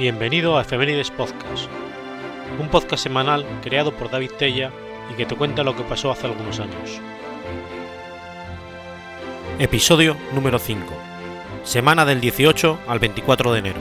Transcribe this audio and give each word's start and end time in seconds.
Bienvenido 0.00 0.56
a 0.56 0.62
Efemérides 0.62 1.10
Podcast, 1.10 1.68
un 2.58 2.68
podcast 2.70 3.02
semanal 3.02 3.44
creado 3.62 3.92
por 3.92 4.10
David 4.10 4.30
Tella 4.38 4.72
y 5.12 5.14
que 5.14 5.26
te 5.26 5.36
cuenta 5.36 5.62
lo 5.62 5.76
que 5.76 5.82
pasó 5.82 6.10
hace 6.10 6.26
algunos 6.26 6.58
años. 6.58 6.98
Episodio 9.58 10.16
número 10.32 10.58
5. 10.58 10.86
Semana 11.64 12.06
del 12.06 12.18
18 12.22 12.78
al 12.88 12.98
24 12.98 13.52
de 13.52 13.58
enero. 13.58 13.80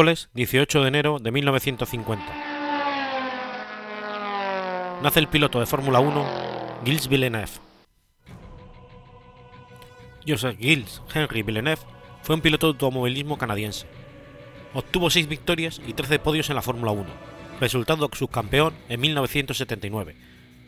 Miércoles 0.00 0.30
18 0.32 0.80
de 0.80 0.88
enero 0.88 1.18
de 1.18 1.30
1950. 1.30 2.24
Nace 5.02 5.20
el 5.20 5.28
piloto 5.28 5.60
de 5.60 5.66
Fórmula 5.66 6.00
1 6.00 6.26
Gilles 6.86 7.06
Villeneuve. 7.06 7.50
Joseph 10.26 10.56
Gilles 10.58 11.02
Henry 11.12 11.42
Villeneuve 11.42 11.82
fue 12.22 12.34
un 12.34 12.40
piloto 12.40 12.68
de 12.68 12.70
automovilismo 12.72 13.36
canadiense. 13.36 13.86
Obtuvo 14.72 15.10
6 15.10 15.28
victorias 15.28 15.82
y 15.86 15.92
13 15.92 16.18
podios 16.18 16.48
en 16.48 16.56
la 16.56 16.62
Fórmula 16.62 16.92
1, 16.92 17.04
resultando 17.60 18.08
subcampeón 18.10 18.72
en 18.88 19.00
1979, 19.00 20.16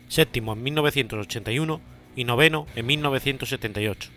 séptimo 0.09 0.53
en 0.53 0.61
1981 0.61 1.81
y 2.15 2.23
noveno 2.25 2.67
en 2.75 2.85
1978. 2.85 4.11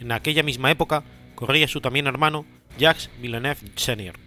En 0.00 0.10
aquella 0.10 0.42
misma 0.42 0.72
época 0.72 1.04
corría 1.36 1.68
su 1.68 1.80
también 1.80 2.08
hermano 2.08 2.44
Jacques 2.78 3.10
Villeneuve 3.20 3.60
Sr. 3.76 4.23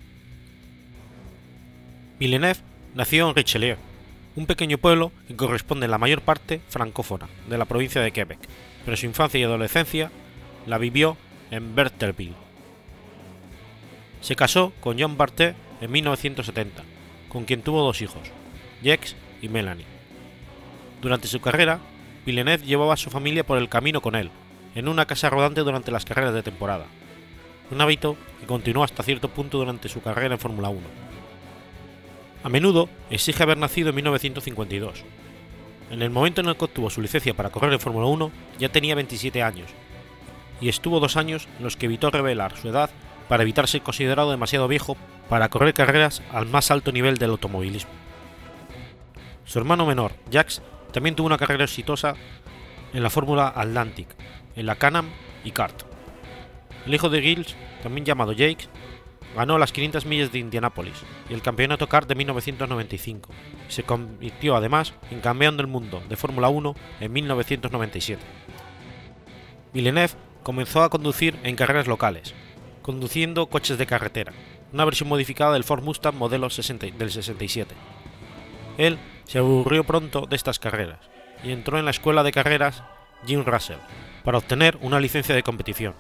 Villeneuve 2.20 2.62
nació 2.96 3.30
en 3.30 3.36
Richelieu, 3.36 3.78
un 4.36 4.48
pequeño 4.48 4.80
pueblo 4.80 5.12
que 5.28 5.36
corresponde 5.36 5.86
en 5.86 5.92
la 5.92 6.00
mayor 6.00 6.22
parte 6.22 6.62
francófona 6.68 7.28
de 7.48 7.60
la 7.60 7.66
provincia 7.66 8.02
de 8.02 8.12
Quebec, 8.12 8.40
pero 8.84 8.98
su 8.98 9.06
infancia 9.06 9.40
y 9.40 9.44
adolescencia 9.44 10.12
la 10.66 10.80
vivió 10.80 11.16
en 11.52 11.76
Berthelville. 11.76 12.34
Se 14.22 14.36
casó 14.36 14.74
con 14.80 14.98
Jean 14.98 15.16
Barthé 15.16 15.54
en 15.80 15.92
1970, 15.92 16.84
con 17.30 17.46
quien 17.46 17.62
tuvo 17.62 17.84
dos 17.84 18.02
hijos, 18.02 18.32
Jacques 18.82 19.16
y 19.44 19.50
Melanie. 19.50 19.86
Durante 21.04 21.28
su 21.28 21.40
carrera, 21.40 21.80
Villeneuve 22.26 22.66
llevaba 22.66 22.96
a 22.96 22.98
su 22.98 23.12
familia 23.12 23.46
por 23.46 23.60
el 23.60 23.70
camino 23.70 24.02
con 24.02 24.16
él, 24.16 24.32
en 24.74 24.88
una 24.88 25.06
casa 25.06 25.30
rodante 25.30 25.62
durante 25.62 25.92
las 25.92 26.04
carreras 26.04 26.34
de 26.34 26.42
temporada, 26.42 26.88
un 27.70 27.80
hábito 27.80 28.18
que 28.40 28.48
continuó 28.48 28.84
hasta 28.84 29.04
cierto 29.04 29.30
punto 29.30 29.60
durante 29.60 29.88
su 29.88 30.02
carrera 30.02 30.34
en 30.34 30.40
Fórmula 30.40 30.70
1. 30.70 31.07
A 32.48 32.50
menudo 32.50 32.88
exige 33.10 33.44
haber 33.44 33.58
nacido 33.58 33.90
en 33.90 33.96
1952. 33.96 35.04
En 35.92 36.02
el 36.02 36.10
momento 36.10 36.40
en 36.40 36.48
el 36.48 36.56
que 36.56 36.64
obtuvo 36.64 36.90
su 36.90 37.02
licencia 37.02 37.34
para 37.34 37.50
correr 37.50 37.74
en 37.74 37.80
Fórmula 37.82 38.06
1 38.06 38.32
ya 38.58 38.70
tenía 38.70 38.96
27 38.96 39.44
años, 39.44 39.68
y 40.62 40.70
estuvo 40.70 41.02
dos 41.02 41.18
años 41.18 41.50
en 41.58 41.66
los 41.66 41.76
que 41.76 41.88
evitó 41.88 42.10
revelar 42.10 42.56
su 42.56 42.70
edad 42.70 42.90
para 43.28 43.44
evitar 43.44 43.68
ser 43.68 43.82
considerado 43.82 44.32
demasiado 44.32 44.70
viejo 44.70 44.96
para 45.28 45.50
correr 45.50 45.74
carreras 45.74 46.22
al 46.32 46.46
más 46.46 46.72
alto 46.72 46.94
nivel 46.94 47.18
del 47.18 47.32
automovilismo. 47.32 47.92
Su 49.44 49.60
hermano 49.60 49.86
menor, 49.86 50.14
Jacques, 50.32 50.62
también 50.94 51.18
tuvo 51.18 51.28
una 51.28 51.38
carrera 51.38 51.66
exitosa 51.66 52.14
en 52.94 53.04
la 53.04 53.10
Fórmula 53.10 53.52
Atlantic, 53.54 54.08
en 54.56 54.68
la 54.68 54.76
Can-Am 54.76 55.10
y 55.44 55.52
Kart. 55.52 55.84
El 56.86 56.94
hijo 56.94 57.10
de 57.10 57.22
Gilles, 57.22 57.58
también 57.84 58.06
llamado 58.06 58.32
Jake, 58.32 58.70
ganó 59.38 59.60
las 59.60 59.72
500 59.72 60.06
millas 60.06 60.32
de 60.32 60.40
Indianápolis 60.40 60.96
y 61.30 61.34
el 61.34 61.44
campeonato 61.44 61.88
kart 61.88 62.10
de 62.10 62.16
1995 62.16 63.30
y 63.70 63.72
se 63.72 63.84
convirtió 63.84 64.56
además 64.56 64.94
en 65.12 65.22
campeón 65.22 65.58
del 65.58 65.68
mundo 65.68 66.02
de 66.10 66.16
Fórmula 66.16 66.50
1 66.50 66.76
en 67.00 67.14
1997. 67.14 68.22
Villeneuve 69.74 70.14
comenzó 70.42 70.82
a 70.82 70.90
conducir 70.90 71.40
en 71.44 71.56
carreras 71.56 71.88
locales, 71.88 72.34
conduciendo 72.82 73.46
coches 73.46 73.78
de 73.78 73.86
carretera, 73.86 74.34
una 74.74 74.86
versión 74.86 75.08
modificada 75.08 75.54
del 75.54 75.64
Ford 75.64 75.84
Mustang 75.84 76.16
modelo 76.16 76.50
60 76.50 76.88
del 76.98 77.12
67. 77.12 77.76
Él 78.80 78.98
se 79.26 79.38
aburrió 79.38 79.84
pronto 79.84 80.26
de 80.26 80.36
estas 80.36 80.58
carreras 80.58 81.00
y 81.44 81.52
entró 81.52 81.78
en 81.78 81.86
la 81.86 81.92
escuela 81.92 82.24
de 82.24 82.32
carreras 82.32 82.84
Jim 83.26 83.44
Russell 83.46 83.78
para 84.24 84.40
obtener 84.40 84.78
una 84.82 85.00
licencia 85.00 85.36
de 85.36 85.44
competición 85.44 85.94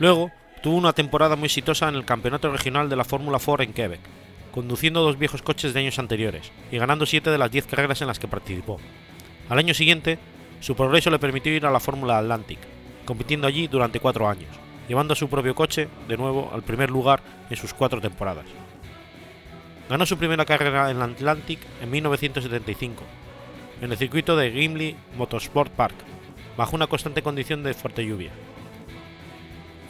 Luego, 0.00 0.32
tuvo 0.62 0.76
una 0.76 0.92
temporada 0.92 1.36
muy 1.36 1.46
exitosa 1.46 1.88
en 1.88 1.94
el 1.94 2.04
Campeonato 2.04 2.50
Regional 2.50 2.88
de 2.88 2.96
la 2.96 3.04
Fórmula 3.04 3.38
Ford 3.38 3.62
en 3.62 3.72
Quebec, 3.72 4.00
conduciendo 4.52 5.02
dos 5.02 5.18
viejos 5.18 5.42
coches 5.42 5.72
de 5.72 5.80
años 5.80 5.98
anteriores 5.98 6.52
y 6.70 6.78
ganando 6.78 7.06
7 7.06 7.30
de 7.30 7.38
las 7.38 7.50
10 7.50 7.66
carreras 7.66 8.00
en 8.00 8.08
las 8.08 8.18
que 8.18 8.28
participó. 8.28 8.78
Al 9.48 9.58
año 9.58 9.74
siguiente, 9.74 10.18
su 10.60 10.74
progreso 10.76 11.10
le 11.10 11.18
permitió 11.18 11.54
ir 11.54 11.64
a 11.64 11.70
la 11.70 11.80
Fórmula 11.80 12.18
Atlantic, 12.18 12.58
compitiendo 13.06 13.46
allí 13.46 13.68
durante 13.68 14.00
cuatro 14.00 14.28
años, 14.28 14.50
llevando 14.88 15.14
su 15.14 15.28
propio 15.28 15.54
coche 15.54 15.88
de 16.08 16.16
nuevo 16.16 16.50
al 16.52 16.62
primer 16.62 16.90
lugar 16.90 17.22
en 17.48 17.56
sus 17.56 17.72
cuatro 17.72 18.00
temporadas. 18.00 18.46
Ganó 19.88 20.04
su 20.04 20.18
primera 20.18 20.44
carrera 20.44 20.90
en 20.90 20.98
la 20.98 21.06
Atlantic 21.06 21.58
en 21.80 21.90
1975, 21.90 23.02
en 23.80 23.90
el 23.90 23.98
circuito 23.98 24.36
de 24.36 24.52
Gimli 24.52 24.94
Motorsport 25.16 25.72
Park, 25.72 25.96
bajo 26.56 26.76
una 26.76 26.86
constante 26.86 27.22
condición 27.22 27.62
de 27.62 27.74
fuerte 27.74 28.04
lluvia. 28.04 28.30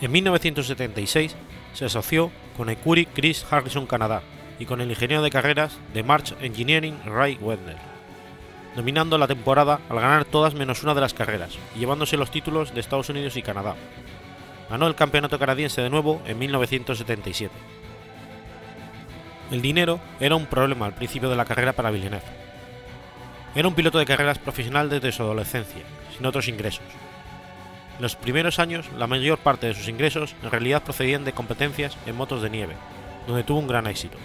En 0.00 0.12
1976 0.12 1.36
se 1.74 1.84
asoció 1.84 2.30
con 2.56 2.70
Ecurie 2.70 3.06
Chris 3.06 3.44
Harrison 3.50 3.86
Canadá 3.86 4.22
y 4.58 4.64
con 4.64 4.80
el 4.80 4.88
ingeniero 4.88 5.22
de 5.22 5.30
carreras 5.30 5.78
de 5.92 6.02
March 6.02 6.34
Engineering 6.40 6.98
Ray 7.04 7.36
Wedner, 7.38 7.76
dominando 8.74 9.18
la 9.18 9.26
temporada 9.26 9.80
al 9.90 10.00
ganar 10.00 10.24
todas 10.24 10.54
menos 10.54 10.82
una 10.82 10.94
de 10.94 11.02
las 11.02 11.12
carreras 11.12 11.58
llevándose 11.78 12.16
los 12.16 12.30
títulos 12.30 12.72
de 12.72 12.80
Estados 12.80 13.10
Unidos 13.10 13.36
y 13.36 13.42
Canadá. 13.42 13.76
Ganó 14.70 14.86
el 14.86 14.94
campeonato 14.94 15.38
canadiense 15.38 15.82
de 15.82 15.90
nuevo 15.90 16.22
en 16.24 16.38
1977. 16.38 17.52
El 19.50 19.60
dinero 19.60 20.00
era 20.18 20.36
un 20.36 20.46
problema 20.46 20.86
al 20.86 20.94
principio 20.94 21.28
de 21.28 21.36
la 21.36 21.44
carrera 21.44 21.74
para 21.74 21.90
Villeneuve. 21.90 22.24
Era 23.54 23.68
un 23.68 23.74
piloto 23.74 23.98
de 23.98 24.06
carreras 24.06 24.38
profesional 24.38 24.88
desde 24.88 25.12
su 25.12 25.24
adolescencia, 25.24 25.82
sin 26.16 26.24
otros 26.24 26.48
ingresos, 26.48 26.84
en 28.00 28.04
los 28.04 28.16
primeros 28.16 28.58
años, 28.58 28.86
la 28.96 29.06
mayor 29.06 29.36
parte 29.36 29.66
de 29.66 29.74
sus 29.74 29.86
ingresos 29.86 30.34
en 30.42 30.50
realidad 30.50 30.82
procedían 30.82 31.22
de 31.22 31.34
competencias 31.34 31.98
en 32.06 32.16
motos 32.16 32.40
de 32.40 32.48
nieve, 32.48 32.74
donde 33.26 33.44
tuvo 33.44 33.58
un 33.58 33.66
gran 33.66 33.86
éxito. 33.86 34.16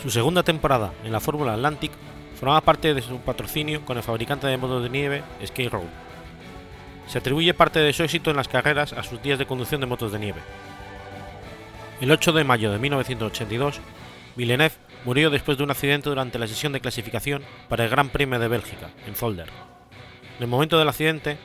Su 0.00 0.08
segunda 0.08 0.44
temporada 0.44 0.92
en 1.02 1.10
la 1.10 1.18
Fórmula 1.18 1.54
Atlantic 1.54 1.90
formaba 2.38 2.60
parte 2.60 2.94
de 2.94 3.02
su 3.02 3.18
patrocinio 3.22 3.84
con 3.84 3.96
el 3.96 4.04
fabricante 4.04 4.46
de 4.46 4.56
motos 4.56 4.84
de 4.84 4.88
nieve 4.88 5.24
Skate 5.44 5.72
Road. 5.72 5.88
Se 7.08 7.18
atribuye 7.18 7.54
parte 7.54 7.80
de 7.80 7.92
su 7.92 8.04
éxito 8.04 8.30
en 8.30 8.36
las 8.36 8.46
carreras 8.46 8.92
a 8.92 9.02
sus 9.02 9.20
días 9.20 9.40
de 9.40 9.46
conducción 9.46 9.80
de 9.80 9.88
motos 9.88 10.12
de 10.12 10.20
nieve. 10.20 10.40
El 12.00 12.12
8 12.12 12.30
de 12.30 12.44
mayo 12.44 12.70
de 12.70 12.78
1982, 12.78 13.80
Villeneuve 14.36 14.76
murió 15.04 15.30
después 15.30 15.58
de 15.58 15.64
un 15.64 15.72
accidente 15.72 16.08
durante 16.08 16.38
la 16.38 16.46
sesión 16.46 16.72
de 16.72 16.78
clasificación 16.78 17.42
para 17.68 17.82
el 17.82 17.90
Gran 17.90 18.10
Premio 18.10 18.38
de 18.38 18.46
Bélgica, 18.46 18.90
en 19.08 19.16
Zolder. 19.16 19.48
En 20.36 20.44
el 20.44 20.48
momento 20.48 20.78
del 20.78 20.88
accidente, 20.88 21.36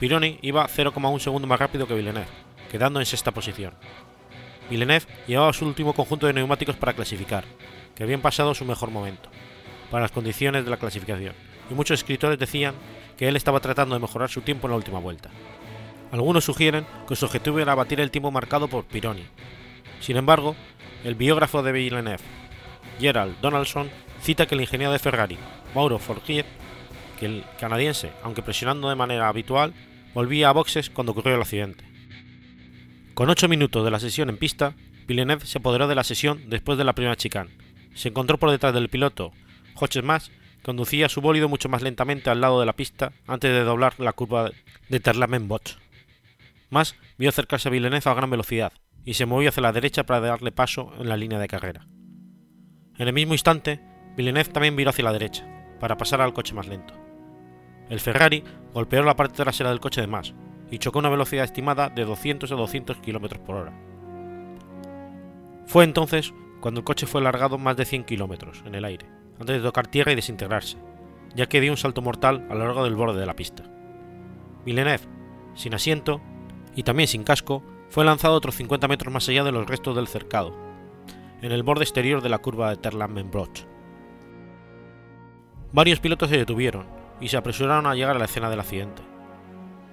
Pironi 0.00 0.38
iba 0.40 0.66
0,1 0.66 1.18
segundo 1.18 1.46
más 1.46 1.60
rápido 1.60 1.86
que 1.86 1.92
Villeneuve, 1.92 2.26
quedando 2.70 3.00
en 3.00 3.06
sexta 3.06 3.32
posición. 3.32 3.74
Villeneuve 4.70 5.04
llevaba 5.26 5.52
su 5.52 5.66
último 5.66 5.92
conjunto 5.92 6.26
de 6.26 6.32
neumáticos 6.32 6.74
para 6.76 6.94
clasificar, 6.94 7.44
que 7.94 8.02
habían 8.02 8.22
pasado 8.22 8.54
su 8.54 8.64
mejor 8.64 8.90
momento, 8.90 9.28
para 9.90 10.04
las 10.04 10.10
condiciones 10.10 10.64
de 10.64 10.70
la 10.70 10.78
clasificación, 10.78 11.34
y 11.70 11.74
muchos 11.74 12.00
escritores 12.00 12.38
decían 12.38 12.74
que 13.18 13.28
él 13.28 13.36
estaba 13.36 13.60
tratando 13.60 13.94
de 13.94 14.00
mejorar 14.00 14.30
su 14.30 14.40
tiempo 14.40 14.66
en 14.66 14.70
la 14.70 14.78
última 14.78 15.00
vuelta. 15.00 15.28
Algunos 16.12 16.44
sugieren 16.44 16.86
que 17.06 17.14
su 17.14 17.26
objetivo 17.26 17.58
era 17.58 17.74
batir 17.74 18.00
el 18.00 18.10
tiempo 18.10 18.30
marcado 18.30 18.68
por 18.68 18.86
Pironi. 18.86 19.26
Sin 20.00 20.16
embargo, 20.16 20.56
el 21.04 21.14
biógrafo 21.14 21.62
de 21.62 21.72
Villeneuve, 21.72 22.24
Gerald 22.98 23.38
Donaldson, 23.42 23.90
cita 24.22 24.46
que 24.46 24.54
el 24.54 24.62
ingeniero 24.62 24.94
de 24.94 24.98
Ferrari, 24.98 25.36
Mauro 25.74 25.98
Forgier, 25.98 26.46
que 27.18 27.26
el 27.26 27.44
canadiense, 27.58 28.12
aunque 28.22 28.40
presionando 28.42 28.88
de 28.88 28.96
manera 28.96 29.28
habitual, 29.28 29.74
volvía 30.14 30.48
a 30.48 30.52
boxes 30.52 30.90
cuando 30.90 31.12
ocurrió 31.12 31.34
el 31.34 31.42
accidente. 31.42 31.84
Con 33.14 33.28
8 33.28 33.48
minutos 33.48 33.84
de 33.84 33.90
la 33.90 34.00
sesión 34.00 34.30
en 34.30 34.38
pista, 34.38 34.74
Villeneuve 35.06 35.44
se 35.44 35.58
apoderó 35.58 35.88
de 35.88 35.94
la 35.94 36.04
sesión 36.04 36.48
después 36.48 36.78
de 36.78 36.84
la 36.84 36.94
primera 36.94 37.16
chicane. 37.16 37.50
Se 37.94 38.08
encontró 38.08 38.38
por 38.38 38.50
detrás 38.50 38.72
del 38.72 38.88
piloto 38.88 39.32
Hodges 39.74 40.04
Mas, 40.04 40.30
conducía 40.62 41.08
su 41.08 41.20
bólido 41.20 41.48
mucho 41.48 41.68
más 41.68 41.82
lentamente 41.82 42.30
al 42.30 42.40
lado 42.40 42.60
de 42.60 42.66
la 42.66 42.74
pista 42.74 43.12
antes 43.26 43.52
de 43.52 43.64
doblar 43.64 43.98
la 43.98 44.12
curva 44.12 44.50
de 44.88 45.00
Terlamenbosch. 45.00 45.76
Mas 46.68 46.94
vio 47.18 47.28
acercarse 47.28 47.68
a 47.68 47.72
Villeneuve 47.72 48.08
a 48.08 48.14
gran 48.14 48.30
velocidad, 48.30 48.72
y 49.04 49.14
se 49.14 49.26
movió 49.26 49.48
hacia 49.48 49.62
la 49.62 49.72
derecha 49.72 50.04
para 50.04 50.20
darle 50.20 50.52
paso 50.52 50.92
en 50.98 51.08
la 51.08 51.16
línea 51.16 51.38
de 51.38 51.48
carrera. 51.48 51.86
En 52.98 53.08
el 53.08 53.14
mismo 53.14 53.34
instante, 53.34 53.80
Villeneuve 54.16 54.50
también 54.50 54.76
viró 54.76 54.90
hacia 54.90 55.04
la 55.04 55.12
derecha, 55.12 55.46
para 55.80 55.96
pasar 55.96 56.20
al 56.20 56.34
coche 56.34 56.54
más 56.54 56.68
lento. 56.68 56.99
El 57.90 57.98
Ferrari 57.98 58.44
golpeó 58.72 59.02
la 59.02 59.16
parte 59.16 59.42
trasera 59.42 59.70
del 59.70 59.80
coche 59.80 60.00
de 60.00 60.06
más 60.06 60.32
y 60.70 60.78
chocó 60.78 61.00
a 61.00 61.00
una 61.00 61.08
velocidad 61.10 61.44
estimada 61.44 61.88
de 61.88 62.04
200 62.04 62.50
a 62.50 62.54
200 62.54 62.98
km 62.98 63.38
por 63.40 63.56
hora. 63.56 63.72
Fue 65.66 65.82
entonces 65.82 66.32
cuando 66.60 66.80
el 66.80 66.84
coche 66.84 67.06
fue 67.06 67.20
alargado 67.20 67.58
más 67.58 67.76
de 67.76 67.84
100 67.84 68.04
km 68.04 68.64
en 68.64 68.76
el 68.76 68.84
aire, 68.84 69.06
antes 69.40 69.56
de 69.56 69.62
tocar 69.62 69.88
tierra 69.88 70.12
y 70.12 70.14
desintegrarse, 70.14 70.78
ya 71.34 71.48
que 71.48 71.60
dio 71.60 71.72
un 71.72 71.76
salto 71.76 72.00
mortal 72.00 72.46
a 72.48 72.54
lo 72.54 72.64
largo 72.64 72.84
del 72.84 72.94
borde 72.94 73.18
de 73.18 73.26
la 73.26 73.34
pista. 73.34 73.64
Villeneuve, 74.64 75.08
sin 75.54 75.74
asiento 75.74 76.20
y 76.76 76.84
también 76.84 77.08
sin 77.08 77.24
casco, 77.24 77.64
fue 77.88 78.04
lanzado 78.04 78.34
otros 78.34 78.54
50 78.54 78.86
metros 78.86 79.12
más 79.12 79.28
allá 79.28 79.42
de 79.42 79.50
los 79.50 79.66
restos 79.66 79.96
del 79.96 80.06
cercado, 80.06 80.54
en 81.42 81.50
el 81.50 81.64
borde 81.64 81.82
exterior 81.82 82.22
de 82.22 82.28
la 82.28 82.38
curva 82.38 82.70
de 82.70 82.76
Terlammenbroch. 82.76 83.64
Varios 85.72 85.98
pilotos 85.98 86.30
se 86.30 86.36
detuvieron 86.36 86.99
y 87.20 87.28
se 87.28 87.36
apresuraron 87.36 87.86
a 87.86 87.94
llegar 87.94 88.16
a 88.16 88.18
la 88.18 88.24
escena 88.24 88.50
del 88.50 88.60
accidente. 88.60 89.02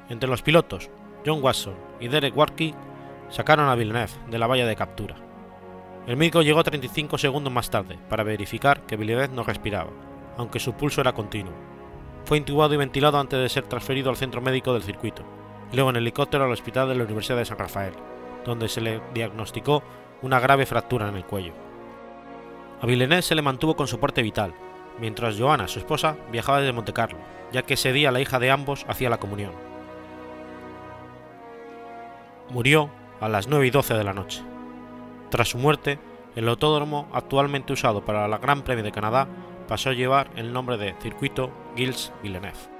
Entre 0.09 0.29
los 0.29 0.41
pilotos, 0.41 0.89
John 1.25 1.43
Watson 1.43 1.75
y 1.99 2.07
Derek 2.07 2.35
Warkey 2.35 2.73
sacaron 3.29 3.67
a 3.69 3.75
Villeneuve 3.75 4.11
de 4.29 4.39
la 4.39 4.47
valla 4.47 4.65
de 4.65 4.75
captura. 4.75 5.15
El 6.07 6.15
médico 6.15 6.41
llegó 6.41 6.63
35 6.63 7.17
segundos 7.17 7.51
más 7.51 7.69
tarde 7.69 7.99
para 8.09 8.23
verificar 8.23 8.85
que 8.85 8.95
Villeneuve 8.95 9.35
no 9.35 9.43
respiraba, 9.43 9.91
aunque 10.37 10.59
su 10.59 10.73
pulso 10.73 11.01
era 11.01 11.13
continuo. 11.13 11.53
Fue 12.23 12.37
intubado 12.37 12.73
y 12.73 12.77
ventilado 12.77 13.19
antes 13.19 13.39
de 13.39 13.49
ser 13.49 13.65
transferido 13.65 14.09
al 14.09 14.15
centro 14.15 14.41
médico 14.41 14.73
del 14.73 14.83
circuito, 14.83 15.23
y 15.71 15.75
luego 15.75 15.89
en 15.89 15.97
helicóptero 15.97 16.45
al 16.45 16.51
hospital 16.51 16.87
de 16.87 16.95
la 16.95 17.03
Universidad 17.03 17.37
de 17.37 17.45
San 17.45 17.57
Rafael, 17.57 17.93
donde 18.45 18.69
se 18.69 18.79
le 18.79 19.01
diagnosticó 19.13 19.83
una 20.21 20.39
grave 20.39 20.65
fractura 20.65 21.09
en 21.09 21.17
el 21.17 21.25
cuello. 21.25 21.53
A 22.81 22.85
Villeneuve 22.85 23.21
se 23.21 23.35
le 23.35 23.41
mantuvo 23.41 23.75
con 23.75 23.87
soporte 23.87 24.21
vital, 24.21 24.53
mientras 24.99 25.39
Joana, 25.39 25.67
su 25.67 25.79
esposa, 25.79 26.17
viajaba 26.31 26.59
desde 26.59 26.73
Montecarlo, 26.73 27.19
ya 27.51 27.63
que 27.63 27.75
ese 27.75 27.93
día 27.93 28.11
la 28.11 28.21
hija 28.21 28.39
de 28.39 28.51
ambos 28.51 28.85
hacía 28.87 29.09
la 29.09 29.19
comunión. 29.19 29.51
Murió 32.49 32.89
a 33.19 33.27
las 33.27 33.47
9 33.47 33.67
y 33.67 33.69
12 33.71 33.93
de 33.93 34.03
la 34.03 34.13
noche. 34.13 34.41
Tras 35.29 35.49
su 35.49 35.57
muerte, 35.57 35.99
el 36.35 36.47
autódromo 36.47 37.09
actualmente 37.13 37.73
usado 37.73 38.05
para 38.05 38.25
el 38.25 38.37
Gran 38.37 38.61
Premio 38.61 38.83
de 38.83 38.91
Canadá 38.91 39.27
pasó 39.67 39.89
a 39.89 39.93
llevar 39.93 40.29
el 40.35 40.53
nombre 40.53 40.77
de 40.77 40.95
Circuito 41.01 41.51
Gilles 41.75 42.13
Villeneuve. 42.23 42.76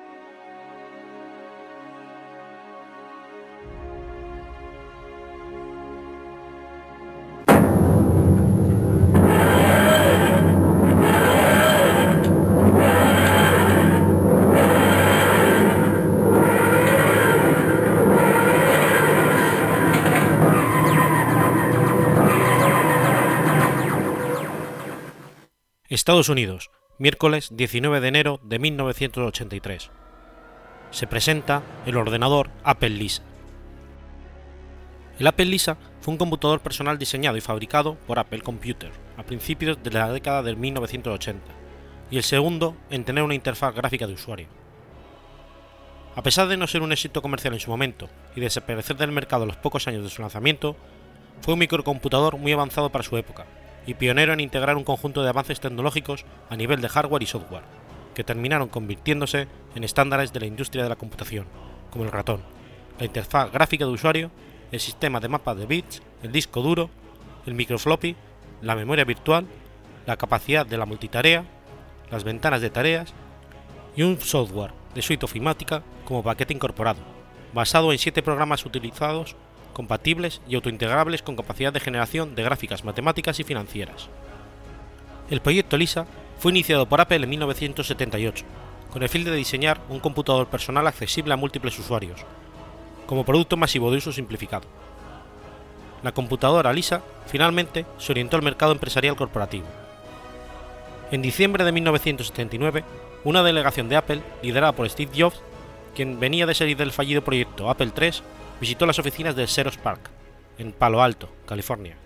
Estados 25.98 26.30
Unidos, 26.30 26.70
miércoles 27.00 27.50
19 27.54 28.02
de 28.02 28.08
enero 28.08 28.40
de 28.44 28.60
1983. 28.60 29.90
Se 30.92 31.08
presenta 31.08 31.64
el 31.88 31.98
ordenador 31.98 32.52
Apple 32.64 32.92
Lisa. 32.92 33.24
El 35.18 35.26
Apple 35.26 35.46
Lisa 35.46 35.76
fue 36.00 36.12
un 36.12 36.20
computador 36.20 36.60
personal 36.60 37.00
diseñado 37.00 37.36
y 37.36 37.42
fabricado 37.42 37.96
por 38.06 38.20
Apple 38.20 38.42
Computer 38.42 38.92
a 39.18 39.24
principios 39.24 39.82
de 39.82 39.90
la 39.90 40.12
década 40.12 40.44
de 40.44 40.56
1980 40.56 41.42
y 42.12 42.18
el 42.18 42.24
segundo 42.24 42.78
en 42.92 43.04
tener 43.04 43.24
una 43.24 43.34
interfaz 43.34 43.74
gráfica 43.74 44.06
de 44.06 44.14
usuario. 44.14 44.50
A 46.16 46.22
pesar 46.22 46.48
de 46.48 46.58
no 46.58 46.68
ser 46.68 46.84
un 46.84 46.92
éxito 46.92 47.24
comercial 47.24 47.56
en 47.56 47.60
su 47.60 47.72
momento 47.72 48.08
y 48.36 48.42
desaparecer 48.42 48.98
del 48.98 49.12
mercado 49.12 49.46
a 49.46 49.48
los 49.48 49.58
pocos 49.58 49.88
años 49.88 50.04
de 50.04 50.12
su 50.12 50.22
lanzamiento, 50.22 50.76
fue 51.42 51.56
un 51.56 51.60
microcomputador 51.60 52.38
muy 52.38 52.52
avanzado 52.52 52.92
para 52.92 53.04
su 53.04 53.18
época 53.18 53.48
y 53.88 53.96
pionero 53.96 54.34
en 54.34 54.42
integrar 54.42 54.78
un 54.78 54.84
conjunto 54.84 55.24
de 55.24 55.30
avances 55.30 55.60
tecnológicos 55.60 56.26
a 56.50 56.56
nivel 56.56 56.82
de 56.82 56.90
hardware 56.90 57.24
y 57.24 57.26
software, 57.26 57.64
que 58.14 58.26
terminaron 58.26 58.68
convirtiéndose 58.68 59.48
en 59.74 59.84
estándares 59.84 60.34
de 60.34 60.42
la 60.42 60.46
industria 60.46 60.84
de 60.84 60.90
la 60.90 60.98
computación, 60.98 61.48
como 61.90 62.04
el 62.04 62.12
ratón, 62.12 62.42
la 63.00 63.06
interfaz 63.06 63.52
gráfica 63.52 63.86
de 63.86 63.92
usuario, 63.92 64.30
el 64.72 64.82
sistema 64.82 65.20
de 65.20 65.30
mapas 65.30 65.58
de 65.58 65.66
bits, 65.66 66.02
el 66.22 66.32
disco 66.32 66.62
duro, 66.62 66.90
el 67.46 67.54
microfloppy, 67.54 68.16
la 68.62 68.76
memoria 68.76 69.06
virtual, 69.06 69.48
la 70.06 70.18
capacidad 70.18 70.66
de 70.66 70.78
la 70.78 70.86
multitarea, 70.86 71.46
las 72.12 72.24
ventanas 72.24 72.62
de 72.62 72.70
tareas 72.70 73.14
y 73.96 74.04
un 74.04 74.20
software 74.20 74.74
de 74.94 75.02
suite 75.02 75.26
ofimática 75.26 75.84
como 76.06 76.24
paquete 76.24 76.54
incorporado, 76.54 77.00
basado 77.54 77.92
en 77.92 77.98
siete 77.98 78.22
programas 78.22 78.66
utilizados 78.66 79.36
compatibles 79.78 80.42
y 80.50 80.56
autointegrables 80.56 81.22
con 81.22 81.36
capacidad 81.36 81.72
de 81.72 81.80
generación 81.80 82.34
de 82.34 82.42
gráficas 82.42 82.84
matemáticas 82.84 83.40
y 83.40 83.44
financieras. 83.44 84.10
El 85.30 85.40
proyecto 85.40 85.78
LISA 85.78 86.08
fue 86.40 86.52
iniciado 86.52 86.90
por 86.90 87.00
Apple 87.00 87.18
en 87.18 87.30
1978, 87.30 88.44
con 88.92 89.04
el 89.04 89.10
fin 89.10 89.24
de 89.24 89.36
diseñar 89.36 89.80
un 89.90 90.00
computador 90.00 90.48
personal 90.48 90.88
accesible 90.88 91.32
a 91.32 91.38
múltiples 91.38 91.78
usuarios, 91.78 92.22
como 93.06 93.24
producto 93.24 93.56
masivo 93.56 93.92
de 93.92 93.98
uso 93.98 94.12
simplificado. 94.12 94.66
La 96.02 96.12
computadora 96.12 96.74
LISA 96.74 97.04
finalmente 97.28 97.86
se 98.00 98.14
orientó 98.14 98.36
al 98.36 98.42
mercado 98.42 98.72
empresarial 98.72 99.16
corporativo. 99.16 99.68
En 101.12 101.22
diciembre 101.22 101.64
de 101.64 101.72
1979, 101.72 102.84
una 103.26 103.44
delegación 103.44 103.90
de 103.90 103.98
Apple, 103.98 104.24
liderada 104.42 104.72
por 104.72 104.90
Steve 104.90 105.12
Jobs, 105.16 105.40
quien 105.94 106.20
venía 106.20 106.48
de 106.48 106.56
salir 106.56 106.78
del 106.78 106.92
fallido 106.92 107.24
proyecto 107.24 107.70
Apple 107.70 107.92
III, 107.96 108.24
visitó 108.60 108.86
las 108.86 109.00
oficinas 109.00 109.36
de 109.36 109.48
Xerox 109.48 109.78
Park, 109.78 110.10
en 110.58 110.72
Palo 110.72 111.02
Alto, 111.02 111.30
California. 111.46 111.98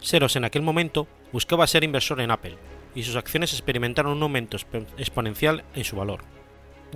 Xerox 0.00 0.36
en 0.36 0.44
aquel 0.44 0.62
momento 0.62 1.06
buscaba 1.32 1.66
ser 1.66 1.84
inversor 1.84 2.20
en 2.20 2.30
Apple, 2.30 2.56
y 2.94 3.02
sus 3.02 3.16
acciones 3.16 3.52
experimentaron 3.52 4.16
un 4.16 4.22
aumento 4.22 4.56
exponencial 4.96 5.64
en 5.74 5.84
su 5.84 5.96
valor. 5.96 6.20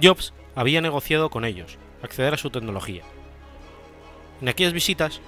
Jobs 0.00 0.32
había 0.54 0.80
negociado 0.80 1.30
con 1.30 1.44
ellos 1.44 1.78
acceder 2.02 2.34
a 2.34 2.38
su 2.38 2.50
tecnología. 2.50 3.02
En 4.40 4.48
aquellas 4.48 4.72
visitas, 4.72 5.20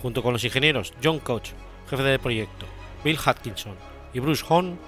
junto 0.00 0.22
con 0.22 0.32
los 0.32 0.44
ingenieros 0.44 0.94
John 1.02 1.18
Koch, 1.18 1.48
jefe 1.88 2.02
del 2.02 2.20
proyecto, 2.20 2.66
Bill 3.02 3.18
Hutchinson 3.18 3.74
y 4.14 4.20
Bruce 4.20 4.44
Hahn, 4.48 4.78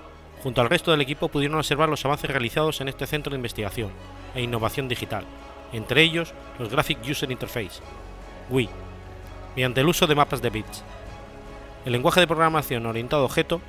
junto 0.42 0.60
al 0.60 0.70
resto 0.70 0.92
del 0.92 1.00
equipo 1.00 1.28
pudieron 1.28 1.58
observar 1.58 1.88
los 1.88 2.04
avances 2.04 2.30
realizados 2.30 2.80
en 2.80 2.88
este 2.88 3.06
centro 3.06 3.30
de 3.30 3.36
investigación 3.36 3.90
e 4.34 4.42
innovación 4.42 4.88
digital, 4.88 5.24
entre 5.72 6.02
ellos 6.02 6.34
los 6.58 6.68
Graphic 6.68 6.98
User 7.08 7.30
Interface, 7.30 7.80
GUI, 8.48 8.68
mediante 9.54 9.80
el 9.80 9.88
uso 9.88 10.06
de 10.06 10.14
mapas 10.14 10.42
de 10.42 10.50
bits, 10.50 10.82
el 11.84 11.92
lenguaje 11.92 12.20
de 12.20 12.26
programación 12.26 12.86
orientado 12.86 13.22
a 13.22 13.26
objeto 13.26 13.60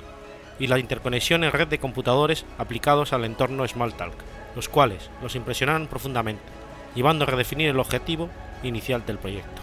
y 0.58 0.66
la 0.66 0.78
interconexión 0.78 1.44
en 1.44 1.52
red 1.52 1.68
de 1.68 1.78
computadores 1.78 2.44
aplicados 2.58 3.12
al 3.12 3.24
entorno 3.24 3.66
Smalltalk, 3.66 4.14
los 4.54 4.68
cuales 4.68 5.10
los 5.22 5.34
impresionaron 5.34 5.88
profundamente, 5.88 6.42
llevando 6.94 7.24
a 7.24 7.28
redefinir 7.28 7.68
el 7.68 7.80
objetivo 7.80 8.28
inicial 8.62 9.04
del 9.04 9.18
proyecto. 9.18 9.62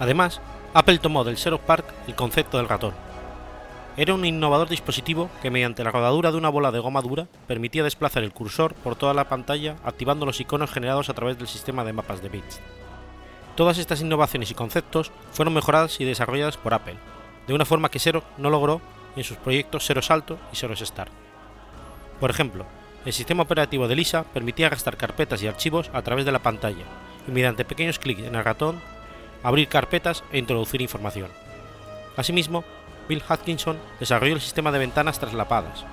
Además, 0.00 0.40
Apple 0.74 0.98
tomó 0.98 1.22
del 1.22 1.36
Xerox 1.36 1.64
Park 1.64 1.84
el 2.08 2.14
concepto 2.14 2.56
del 2.56 2.68
ratón, 2.68 2.94
era 3.96 4.14
un 4.14 4.24
innovador 4.24 4.68
dispositivo 4.68 5.28
que 5.42 5.50
mediante 5.50 5.84
la 5.84 5.90
rodadura 5.90 6.32
de 6.32 6.38
una 6.38 6.48
bola 6.48 6.70
de 6.70 6.78
goma 6.78 7.02
dura 7.02 7.26
permitía 7.46 7.84
desplazar 7.84 8.22
el 8.22 8.32
cursor 8.32 8.74
por 8.74 8.96
toda 8.96 9.12
la 9.12 9.28
pantalla 9.28 9.76
activando 9.84 10.24
los 10.24 10.40
iconos 10.40 10.70
generados 10.70 11.10
a 11.10 11.14
través 11.14 11.36
del 11.36 11.46
sistema 11.46 11.84
de 11.84 11.92
mapas 11.92 12.22
de 12.22 12.30
bits. 12.30 12.60
Todas 13.54 13.76
estas 13.76 14.00
innovaciones 14.00 14.50
y 14.50 14.54
conceptos 14.54 15.12
fueron 15.32 15.52
mejoradas 15.52 16.00
y 16.00 16.06
desarrolladas 16.06 16.56
por 16.56 16.72
Apple, 16.72 16.96
de 17.46 17.52
una 17.52 17.66
forma 17.66 17.90
que 17.90 17.98
Xerox 17.98 18.26
no 18.38 18.48
logró 18.48 18.80
en 19.14 19.24
sus 19.24 19.36
proyectos 19.36 19.84
Xerox 19.86 20.10
Alto 20.10 20.38
y 20.52 20.56
Xerox 20.56 20.80
Star. 20.80 21.08
Por 22.18 22.30
ejemplo, 22.30 22.64
el 23.04 23.12
sistema 23.12 23.42
operativo 23.42 23.88
de 23.88 23.96
Lisa 23.96 24.24
permitía 24.24 24.70
gastar 24.70 24.96
carpetas 24.96 25.42
y 25.42 25.48
archivos 25.48 25.90
a 25.92 26.00
través 26.00 26.24
de 26.24 26.32
la 26.32 26.38
pantalla 26.38 26.84
y 27.28 27.30
mediante 27.30 27.66
pequeños 27.66 27.98
clics 27.98 28.22
en 28.22 28.36
el 28.36 28.44
ratón 28.44 28.80
abrir 29.42 29.68
carpetas 29.68 30.24
e 30.32 30.38
introducir 30.38 30.80
información. 30.80 31.28
Asimismo, 32.16 32.64
Bill 33.08 33.22
Hutchinson 33.28 33.78
desarrolló 34.00 34.34
el 34.34 34.40
sistema 34.40 34.72
de 34.72 34.78
ventanas 34.78 35.18
traslapadas, 35.18 35.84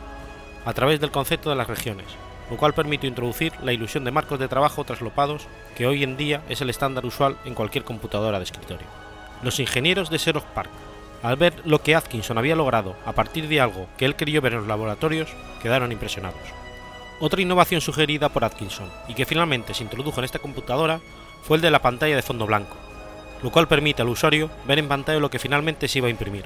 a 0.65 0.73
través 0.73 0.99
del 0.99 1.11
concepto 1.11 1.49
de 1.49 1.55
las 1.55 1.67
regiones, 1.67 2.07
lo 2.49 2.57
cual 2.57 2.73
permitió 2.73 3.07
introducir 3.07 3.53
la 3.63 3.73
ilusión 3.73 4.03
de 4.03 4.11
marcos 4.11 4.39
de 4.39 4.47
trabajo 4.47 4.83
traslopados 4.83 5.47
que 5.75 5.87
hoy 5.87 6.03
en 6.03 6.17
día 6.17 6.41
es 6.49 6.61
el 6.61 6.69
estándar 6.69 7.05
usual 7.05 7.37
en 7.45 7.53
cualquier 7.53 7.83
computadora 7.83 8.39
de 8.39 8.43
escritorio. 8.43 8.87
Los 9.43 9.59
ingenieros 9.59 10.09
de 10.09 10.19
Xerox 10.19 10.45
Park, 10.53 10.69
al 11.23 11.35
ver 11.35 11.53
lo 11.65 11.81
que 11.81 11.95
Atkinson 11.95 12.37
había 12.37 12.55
logrado 12.55 12.95
a 13.05 13.13
partir 13.13 13.47
de 13.47 13.61
algo 13.61 13.87
que 13.97 14.05
él 14.05 14.15
quería 14.15 14.41
ver 14.41 14.53
en 14.53 14.59
los 14.59 14.67
laboratorios, 14.67 15.29
quedaron 15.61 15.91
impresionados. 15.91 16.39
Otra 17.19 17.41
innovación 17.41 17.81
sugerida 17.81 18.29
por 18.29 18.45
Atkinson 18.45 18.89
y 19.07 19.13
que 19.13 19.25
finalmente 19.25 19.73
se 19.73 19.83
introdujo 19.83 20.19
en 20.19 20.25
esta 20.25 20.39
computadora 20.39 21.01
fue 21.43 21.57
el 21.57 21.61
de 21.61 21.71
la 21.71 21.81
pantalla 21.81 22.15
de 22.15 22.21
fondo 22.21 22.45
blanco, 22.45 22.77
lo 23.43 23.51
cual 23.51 23.67
permite 23.67 24.01
al 24.01 24.09
usuario 24.09 24.49
ver 24.65 24.79
en 24.79 24.87
pantalla 24.87 25.19
lo 25.19 25.29
que 25.29 25.39
finalmente 25.39 25.87
se 25.87 25.99
iba 25.99 26.07
a 26.07 26.11
imprimir. 26.11 26.45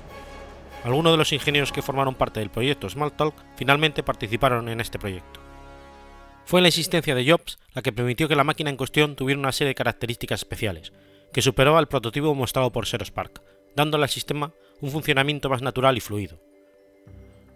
Algunos 0.83 1.13
de 1.13 1.17
los 1.17 1.31
ingenieros 1.31 1.71
que 1.71 1.81
formaron 1.81 2.15
parte 2.15 2.39
del 2.41 2.49
proyecto 2.49 2.89
Smalltalk 2.89 3.33
finalmente 3.55 4.03
participaron 4.03 4.67
en 4.67 4.81
este 4.81 4.99
proyecto. 4.99 5.39
Fue 6.45 6.61
la 6.61 6.67
existencia 6.67 7.15
de 7.15 7.29
Jobs 7.29 7.57
la 7.73 7.81
que 7.81 7.93
permitió 7.93 8.27
que 8.27 8.35
la 8.35 8.43
máquina 8.43 8.69
en 8.69 8.77
cuestión 8.77 9.15
tuviera 9.15 9.39
una 9.39 9.53
serie 9.53 9.69
de 9.69 9.75
características 9.75 10.41
especiales, 10.41 10.91
que 11.31 11.41
superaba 11.41 11.79
el 11.79 11.87
prototipo 11.87 12.35
mostrado 12.35 12.71
por 12.71 12.85
Xerox 12.85 13.11
PARC, 13.11 13.41
dándole 13.75 14.03
al 14.03 14.09
sistema 14.09 14.51
un 14.81 14.91
funcionamiento 14.91 15.49
más 15.49 15.61
natural 15.61 15.95
y 15.95 16.01
fluido. 16.01 16.39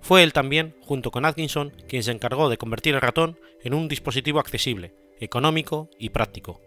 Fue 0.02 0.24
él 0.24 0.32
también, 0.32 0.74
junto 0.82 1.12
con 1.12 1.26
Atkinson, 1.26 1.74
quien 1.90 2.04
se 2.04 2.12
encargó 2.12 2.50
de 2.50 2.58
convertir 2.58 2.96
el 2.96 3.02
ratón 3.02 3.38
en 3.62 3.74
un 3.74 3.90
dispositivo 3.90 4.40
accesible, 4.40 4.94
económico 5.20 5.90
y 6.00 6.10
práctico. 6.10 6.62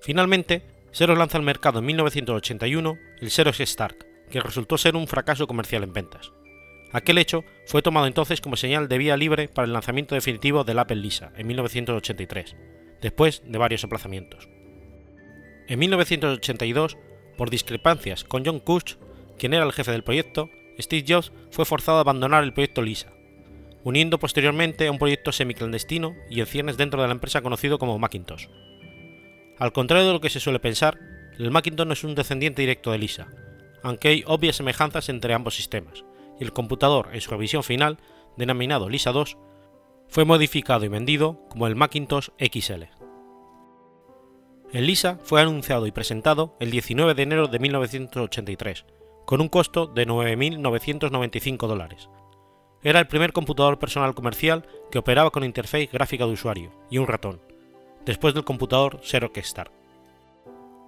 Finalmente, 0.00 0.62
Xerox 0.92 1.18
lanza 1.18 1.38
al 1.38 1.44
mercado 1.44 1.80
en 1.80 1.86
1981 1.86 2.98
el 3.20 3.30
Xerox 3.30 3.60
Stark, 3.60 4.06
que 4.30 4.40
resultó 4.40 4.78
ser 4.78 4.96
un 4.96 5.06
fracaso 5.06 5.46
comercial 5.46 5.82
en 5.82 5.92
ventas. 5.92 6.32
Aquel 6.92 7.18
hecho 7.18 7.44
fue 7.66 7.82
tomado 7.82 8.06
entonces 8.06 8.40
como 8.40 8.56
señal 8.56 8.88
de 8.88 8.98
vía 8.98 9.16
libre 9.16 9.48
para 9.48 9.66
el 9.66 9.72
lanzamiento 9.72 10.14
definitivo 10.14 10.64
del 10.64 10.78
Apple 10.78 10.96
Lisa 10.96 11.32
en 11.36 11.46
1983, 11.46 12.56
después 13.00 13.42
de 13.46 13.58
varios 13.58 13.84
aplazamientos. 13.84 14.48
En 15.68 15.78
1982, 15.78 16.96
por 17.36 17.48
discrepancias 17.48 18.24
con 18.24 18.44
John 18.44 18.58
Kuch, 18.58 18.96
quien 19.38 19.54
era 19.54 19.64
el 19.64 19.72
jefe 19.72 19.92
del 19.92 20.02
proyecto, 20.02 20.50
Steve 20.80 21.04
Jobs 21.06 21.32
fue 21.50 21.64
forzado 21.64 21.98
a 21.98 22.00
abandonar 22.00 22.42
el 22.42 22.52
proyecto 22.52 22.82
Lisa, 22.82 23.12
uniendo 23.84 24.18
posteriormente 24.18 24.88
a 24.88 24.90
un 24.90 24.98
proyecto 24.98 25.30
semiclandestino 25.30 26.14
y 26.28 26.40
en 26.40 26.46
ciernes 26.46 26.76
dentro 26.76 27.00
de 27.00 27.08
la 27.08 27.14
empresa 27.14 27.40
conocido 27.40 27.78
como 27.78 27.98
Macintosh. 27.98 28.48
Al 29.58 29.72
contrario 29.72 30.08
de 30.08 30.12
lo 30.12 30.20
que 30.20 30.30
se 30.30 30.40
suele 30.40 30.58
pensar, 30.58 30.98
el 31.38 31.50
Macintosh 31.50 31.86
no 31.86 31.92
es 31.92 32.04
un 32.04 32.14
descendiente 32.14 32.62
directo 32.62 32.90
de 32.90 32.98
Lisa, 32.98 33.28
aunque 33.82 34.08
hay 34.08 34.24
obvias 34.26 34.56
semejanzas 34.56 35.08
entre 35.08 35.34
ambos 35.34 35.54
sistemas, 35.54 36.04
y 36.38 36.44
el 36.44 36.52
computador 36.52 37.08
en 37.12 37.20
su 37.20 37.30
revisión 37.30 37.62
final, 37.62 37.98
denominado 38.36 38.88
Lisa 38.88 39.12
2, 39.12 39.36
fue 40.08 40.24
modificado 40.24 40.84
y 40.84 40.88
vendido 40.88 41.40
como 41.48 41.66
el 41.66 41.76
Macintosh 41.76 42.30
XL. 42.38 42.84
El 44.72 44.86
Lisa 44.86 45.18
fue 45.22 45.40
anunciado 45.40 45.86
y 45.86 45.92
presentado 45.92 46.56
el 46.60 46.70
19 46.70 47.14
de 47.14 47.22
enero 47.22 47.48
de 47.48 47.58
1983, 47.58 48.84
con 49.24 49.40
un 49.40 49.48
costo 49.48 49.86
de 49.86 50.06
9.995 50.06 51.66
dólares. 51.66 52.08
Era 52.82 53.00
el 53.00 53.06
primer 53.06 53.32
computador 53.32 53.78
personal 53.78 54.14
comercial 54.14 54.66
que 54.90 54.98
operaba 54.98 55.30
con 55.30 55.44
interfaz 55.44 55.90
gráfica 55.92 56.24
de 56.26 56.32
usuario 56.32 56.72
y 56.90 56.98
un 56.98 57.06
ratón, 57.06 57.40
después 58.06 58.32
del 58.32 58.44
computador 58.44 59.00
Xerox 59.02 59.38
Star. 59.38 59.70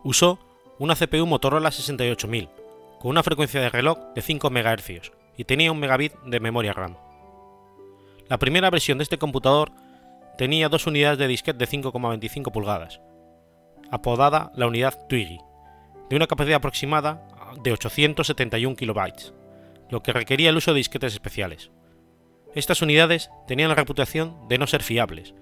Usó 0.03 0.39
una 0.79 0.97
CPU 0.97 1.27
Motorola 1.27 1.71
68000, 1.71 2.49
con 3.03 3.11
una 3.11 3.25
frecuencia 3.25 3.61
de 3.61 3.69
reloj 3.69 3.99
de 4.15 4.23
5 4.23 4.49
MHz 4.49 5.11
y 5.37 5.43
tenía 5.43 5.73
un 5.73 5.81
megabit 5.81 6.13
de 6.25 6.39
memoria 6.39 6.73
RAM. 6.73 6.97
La 8.29 8.39
primera 8.39 8.71
versión 8.71 8.99
de 8.99 9.03
este 9.03 9.19
computador 9.19 9.73
tenía 10.39 10.69
dos 10.69 10.87
unidades 10.87 11.19
de 11.19 11.27
disquete 11.27 11.59
de 11.59 11.69
5,25 11.69 12.53
pulgadas, 12.53 13.01
apodada 13.91 14.53
la 14.55 14.69
unidad 14.69 15.09
Twiggy, 15.09 15.41
de 16.11 16.15
una 16.15 16.29
capacidad 16.29 16.59
aproximada 16.59 17.27
de 17.61 17.73
871 17.73 18.77
kilobytes, 18.77 19.35
lo 19.91 20.01
que 20.01 20.13
requería 20.13 20.51
el 20.51 20.59
uso 20.59 20.71
de 20.71 20.79
disquetes 20.79 21.13
especiales. 21.13 21.73
Estas 22.55 22.83
unidades 22.83 23.31
tenían 23.49 23.71
la 23.71 23.75
reputación 23.75 24.47
de 24.47 24.59
no 24.59 24.69
ser 24.69 24.85
fiables, 24.85 25.35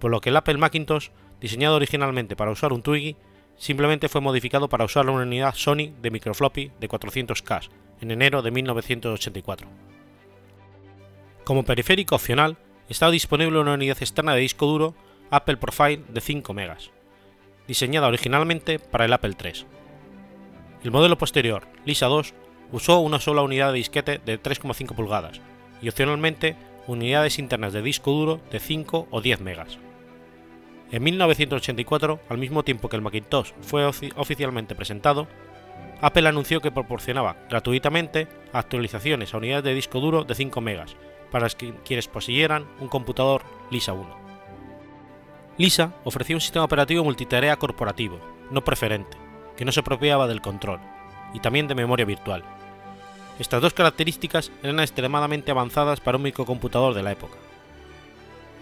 por 0.00 0.10
lo 0.10 0.22
que 0.22 0.30
el 0.30 0.38
Apple 0.38 0.56
Macintosh, 0.56 1.10
diseñado 1.38 1.76
originalmente 1.76 2.34
para 2.34 2.50
usar 2.50 2.72
un 2.72 2.82
Twiggy, 2.82 3.18
simplemente 3.56 4.08
fue 4.08 4.20
modificado 4.20 4.68
para 4.68 4.84
usar 4.84 5.08
una 5.08 5.22
unidad 5.22 5.54
Sony 5.54 5.92
de 6.00 6.10
microfloppy 6.10 6.72
de 6.80 6.88
400K 6.88 7.68
en 8.00 8.10
enero 8.10 8.42
de 8.42 8.50
1984. 8.50 9.68
Como 11.44 11.64
periférico 11.64 12.14
opcional, 12.14 12.56
estaba 12.88 13.12
disponible 13.12 13.58
una 13.58 13.74
unidad 13.74 13.98
externa 14.00 14.34
de 14.34 14.40
disco 14.40 14.66
duro 14.66 14.94
Apple 15.30 15.56
Profile 15.56 16.02
de 16.08 16.20
5 16.20 16.52
MB, 16.54 16.76
diseñada 17.66 18.08
originalmente 18.08 18.78
para 18.78 19.04
el 19.04 19.12
Apple 19.12 19.34
III. 19.42 19.66
El 20.84 20.90
modelo 20.90 21.16
posterior, 21.16 21.66
Lisa 21.84 22.06
2, 22.06 22.34
usó 22.72 23.00
una 23.00 23.20
sola 23.20 23.42
unidad 23.42 23.68
de 23.68 23.78
disquete 23.78 24.18
de 24.18 24.40
3,5 24.40 24.94
pulgadas 24.94 25.40
y 25.80 25.88
opcionalmente 25.88 26.56
unidades 26.86 27.38
internas 27.38 27.72
de 27.72 27.82
disco 27.82 28.10
duro 28.10 28.40
de 28.50 28.60
5 28.60 29.08
o 29.10 29.20
10 29.20 29.40
MB. 29.40 29.83
En 30.94 31.02
1984, 31.02 32.20
al 32.28 32.38
mismo 32.38 32.62
tiempo 32.62 32.88
que 32.88 32.94
el 32.94 33.02
Macintosh 33.02 33.50
fue 33.62 33.84
oficialmente 33.84 34.76
presentado, 34.76 35.26
Apple 36.00 36.28
anunció 36.28 36.60
que 36.60 36.70
proporcionaba 36.70 37.34
gratuitamente 37.50 38.28
actualizaciones 38.52 39.34
a 39.34 39.38
unidades 39.38 39.64
de 39.64 39.74
disco 39.74 39.98
duro 39.98 40.22
de 40.22 40.36
5 40.36 40.60
MB 40.60 40.84
para 41.32 41.48
quienes 41.48 42.06
poseyeran 42.06 42.68
un 42.78 42.86
computador 42.86 43.42
Lisa 43.72 43.92
1. 43.92 44.08
Lisa 45.58 45.94
ofrecía 46.04 46.36
un 46.36 46.40
sistema 46.40 46.64
operativo 46.64 47.02
multitarea 47.02 47.56
corporativo, 47.56 48.20
no 48.52 48.62
preferente, 48.62 49.16
que 49.56 49.64
no 49.64 49.72
se 49.72 49.80
apropiaba 49.80 50.28
del 50.28 50.42
control, 50.42 50.78
y 51.32 51.40
también 51.40 51.66
de 51.66 51.74
memoria 51.74 52.06
virtual. 52.06 52.44
Estas 53.40 53.60
dos 53.60 53.74
características 53.74 54.52
eran 54.62 54.78
extremadamente 54.78 55.50
avanzadas 55.50 55.98
para 55.98 56.18
un 56.18 56.22
microcomputador 56.22 56.94
de 56.94 57.02
la 57.02 57.10
época. 57.10 57.36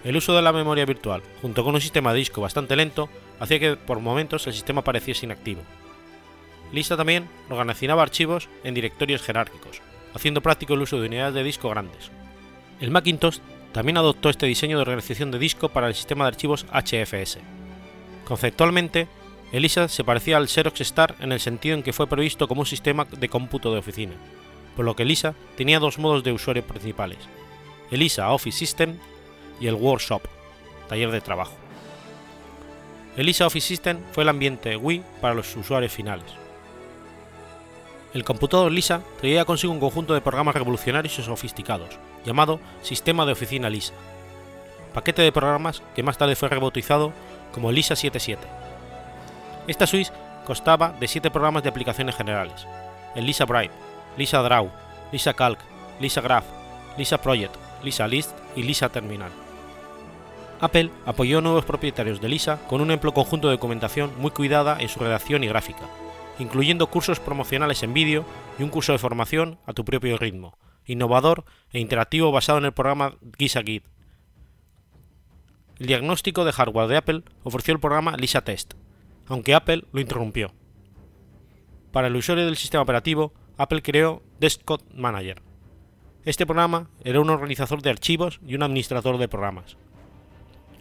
El 0.05 0.17
uso 0.17 0.35
de 0.35 0.43
la 0.43 0.53
memoria 0.53 0.85
virtual, 0.85 1.23
junto 1.41 1.63
con 1.63 1.75
un 1.75 1.81
sistema 1.81 2.13
de 2.13 2.19
disco 2.19 2.41
bastante 2.41 2.75
lento, 2.75 3.09
hacía 3.39 3.61
que 3.61 3.77
por 3.77 4.01
momentos 4.01 4.47
el 4.47 4.53
sistema 4.53 4.83
pareciese 4.83 5.27
inactivo. 5.27 5.63
Lisa 6.73 6.97
también 6.97 7.29
organizaba 7.49 8.03
archivos 8.03 8.49
en 8.65 8.75
directorios 8.75 9.23
jerárquicos, 9.23 9.81
haciendo 10.15 10.41
práctico 10.41 10.75
el 10.75 10.83
uso 10.83 11.01
de 11.01 11.07
unidades 11.07 11.35
de 11.35 11.45
disco 11.45 11.69
grandes. 11.69 12.11
El 12.81 12.91
Macintosh 12.91 13.39
también 13.73 13.97
adoptó 13.97 14.29
este 14.29 14.47
diseño 14.47 14.77
de 14.77 14.83
organización 14.83 15.31
de 15.31 15.39
disco 15.39 15.69
para 15.69 15.87
el 15.87 15.95
sistema 15.95 16.25
de 16.25 16.29
archivos 16.29 16.67
HFS. 16.73 17.39
Conceptualmente, 18.25 19.07
ELISA 19.53 19.87
se 19.89 20.03
parecía 20.03 20.37
al 20.37 20.49
Xerox 20.49 20.81
Star 20.81 21.15
en 21.21 21.31
el 21.31 21.41
sentido 21.41 21.77
en 21.77 21.83
que 21.83 21.93
fue 21.93 22.09
previsto 22.09 22.49
como 22.49 22.63
un 22.63 22.67
sistema 22.67 23.05
de 23.05 23.29
cómputo 23.29 23.73
de 23.73 23.79
oficina, 23.79 24.15
por 24.75 24.85
lo 24.85 24.97
que 24.97 25.05
ELISA 25.05 25.35
tenía 25.57 25.79
dos 25.79 25.99
modos 25.99 26.25
de 26.25 26.33
usuario 26.33 26.67
principales, 26.67 27.19
ELISA 27.91 28.31
Office 28.31 28.59
System 28.59 28.97
y 29.61 29.67
el 29.67 29.75
Workshop, 29.75 30.23
taller 30.89 31.11
de 31.11 31.21
trabajo. 31.21 31.55
El 33.17 33.27
Lisa 33.27 33.47
Office 33.47 33.67
System 33.67 34.01
fue 34.13 34.23
el 34.23 34.31
ambiente 34.31 34.77
Wii 34.77 35.03
para 35.21 35.35
los 35.35 35.55
usuarios 35.57 35.93
finales. 35.93 36.25
El 38.15 38.25
computador 38.25 38.71
Lisa 38.71 39.01
traía 39.21 39.45
consigo 39.45 39.73
un 39.73 39.81
conjunto 39.81 40.15
de 40.15 40.21
programas 40.21 40.55
revolucionarios 40.55 41.19
y 41.19 41.23
sofisticados, 41.23 41.99
llamado 42.25 42.61
Sistema 42.83 43.25
de 43.25 43.33
Oficina 43.33 43.71
Lisa, 43.71 43.95
paquete 44.93 45.23
de 45.23 45.33
programas 45.33 45.83
que 45.95 46.03
más 46.03 46.19
tarde 46.19 46.37
fue 46.37 46.49
rebautizado 46.49 47.13
como 47.53 47.73
Lisa 47.73 47.97
77. 47.97 48.41
Esta 49.67 49.87
suite 49.87 50.11
constaba 50.45 50.95
de 50.99 51.09
siete 51.09 51.31
programas 51.31 51.63
de 51.63 51.69
aplicaciones 51.69 52.17
generales, 52.17 52.67
el 53.15 53.25
Lisa 53.25 53.45
Bright, 53.45 53.73
Lisa 54.17 54.43
Draw, 54.43 54.71
Lisa 55.11 55.35
Calc, 55.35 55.59
Lisa 56.01 56.21
Graph, 56.21 56.45
Lisa 56.99 57.19
Project, 57.19 57.55
Lisa 57.83 58.07
List 58.09 58.33
y 58.57 58.63
Lisa 58.63 58.89
Terminal. 58.89 59.31
Apple 60.61 60.91
apoyó 61.07 61.39
a 61.39 61.41
nuevos 61.41 61.65
propietarios 61.65 62.21
de 62.21 62.29
Lisa 62.29 62.61
con 62.69 62.81
un 62.81 62.91
amplio 62.93 63.13
conjunto 63.13 63.49
de 63.49 63.55
documentación 63.55 64.13
muy 64.19 64.31
cuidada 64.31 64.77
en 64.81 64.89
su 64.89 65.01
redacción 65.01 65.43
y 65.43 65.49
gráfica, 65.49 65.89
incluyendo 66.39 66.87
cursos 66.87 67.19
promocionales 67.19 67.83
en 67.83 67.93
vídeo 67.93 68.25
y 68.59 68.63
un 68.63 68.69
curso 68.69 68.93
de 68.93 68.99
formación 68.99 69.59
a 69.67 69.73
tu 69.73 69.85
propio 69.85 70.17
ritmo, 70.19 70.57
innovador 70.87 71.45
e 71.73 71.81
interactivo 71.81 72.31
basado 72.31 72.59
en 72.59 72.67
el 72.67 72.73
programa 72.73 73.17
GisaGit. 73.37 73.85
El 75.79 75.87
diagnóstico 75.87 76.45
de 76.45 76.53
hardware 76.53 76.89
de 76.89 76.97
Apple 76.97 77.23
ofreció 77.43 77.75
el 77.75 77.81
programa 77.81 78.17
Lisa 78.17 78.43
Test, 78.43 78.75
aunque 79.27 79.55
Apple 79.55 79.85
lo 79.93 80.01
interrumpió. 80.01 80.53
Para 81.91 82.07
el 82.07 82.15
usuario 82.15 82.47
del 82.47 82.57
sistema 82.57 82.85
operativo, 82.85 83.33
Apple 83.59 83.83
creó 83.83 84.23
Desktop 84.39 84.81
Manager. 84.95 85.43
Este 86.25 86.47
programa 86.47 86.89
era 87.05 87.21
un 87.21 87.31
organizador 87.31 87.83
de 87.83 87.91
archivos 87.91 88.41
y 88.47 88.55
un 88.55 88.63
administrador 88.63 89.19
de 89.19 89.29
programas 89.29 89.77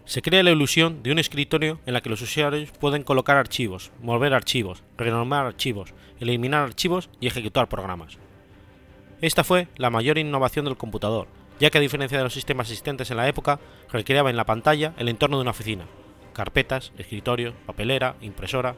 se 0.04 0.20
crea 0.20 0.42
la 0.42 0.50
ilusión 0.50 1.02
de 1.02 1.12
un 1.12 1.18
escritorio 1.18 1.80
en 1.86 1.94
la 1.94 2.00
que 2.00 2.10
los 2.10 2.22
usuarios 2.22 2.70
pueden 2.72 3.04
colocar 3.04 3.36
archivos, 3.36 3.92
mover 4.02 4.34
archivos, 4.34 4.82
renomar 4.98 5.46
archivos, 5.46 5.94
eliminar 6.18 6.64
archivos 6.64 7.08
y 7.20 7.28
ejecutar 7.28 7.68
programas. 7.68 8.18
Esta 9.20 9.44
fue 9.44 9.68
la 9.76 9.90
mayor 9.90 10.18
innovación 10.18 10.64
del 10.64 10.76
computador, 10.76 11.28
ya 11.60 11.70
que 11.70 11.78
a 11.78 11.80
diferencia 11.80 12.18
de 12.18 12.24
los 12.24 12.34
sistemas 12.34 12.68
existentes 12.68 13.10
en 13.10 13.16
la 13.16 13.28
época, 13.28 13.60
requería 13.90 14.28
en 14.28 14.36
la 14.36 14.44
pantalla 14.44 14.94
el 14.98 15.08
entorno 15.08 15.36
de 15.36 15.42
una 15.42 15.52
oficina, 15.52 15.86
carpetas, 16.32 16.92
escritorio, 16.98 17.54
papelera, 17.66 18.16
impresora, 18.20 18.74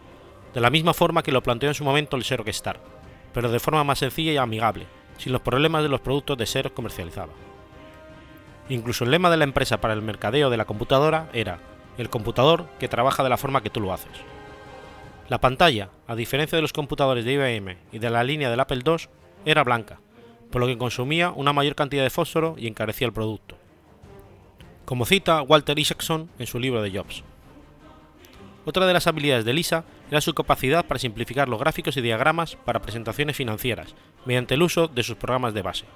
de 0.52 0.61
la 0.61 0.71
misma 0.71 0.92
forma 0.92 1.23
que 1.23 1.33
lo 1.33 1.42
planteó 1.42 1.71
en 1.71 1.75
su 1.75 1.85
momento 1.85 2.16
el 2.16 2.25
Xerox 2.25 2.62
pero 3.33 3.50
de 3.50 3.59
forma 3.59 3.83
más 3.83 3.99
sencilla 3.99 4.33
y 4.33 4.37
amigable, 4.37 4.87
sin 5.18 5.33
los 5.33 5.42
problemas 5.42 5.83
de 5.83 5.88
los 5.88 6.00
productos 6.00 6.38
de 6.38 6.47
Xerox 6.47 6.75
comercializaba. 6.75 7.33
Incluso 8.68 9.04
el 9.04 9.11
lema 9.11 9.30
de 9.30 9.37
la 9.37 9.44
empresa 9.44 9.80
para 9.80 9.94
el 9.94 10.02
mercadeo 10.02 10.50
de 10.50 10.56
la 10.56 10.64
computadora 10.64 11.28
era, 11.33 11.59
el 11.99 12.11
computador 12.11 12.66
que 12.78 12.88
trabaja 12.88 13.23
de 13.23 13.28
la 13.28 13.37
forma 13.37 13.62
que 13.62 13.71
tú 13.71 13.80
lo 13.80 13.92
haces. 13.92 14.11
La 15.28 15.40
pantalla, 15.40 15.90
a 16.06 16.14
diferencia 16.14 16.56
de 16.56 16.62
los 16.62 16.73
computadores 16.73 17.25
de 17.25 17.33
IBM 17.33 17.76
y 17.92 17.99
de 17.99 18.11
la 18.11 18.25
línea 18.25 18.50
del 18.50 18.61
Apple 18.61 18.83
II, 18.85 19.09
era 19.44 19.64
blanca, 19.64 20.00
por 20.50 20.61
lo 20.61 20.66
que 20.66 20.78
consumía 20.78 21.30
una 21.30 21.52
mayor 21.52 21.75
cantidad 21.75 22.02
de 22.02 22.11
fósforo 22.11 22.56
y 22.59 22.66
encarecía 22.66 23.06
el 23.06 23.12
producto. 23.12 23.56
Como 24.85 25.06
cita 25.06 25.40
Walter 25.42 25.78
Isaacson 25.78 26.28
en 26.38 26.47
su 26.47 26.59
libro 26.59 26.83
de 26.83 26.90
Jobs. 26.90 27.23
Otra 28.66 28.87
de 28.87 28.92
las 28.92 29.06
habilidades 29.06 29.44
de 29.44 29.52
Lisa 29.52 29.85
era 30.14 30.21
su 30.21 30.33
capacidad 30.33 30.87
para 30.87 31.00
simplificar 31.00 31.49
los 31.49 31.59
gráficos 31.59 31.97
y 31.97 32.00
diagramas 32.00 32.54
para 32.54 32.80
presentaciones 32.80 33.37
financieras 33.37 33.97
mediante 34.25 34.54
el 34.54 34.62
uso 34.62 34.87
de 34.87 35.02
sus 35.02 35.16
programas 35.16 35.54
de 35.54 35.62
base, 35.62 35.87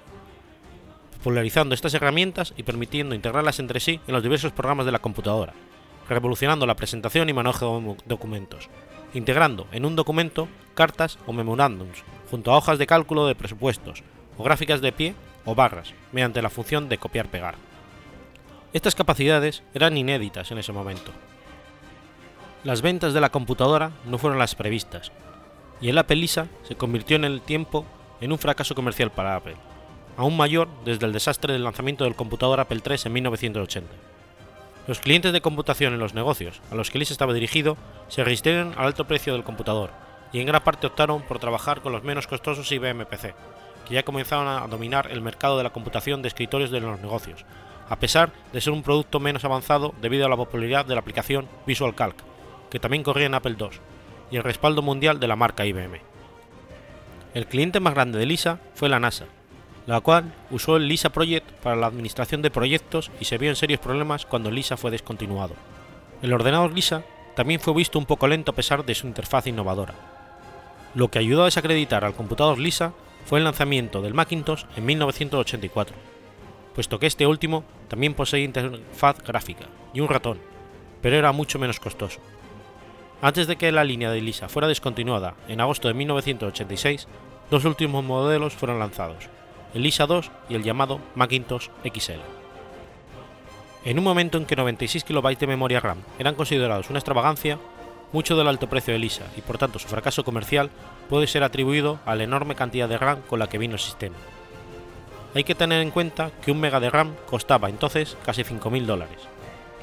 popularizando 1.19 1.73
estas 1.73 1.95
herramientas 1.95 2.53
y 2.57 2.65
permitiendo 2.65 3.15
integrarlas 3.15 3.61
entre 3.61 3.79
sí 3.79 4.01
en 4.09 4.15
los 4.15 4.25
diversos 4.25 4.51
programas 4.51 4.87
de 4.87 4.91
la 4.91 4.99
computadora, 4.99 5.55
revolucionando 6.09 6.67
la 6.67 6.75
presentación 6.75 7.29
y 7.29 7.33
manejo 7.33 7.81
de 7.81 7.97
documentos, 8.07 8.69
integrando 9.15 9.69
en 9.71 9.85
un 9.85 9.95
documento 9.95 10.49
cartas 10.75 11.17
o 11.29 11.33
memorándums 11.33 12.03
junto 12.29 12.51
a 12.51 12.57
hojas 12.57 12.81
de 12.81 12.89
cálculo 12.89 13.29
de 13.29 13.37
presupuestos 13.37 14.03
o 14.37 14.43
gráficas 14.43 14.81
de 14.81 14.91
pie 14.91 15.15
o 15.45 15.55
barras 15.55 15.95
mediante 16.11 16.43
la 16.43 16.51
función 16.51 16.89
de 16.89 16.99
copiar-pegar. 16.99 17.55
Estas 18.73 18.97
capacidades 18.97 19.63
eran 19.75 19.97
inéditas 19.97 20.51
en 20.51 20.59
ese 20.59 20.73
momento, 20.73 21.13
las 22.65 22.83
ventas 22.83 23.15
de 23.15 23.21
la 23.21 23.31
computadora 23.31 23.93
no 24.05 24.19
fueron 24.19 24.39
las 24.39 24.55
previstas, 24.55 25.13
y 25.81 25.89
el 25.89 25.99
Apple 25.99 26.17
Lisa 26.17 26.49
se 26.65 26.75
convirtió 26.75 27.17
en 27.17 27.25
el 27.25 27.41
tiempo 27.41 27.87
en 28.21 28.33
un 28.33 28.39
fracaso 28.39 28.75
comercial 28.75 29.11
para 29.13 29.37
Apple, 29.37 29.57
aún 30.17 30.37
mayor 30.37 30.69
desde 30.85 31.07
el 31.07 31.13
desastre 31.13 31.53
del 31.53 31.63
lanzamiento 31.63 32.05
del 32.05 32.17
computador 32.17 32.59
Apple 32.59 32.83
III 32.85 32.97
en 33.05 33.13
1980. 33.13 33.93
Los 34.89 34.99
clientes 35.01 35.33
de 35.33 35.41
computación 35.41 35.93
en 35.93 36.01
los 36.01 36.15
negocios 36.15 36.61
a 36.73 36.75
los 36.75 36.91
que 36.91 36.99
Lisa 36.99 37.13
estaba 37.13 37.33
dirigido 37.33 37.77
se 38.09 38.25
resistieron 38.25 38.75
al 38.77 38.87
alto 38.87 39.07
precio 39.07 39.35
del 39.35 39.45
computador 39.45 39.91
y 40.33 40.41
en 40.41 40.47
gran 40.47 40.63
parte 40.63 40.87
optaron 40.87 41.23
por 41.23 41.39
trabajar 41.39 41.81
con 41.81 41.93
los 41.93 42.03
menos 42.03 42.27
costosos 42.27 42.73
IBM 42.73 43.07
PC, 43.07 43.35
que 43.87 43.95
ya 43.95 44.03
comenzaban 44.03 44.49
a 44.49 44.67
dominar 44.67 45.09
el 45.13 45.21
mercado 45.21 45.57
de 45.59 45.63
la 45.63 45.71
computación 45.71 46.23
de 46.23 46.29
escritorios 46.29 46.71
de 46.71 46.81
los 46.81 47.01
negocios, 47.01 47.45
a 47.89 47.97
pesar 47.97 48.33
de 48.53 48.61
ser 48.61 48.73
un 48.73 48.83
producto 48.83 49.21
menos 49.21 49.45
avanzado 49.45 49.95
debido 50.01 50.27
a 50.27 50.29
la 50.29 50.37
popularidad 50.37 50.85
de 50.85 50.95
la 50.95 51.01
aplicación 51.01 51.49
Visual 51.67 51.95
Calc, 51.95 52.17
que 52.71 52.81
también 52.81 53.03
corría 53.03 53.27
en 53.27 53.35
Apple 53.35 53.57
II, 53.59 53.69
y 54.31 54.37
el 54.37 54.45
respaldo 54.45 54.83
mundial 54.83 55.21
de 55.21 55.29
la 55.29 55.37
marca 55.37 55.67
IBM. 55.67 56.01
El 57.35 57.47
cliente 57.47 57.81
más 57.81 57.95
grande 57.95 58.19
de 58.19 58.27
Lisa 58.27 58.59
fue 58.75 58.89
la 58.89 59.01
NASA, 59.01 59.27
la 59.87 60.01
cual 60.01 60.35
usó 60.51 60.77
el 60.77 60.87
Lisa 60.87 61.11
Project 61.11 61.51
para 61.63 61.77
la 61.77 61.87
administración 61.87 62.43
de 62.43 62.51
proyectos 62.51 63.11
y 63.21 63.25
se 63.25 63.39
vio 63.39 63.49
en 63.49 63.57
serios 63.57 63.81
problemas 63.81 64.27
cuando 64.27 64.51
Lisa 64.51 64.77
fue 64.77 64.91
descontinuado. 64.91 65.55
El 66.21 66.33
ordenador 66.33 66.73
Lisa 66.73 67.05
también 67.35 67.61
fue 67.61 67.73
visto 67.75 67.99
un 67.99 68.07
poco 68.07 68.27
lento 68.27 68.51
a 68.51 68.55
pesar 68.55 68.85
de 68.85 68.95
su 68.95 69.07
interfaz 69.07 69.47
innovadora. 69.47 69.95
Lo 70.95 71.09
que 71.09 71.19
ayudó 71.19 71.43
a 71.43 71.47
desacreditar 71.47 72.05
al 72.05 72.15
computador 72.15 72.59
Lisa 72.59 72.93
fue 73.25 73.39
el 73.39 73.45
lanzamiento 73.45 74.03
del 74.03 74.15
Macintosh 74.15 74.65
en 74.77 74.85
1984, 74.85 75.95
puesto 76.75 76.99
que 76.99 77.07
este 77.07 77.27
último 77.27 77.65
también 77.89 78.15
poseía 78.15 78.45
interfaz 78.45 79.23
gráfica 79.23 79.67
y 79.95 80.01
un 80.01 80.09
ratón, 80.09 80.39
pero 81.01 81.17
era 81.17 81.33
mucho 81.33 81.59
menos 81.59 81.79
costoso. 81.79 82.21
Antes 83.21 83.49
de 83.49 83.57
que 83.57 83.73
la 83.73 83.83
línea 83.83 84.13
de 84.13 84.21
Lisa 84.21 84.49
fuera 84.49 84.69
descontinuada 84.69 85.35
en 85.49 85.61
agosto 85.61 85.89
de 85.89 85.95
1986, 85.95 87.09
dos 87.51 87.65
últimos 87.65 88.05
modelos 88.05 88.55
fueron 88.55 88.79
lanzados, 88.79 89.29
el 89.75 89.83
Lisa 89.83 90.07
2 90.07 90.31
y 90.49 90.55
el 90.55 90.63
llamado 90.63 91.01
Macintosh 91.17 91.69
XL. 91.83 92.21
En 93.85 93.99
un 93.99 94.05
momento 94.05 94.39
en 94.39 94.47
que 94.47 94.55
96 94.55 95.03
KB 95.03 95.37
de 95.37 95.47
memoria 95.49 95.81
RAM 95.81 95.99
eran 96.21 96.37
considerados 96.37 96.91
una 96.91 97.01
extravagancia, 97.01 97.59
mucho 98.13 98.37
del 98.37 98.47
alto 98.47 98.69
precio 98.69 98.93
de 98.93 99.01
Lisa 99.01 99.25
y 99.37 99.41
por 99.41 99.59
tanto 99.59 99.81
su 99.81 99.89
fracaso 99.89 100.25
comercial 100.25 100.71
puede 101.09 101.27
ser 101.27 101.43
atribuido 101.43 101.99
a 102.07 102.15
la 102.15 102.23
enorme 102.23 102.55
cantidad 102.55 102.89
de 102.89 102.99
RAM 102.99 103.23
con 103.23 103.41
la 103.41 103.49
que 103.49 103.59
vino 103.59 103.75
el 103.75 103.81
sistema. 103.81 104.17
Hay 105.35 105.43
que 105.43 105.57
tener 105.57 105.83
en 105.83 105.91
cuenta 105.91 106.31
que 106.41 106.53
un 106.53 106.61
mega 106.61 106.79
de 106.79 106.89
RAM 106.89 107.17
costaba 107.29 107.69
entonces 107.69 108.17
casi 108.25 108.45
5.000 108.45 108.87
dólares, 108.87 109.23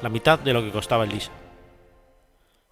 la 0.00 0.08
mitad 0.08 0.38
de 0.38 0.54
lo 0.54 0.62
que 0.62 0.70
costaba 0.70 1.04
el 1.04 1.10
Lisa 1.10 1.32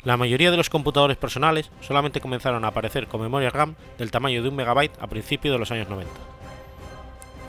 la 0.04 0.18
mayoría 0.18 0.50
de 0.50 0.56
los 0.56 0.68
computadores 0.68 1.16
personales 1.16 1.70
solamente 1.80 2.20
comenzaron 2.20 2.64
a 2.64 2.68
aparecer 2.68 3.06
con 3.08 3.22
memoria 3.22 3.50
RAM 3.50 3.74
del 3.96 4.10
tamaño 4.10 4.42
de 4.42 4.50
un 4.50 4.56
megabyte 4.56 5.00
a 5.00 5.06
principios 5.06 5.54
de 5.54 5.58
los 5.58 5.70
años 5.70 5.88
90. 5.88 6.12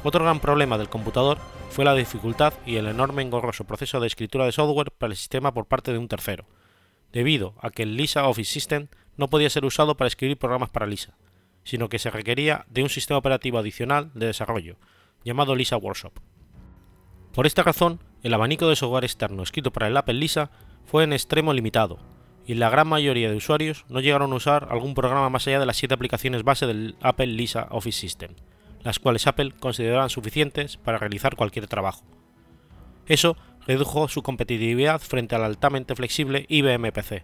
Otro 0.04 0.24
gran 0.24 0.40
problema 0.40 0.78
del 0.78 0.88
computador 0.88 1.38
fue 1.70 1.84
la 1.84 1.96
dificultad 1.96 2.54
y 2.66 2.78
el 2.78 2.88
enorme 2.88 3.24
engorroso 3.24 3.66
proceso 3.66 4.00
de 4.00 4.08
escritura 4.08 4.46
de 4.46 4.54
software 4.54 4.92
para 4.92 5.12
el 5.12 5.18
sistema 5.18 5.54
por 5.54 5.66
parte 5.66 5.92
de 5.92 5.98
un 5.98 6.08
tercero, 6.08 6.46
debido 7.12 7.56
a 7.60 7.72
que 7.72 7.84
el 7.84 7.98
Lisa 7.98 8.28
Office 8.28 8.54
System 8.54 8.88
no 9.18 9.30
podía 9.30 9.50
ser 9.50 9.66
usado 9.66 9.98
para 9.98 10.08
escribir 10.08 10.38
programas 10.38 10.70
para 10.70 10.86
Lisa, 10.86 11.18
sino 11.66 11.90
que 11.90 12.00
se 12.00 12.12
requería 12.12 12.66
de 12.70 12.84
un 12.84 12.90
sistema 12.90 13.18
operativo 13.18 13.58
adicional 13.58 14.12
de 14.14 14.28
desarrollo, 14.28 14.78
llamado 15.26 15.56
Lisa 15.56 15.76
Workshop. 15.76 16.14
Por 17.34 17.48
esta 17.48 17.64
razón, 17.64 18.00
el 18.24 18.34
abanico 18.34 18.70
de 18.70 18.78
software 18.78 19.04
externo 19.04 19.44
escrito 19.44 19.74
para 19.74 19.88
el 19.88 19.98
Apple 19.98 20.14
Lisa 20.14 20.52
fue 20.86 21.04
en 21.04 21.12
extremo 21.12 21.52
limitado, 21.52 22.15
y 22.46 22.54
la 22.56 22.70
gran 22.70 22.88
mayoría 22.88 23.30
de 23.30 23.36
usuarios 23.36 23.86
no 23.90 24.00
llegaron 24.00 24.32
a 24.32 24.36
usar 24.36 24.68
algún 24.70 24.94
programa 24.94 25.30
más 25.30 25.48
allá 25.48 25.60
de 25.60 25.66
las 25.66 25.78
siete 25.78 25.96
aplicaciones 25.96 26.44
base 26.44 26.68
del 26.68 26.96
Apple 27.02 27.28
Lisa 27.28 27.68
Office 27.72 28.00
System, 28.00 28.32
las 28.84 29.00
cuales 29.00 29.26
Apple 29.28 29.54
consideraban 29.60 30.10
suficientes 30.10 30.78
para 30.78 30.98
realizar 30.98 31.36
cualquier 31.36 31.68
trabajo. 31.68 32.04
Eso 33.08 33.36
redujo 33.68 34.08
su 34.08 34.22
competitividad 34.22 35.02
frente 35.02 35.36
al 35.36 35.44
altamente 35.44 35.96
flexible 35.96 36.46
IBM 36.50 36.92
PC, 36.92 37.24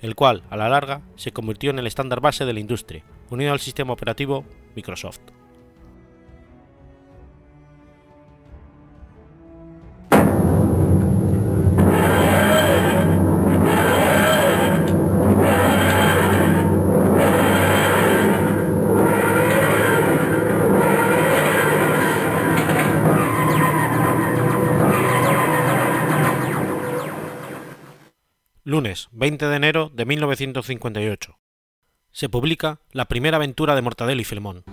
el 0.00 0.14
cual, 0.14 0.42
a 0.50 0.56
la 0.56 0.68
larga, 0.68 1.02
se 1.16 1.32
convirtió 1.32 1.70
en 1.70 1.78
el 1.78 1.86
estándar 1.86 2.20
base 2.20 2.44
de 2.44 2.52
la 2.52 2.60
industria, 2.60 3.04
unido 3.30 3.52
al 3.52 3.60
sistema 3.60 3.92
operativo 3.92 4.44
Microsoft. 4.74 5.20
20 29.22 29.46
de 29.46 29.54
enero 29.54 29.88
de 29.94 30.04
1958. 30.04 31.38
Se 32.10 32.28
publica 32.28 32.80
la 32.90 33.04
primera 33.04 33.36
aventura 33.36 33.76
de 33.76 33.82
Mortadelo 33.82 34.20
y 34.20 34.24
Filemón. 34.24 34.64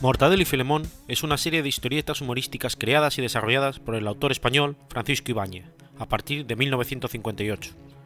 Mortadelo 0.00 0.42
y 0.42 0.44
Filemón. 0.44 0.82
Es 1.06 1.22
una 1.22 1.38
serie 1.38 1.62
de 1.62 1.68
historietas 1.68 2.20
humorísticas 2.20 2.74
creadas 2.74 3.18
y 3.18 3.22
desarrolladas 3.22 3.78
por 3.78 3.94
el 3.94 4.08
autor 4.08 4.32
español 4.32 4.76
Francisco 4.88 5.30
Ibáñez 5.30 5.66
a 5.96 6.06
partir 6.06 6.44
de 6.44 6.56
1958 6.56 7.97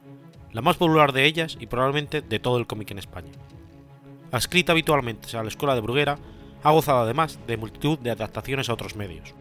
la 0.53 0.63
más 0.63 0.77
popular 0.77 1.13
de 1.13 1.25
ellas 1.25 1.57
y 1.59 1.67
probablemente 1.67 2.21
de 2.21 2.39
todo 2.39 2.59
el 2.59 2.67
cómic 2.67 2.91
en 2.91 2.99
España. 2.99 3.33
Adscrita 4.31 4.73
habitualmente 4.73 5.37
a 5.37 5.43
la 5.43 5.49
escuela 5.49 5.75
de 5.75 5.81
Bruguera, 5.81 6.19
ha 6.63 6.71
gozado 6.71 7.01
además 7.01 7.39
de 7.47 7.57
multitud 7.57 7.99
de 7.99 8.11
adaptaciones 8.11 8.69
a 8.69 8.75
otros 8.75 8.97
medios. 8.97 9.35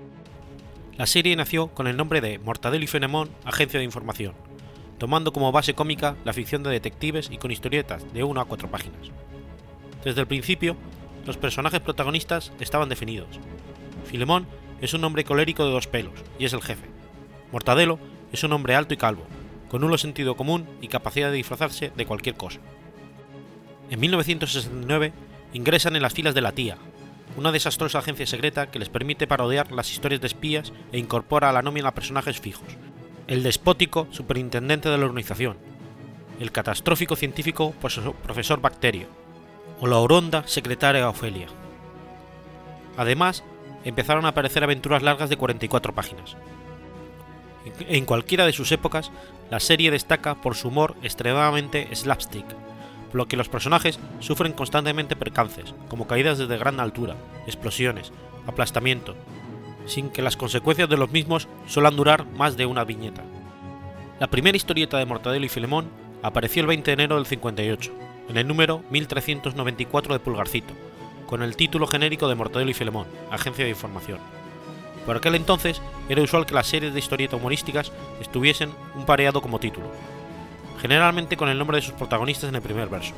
La 0.98 1.06
serie 1.06 1.36
nació 1.36 1.68
con 1.68 1.88
el 1.88 1.98
nombre 1.98 2.22
de 2.22 2.40
Mortadelo 2.40 2.84
y 2.84 2.88
Fenemón, 2.88 3.30
Agencia 3.46 3.80
de 3.80 3.86
Información, 3.86 4.34
tomando 4.98 5.32
como 5.34 5.52
base 5.52 5.74
cómica 5.74 6.16
la 6.26 6.34
ficción 6.34 6.64
de 6.64 6.72
detectives 6.72 7.30
y 7.32 7.38
con 7.38 7.52
historietas 7.52 8.12
de 8.14 8.24
1 8.24 8.42
a 8.42 8.46
4 8.46 8.70
páginas. 8.70 9.12
Desde 10.04 10.22
el 10.22 10.28
principio, 10.28 10.76
los 11.26 11.38
personajes 11.38 11.80
protagonistas 11.80 12.52
estaban 12.60 12.90
definidos. 12.90 13.40
Filemón 14.06 14.48
es 14.82 14.94
un 14.94 15.04
hombre 15.04 15.24
colérico 15.24 15.66
de 15.66 15.72
dos 15.72 15.88
pelos 15.88 16.14
y 16.40 16.46
es 16.46 16.54
el 16.54 16.62
jefe. 16.62 16.88
Mortadelo 17.52 18.00
es 18.32 18.44
un 18.44 18.54
hombre 18.54 18.76
alto 18.76 18.94
y 18.94 18.98
calvo, 18.98 19.26
con 19.72 19.80
nulo 19.80 19.98
sentido 19.98 20.36
común 20.36 20.68
y 20.82 20.90
capacidad 20.90 21.30
de 21.32 21.38
disfrazarse 21.38 21.94
de 21.96 22.06
cualquier 22.06 22.36
cosa. 22.36 22.60
En 23.90 24.02
1969 24.02 25.14
ingresan 25.54 25.96
en 25.96 26.02
las 26.02 26.12
filas 26.12 26.36
de 26.36 26.42
la 26.42 26.52
TIA, 26.52 26.78
una 27.38 27.54
desastrosa 27.54 28.00
agencia 28.00 28.28
secreta 28.28 28.70
que 28.70 28.80
les 28.80 28.90
permite 28.90 29.28
parodiar 29.28 29.72
las 29.72 29.90
historias 29.90 30.20
de 30.20 30.28
espías 30.28 30.74
e 30.92 30.98
incorpora 31.00 31.50
a 31.50 31.54
la 31.54 31.62
nómina 31.62 31.94
personajes 31.94 32.42
fijos, 32.42 32.68
el 33.28 33.44
despótico 33.44 34.10
superintendente 34.12 34.90
de 34.90 34.98
la 34.98 35.06
organización, 35.06 35.56
el 36.42 36.52
catastrófico 36.52 37.16
científico 37.16 37.74
profesor 38.24 38.60
Bacterio, 38.60 39.08
o 39.80 39.88
la 39.88 40.00
oronda 40.00 40.46
secretaria 40.48 41.08
Ofelia. 41.08 41.48
Además, 42.98 43.46
empezaron 43.86 44.26
a 44.26 44.30
aparecer 44.30 44.66
aventuras 44.66 45.02
largas 45.02 45.30
de 45.30 45.38
44 45.38 45.96
páginas. 45.96 46.36
En 47.88 48.06
cualquiera 48.06 48.46
de 48.46 48.54
sus 48.54 48.72
épocas, 48.74 49.12
la 49.52 49.60
serie 49.60 49.92
destaca 49.92 50.36
por 50.36 50.56
su 50.56 50.70
humor 50.70 50.96
extremadamente 51.04 51.94
slapstick, 51.94 52.46
por 53.08 53.16
lo 53.16 53.28
que 53.28 53.36
los 53.36 53.50
personajes 53.50 54.00
sufren 54.20 54.54
constantemente 54.54 55.18
percances, 55.18 55.76
como 55.90 56.08
caídas 56.08 56.38
desde 56.38 56.58
gran 56.58 56.80
altura, 56.80 57.18
explosiones, 57.46 58.14
aplastamiento, 58.48 59.14
sin 59.86 60.10
que 60.10 60.22
las 60.22 60.38
consecuencias 60.38 60.88
de 60.88 60.96
los 60.96 61.12
mismos 61.12 61.50
suelan 61.68 61.98
durar 61.98 62.26
más 62.28 62.56
de 62.56 62.66
una 62.66 62.86
viñeta. 62.86 63.24
La 64.22 64.28
primera 64.28 64.56
historieta 64.56 64.98
de 64.98 65.06
Mortadelo 65.06 65.46
y 65.46 65.50
Filemón 65.50 65.90
apareció 66.24 66.62
el 66.62 66.68
20 66.68 66.90
de 66.90 66.94
enero 66.94 67.16
del 67.18 67.26
58, 67.26 67.92
en 68.30 68.38
el 68.38 68.48
número 68.48 68.84
1394 68.90 70.14
de 70.14 70.20
Pulgarcito, 70.22 70.74
con 71.28 71.44
el 71.44 71.58
título 71.58 71.88
genérico 71.88 72.30
de 72.30 72.36
Mortadelo 72.36 72.72
y 72.72 72.74
Filemón, 72.74 73.08
Agencia 73.30 73.66
de 73.66 73.72
Información. 73.72 74.20
Por 75.06 75.18
aquel 75.18 75.36
entonces 75.36 75.82
era 76.10 76.22
usual 76.22 76.46
que 76.46 76.54
las 76.54 76.68
series 76.68 76.94
de 76.94 77.00
historieta 77.00 77.36
humorísticas 77.36 77.92
estuviesen 78.20 78.72
un 78.96 79.06
pareado 79.06 79.42
como 79.42 79.60
título, 79.60 79.92
generalmente 80.82 81.38
con 81.38 81.50
el 81.50 81.58
nombre 81.58 81.78
de 81.78 81.84
sus 81.84 81.94
protagonistas 81.94 82.50
en 82.50 82.56
el 82.56 82.62
primer 82.62 82.90
verso. 82.90 83.14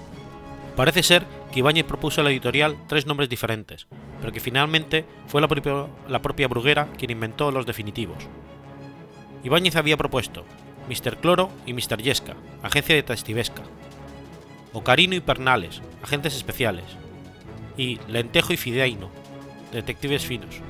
Parece 0.76 1.04
ser 1.04 1.26
que 1.52 1.60
Ibáñez 1.60 1.86
propuso 1.86 2.22
a 2.22 2.24
la 2.24 2.32
editorial 2.32 2.78
tres 2.88 3.06
nombres 3.06 3.30
diferentes, 3.30 3.88
pero 4.20 4.32
que 4.34 4.40
finalmente 4.40 5.06
fue 5.28 5.40
la, 5.40 5.48
propia, 5.48 5.86
la 6.08 6.22
propia 6.22 6.48
Bruguera 6.48 6.88
quien 6.98 7.12
inventó 7.12 7.52
los 7.52 7.66
definitivos. 7.66 8.18
Ibáñez 9.44 9.76
había 9.76 9.98
propuesto 9.98 10.46
Mr. 10.90 11.18
Cloro 11.18 11.52
y 11.66 11.74
Mr. 11.74 12.02
Yesca, 12.02 12.36
agencia 12.64 12.96
detectivesca, 12.96 13.62
Ocarino 14.74 15.14
y 15.14 15.20
Pernales, 15.20 15.82
agentes 16.02 16.36
especiales, 16.36 16.86
y 17.78 18.00
Lentejo 18.08 18.54
y 18.54 18.58
Fideino, 18.58 19.10
detectives 19.72 20.26
finos. 20.26 20.62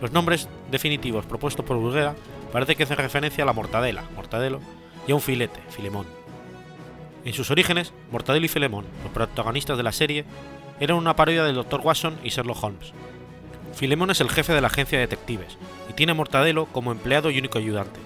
Los 0.00 0.12
nombres 0.12 0.48
definitivos 0.70 1.26
propuestos 1.26 1.64
por 1.64 1.78
Bruguera 1.78 2.14
parece 2.52 2.74
que 2.74 2.84
hacen 2.84 2.96
referencia 2.96 3.44
a 3.44 3.46
la 3.46 3.52
mortadela, 3.52 4.04
mortadelo, 4.16 4.60
y 5.06 5.12
a 5.12 5.14
un 5.14 5.20
filete, 5.20 5.60
Filemón. 5.70 6.06
En 7.24 7.32
sus 7.34 7.50
orígenes, 7.50 7.92
Mortadelo 8.10 8.46
y 8.46 8.48
Filemón, 8.48 8.86
los 9.02 9.12
protagonistas 9.12 9.76
de 9.76 9.82
la 9.82 9.92
serie, 9.92 10.24
eran 10.78 10.96
una 10.96 11.16
parodia 11.16 11.44
del 11.44 11.54
Dr. 11.54 11.80
Watson 11.82 12.18
y 12.24 12.30
Sherlock 12.30 12.64
Holmes. 12.64 12.92
Filemón 13.74 14.10
es 14.10 14.20
el 14.20 14.30
jefe 14.30 14.54
de 14.54 14.60
la 14.60 14.68
agencia 14.68 14.98
de 14.98 15.06
detectives 15.06 15.58
y 15.88 15.92
tiene 15.92 16.12
a 16.12 16.14
Mortadelo 16.14 16.66
como 16.66 16.92
empleado 16.92 17.30
y 17.30 17.38
único 17.38 17.58
ayudante. 17.58 18.00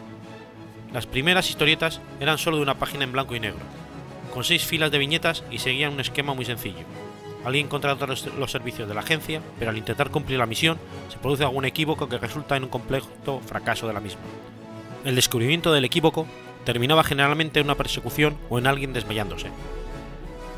Las 0.93 1.07
primeras 1.07 1.49
historietas 1.49 2.01
eran 2.21 2.39
solo 2.39 2.57
de 2.57 2.65
una 2.65 2.79
página 2.79 3.05
en 3.05 3.13
blanco 3.13 3.35
y 3.37 3.41
negro, 3.41 3.61
con 4.33 4.45
seis 4.45 4.65
filas 4.65 4.91
de 4.91 4.99
viñetas 4.99 5.45
y 5.51 5.59
seguían 5.59 5.93
un 5.93 6.01
esquema 6.01 6.35
muy 6.35 6.45
sencillo. 6.45 6.85
Alguien 7.45 7.69
contrata 7.69 8.07
los, 8.07 8.21
servicios 8.51 8.89
de 8.89 8.95
la 8.95 9.01
agencia, 9.01 9.43
pero 9.59 9.71
al 9.71 9.77
intentar 9.77 10.11
cumplir 10.11 10.39
la 10.39 10.47
misión 10.47 10.79
se 11.11 11.19
produce 11.19 11.45
algún 11.45 11.67
equívoco 11.67 12.09
que 12.09 12.19
resulta 12.19 12.57
en 12.57 12.65
un 12.65 12.71
completo 12.71 13.41
fracaso 13.45 13.87
de 13.87 13.93
la 13.93 14.01
misma. 14.01 14.23
El 15.05 15.15
descubrimiento 15.15 15.73
del 15.73 15.85
equívoco 15.85 16.27
terminaba 16.65 17.05
generalmente 17.05 17.61
en 17.61 17.67
una 17.67 17.75
persecución 17.75 18.37
o 18.49 18.59
en 18.59 18.67
alguien 18.67 18.95
desmayándose. 18.95 19.49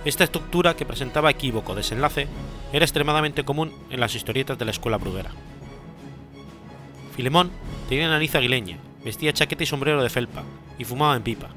Esta 0.05 0.22
estructura 0.22 0.77
que 0.77 0.87
presentaba 0.87 1.31
equívoco 1.31 1.75
desenlace 1.75 2.29
era 2.72 2.85
extremadamente 2.85 3.44
común 3.44 3.72
en 3.90 3.99
las 3.99 4.14
historietas 4.14 4.57
de 4.57 4.64
la 4.64 4.70
escuela 4.70 4.99
bruguera. 4.99 5.31
Filemón 7.16 7.51
tenía 7.88 8.09
nariz 8.09 8.37
aguileña, 8.37 8.79
vestía 9.05 9.33
chaqueta 9.33 9.64
y 9.64 9.66
sombrero 9.66 10.03
de 10.05 10.11
felpa 10.11 10.44
y 10.79 10.85
fumaba 10.85 11.16
en 11.16 11.22
pipa. 11.25 11.49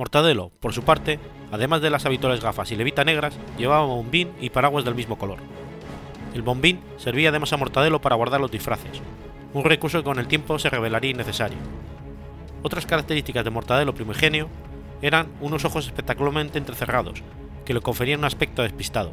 Mortadelo, 0.00 0.50
por 0.60 0.72
su 0.72 0.82
parte, 0.82 1.20
además 1.52 1.82
de 1.82 1.90
las 1.90 2.06
habituales 2.06 2.40
gafas 2.40 2.72
y 2.72 2.74
levita 2.74 3.04
negras, 3.04 3.36
llevaba 3.58 3.84
bombín 3.84 4.32
y 4.40 4.48
paraguas 4.48 4.82
del 4.82 4.94
mismo 4.94 5.18
color. 5.18 5.40
El 6.32 6.40
bombín 6.40 6.80
servía 6.96 7.28
además 7.28 7.52
a 7.52 7.58
Mortadelo 7.58 8.00
para 8.00 8.16
guardar 8.16 8.40
los 8.40 8.50
disfraces, 8.50 9.02
un 9.52 9.62
recurso 9.62 9.98
que 9.98 10.04
con 10.04 10.18
el 10.18 10.26
tiempo 10.26 10.58
se 10.58 10.70
revelaría 10.70 11.10
innecesario. 11.10 11.58
Otras 12.62 12.86
características 12.86 13.44
de 13.44 13.50
Mortadelo 13.50 13.94
primigenio 13.94 14.48
eran 15.02 15.28
unos 15.42 15.66
ojos 15.66 15.84
espectacularmente 15.84 16.56
entrecerrados, 16.56 17.22
que 17.66 17.74
le 17.74 17.82
conferían 17.82 18.20
un 18.20 18.24
aspecto 18.24 18.62
despistado. 18.62 19.12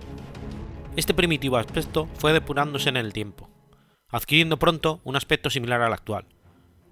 Este 0.96 1.14
primitivo 1.14 1.58
aspecto 1.58 2.08
fue 2.18 2.32
depurándose 2.32 2.88
en 2.88 2.96
el 2.96 3.12
tiempo, 3.12 3.50
adquiriendo 4.08 4.56
pronto 4.56 5.02
un 5.04 5.18
aspecto 5.18 5.50
similar 5.50 5.82
al 5.82 5.92
actual. 5.92 6.24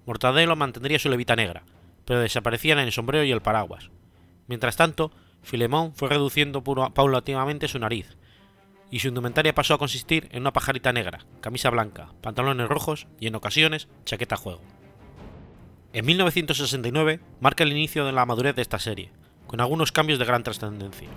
Mortadelo 0.04 0.54
mantendría 0.54 0.98
su 0.98 1.08
levita 1.08 1.34
negra, 1.34 1.62
pero 2.06 2.20
desaparecían 2.20 2.78
en 2.78 2.86
el 2.86 2.92
sombrero 2.92 3.24
y 3.24 3.32
el 3.32 3.42
paraguas. 3.42 3.90
Mientras 4.46 4.76
tanto, 4.76 5.12
Filemón 5.42 5.94
fue 5.94 6.08
reduciendo 6.08 6.64
paulatinamente 6.64 7.68
su 7.68 7.78
nariz, 7.78 8.16
y 8.90 9.00
su 9.00 9.08
indumentaria 9.08 9.54
pasó 9.54 9.74
a 9.74 9.78
consistir 9.78 10.28
en 10.30 10.42
una 10.42 10.52
pajarita 10.52 10.92
negra, 10.92 11.26
camisa 11.40 11.70
blanca, 11.70 12.12
pantalones 12.22 12.68
rojos 12.68 13.06
y 13.20 13.26
en 13.26 13.34
ocasiones 13.34 13.88
chaqueta 14.04 14.36
a 14.36 14.38
juego. 14.38 14.62
En 15.92 16.06
1969 16.06 17.20
marca 17.40 17.64
el 17.64 17.72
inicio 17.72 18.04
de 18.04 18.12
la 18.12 18.26
madurez 18.26 18.54
de 18.54 18.62
esta 18.62 18.78
serie, 18.78 19.10
con 19.46 19.60
algunos 19.60 19.92
cambios 19.92 20.18
de 20.18 20.24
gran 20.24 20.42
trascendencia. 20.42 21.08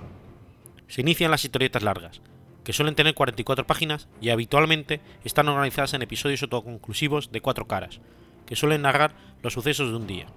Se 0.87 1.01
inician 1.01 1.31
las 1.31 1.45
historietas 1.45 1.83
largas, 1.83 2.21
que 2.63 2.73
suelen 2.73 2.95
tener 2.95 3.13
44 3.13 3.65
páginas 3.65 4.07
y 4.21 4.29
habitualmente 4.29 5.01
están 5.23 5.47
organizadas 5.47 5.93
en 5.93 6.01
episodios 6.01 6.43
autoconclusivos 6.43 7.31
de 7.31 7.41
cuatro 7.41 7.67
caras, 7.67 7.99
que 8.45 8.55
suelen 8.55 8.83
narrar 8.83 9.13
los 9.43 9.53
sucesos 9.53 9.89
de 9.89 9.95
un 9.95 10.07
día. 10.07 10.27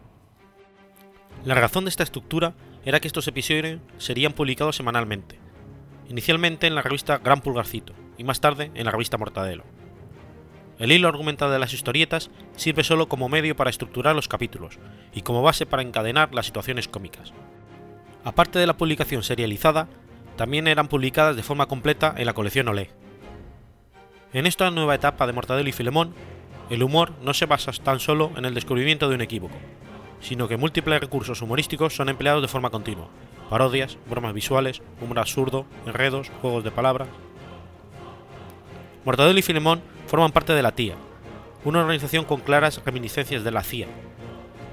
La 1.44 1.56
razón 1.56 1.84
de 1.84 1.90
esta 1.90 2.04
estructura 2.04 2.54
era 2.84 3.00
que 3.00 3.08
estos 3.08 3.26
episodios 3.26 3.80
serían 3.98 4.32
publicados 4.32 4.76
semanalmente, 4.76 5.40
inicialmente 6.08 6.68
en 6.68 6.76
la 6.76 6.82
revista 6.82 7.18
Gran 7.18 7.40
Pulgarcito 7.40 7.94
y 8.16 8.22
más 8.22 8.40
tarde 8.40 8.70
en 8.74 8.84
la 8.84 8.92
revista 8.92 9.18
Mortadelo. 9.18 9.64
El 10.78 10.92
hilo 10.92 11.08
argumental 11.08 11.50
de 11.50 11.58
las 11.58 11.72
historietas 11.72 12.30
sirve 12.54 12.84
solo 12.84 13.08
como 13.08 13.28
medio 13.28 13.56
para 13.56 13.70
estructurar 13.70 14.14
los 14.14 14.28
capítulos 14.28 14.78
y 15.12 15.22
como 15.22 15.42
base 15.42 15.66
para 15.66 15.82
encadenar 15.82 16.32
las 16.32 16.46
situaciones 16.46 16.86
cómicas. 16.86 17.32
Aparte 18.22 18.60
de 18.60 18.66
la 18.68 18.76
publicación 18.76 19.24
serializada, 19.24 19.88
también 20.36 20.68
eran 20.68 20.86
publicadas 20.86 21.34
de 21.34 21.42
forma 21.42 21.66
completa 21.66 22.14
en 22.16 22.26
la 22.26 22.34
colección 22.34 22.68
Olé. 22.68 22.90
En 24.32 24.46
esta 24.46 24.70
nueva 24.70 24.94
etapa 24.94 25.26
de 25.26 25.32
Mortadelo 25.32 25.68
y 25.68 25.72
Filemón, 25.72 26.14
el 26.70 26.84
humor 26.84 27.12
no 27.20 27.34
se 27.34 27.46
basa 27.46 27.72
tan 27.72 27.98
solo 27.98 28.30
en 28.36 28.44
el 28.44 28.54
descubrimiento 28.54 29.08
de 29.08 29.16
un 29.16 29.20
equívoco, 29.20 29.56
sino 30.22 30.48
que 30.48 30.56
múltiples 30.56 31.00
recursos 31.00 31.42
humorísticos 31.42 31.94
son 31.94 32.08
empleados 32.08 32.40
de 32.40 32.48
forma 32.48 32.70
continua, 32.70 33.08
parodias, 33.50 33.98
bromas 34.08 34.32
visuales, 34.32 34.80
humor 35.00 35.18
absurdo, 35.18 35.66
enredos, 35.84 36.30
juegos 36.40 36.64
de 36.64 36.70
palabras. 36.70 37.08
Mortadelo 39.04 39.38
y 39.38 39.42
Filemón 39.42 39.82
forman 40.06 40.32
parte 40.32 40.54
de 40.54 40.62
la 40.62 40.72
TIA, 40.72 40.94
una 41.64 41.80
organización 41.80 42.24
con 42.24 42.40
claras 42.40 42.80
reminiscencias 42.84 43.44
de 43.44 43.50
la 43.50 43.62
CIA. 43.62 43.88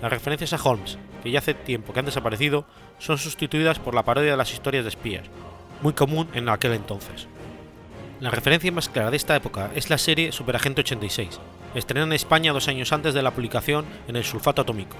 Las 0.01 0.11
referencias 0.11 0.53
a 0.53 0.63
Holmes, 0.63 0.97
que 1.23 1.31
ya 1.31 1.39
hace 1.39 1.53
tiempo 1.53 1.91
que 1.91 1.99
han 1.99 2.05
desaparecido, 2.05 2.65
son 2.99 3.17
sustituidas 3.17 3.79
por 3.79 3.95
la 3.95 4.03
parodia 4.03 4.31
de 4.31 4.37
las 4.37 4.53
historias 4.53 4.85
de 4.85 4.89
espías, 4.89 5.25
muy 5.81 5.93
común 5.93 6.29
en 6.33 6.47
aquel 6.47 6.73
entonces. 6.73 7.27
La 8.19 8.31
referencia 8.31 8.71
más 8.71 8.89
clara 8.89 9.11
de 9.11 9.17
esta 9.17 9.35
época 9.35 9.71
es 9.75 9.89
la 9.89 9.97
serie 9.97 10.31
Superagente 10.31 10.81
86, 10.81 11.39
estrenada 11.73 12.07
en 12.07 12.13
España 12.13 12.53
dos 12.53 12.67
años 12.67 12.91
antes 12.91 13.13
de 13.13 13.23
la 13.23 13.31
publicación 13.31 13.85
en 14.07 14.15
el 14.15 14.25
sulfato 14.25 14.61
atómico. 14.61 14.97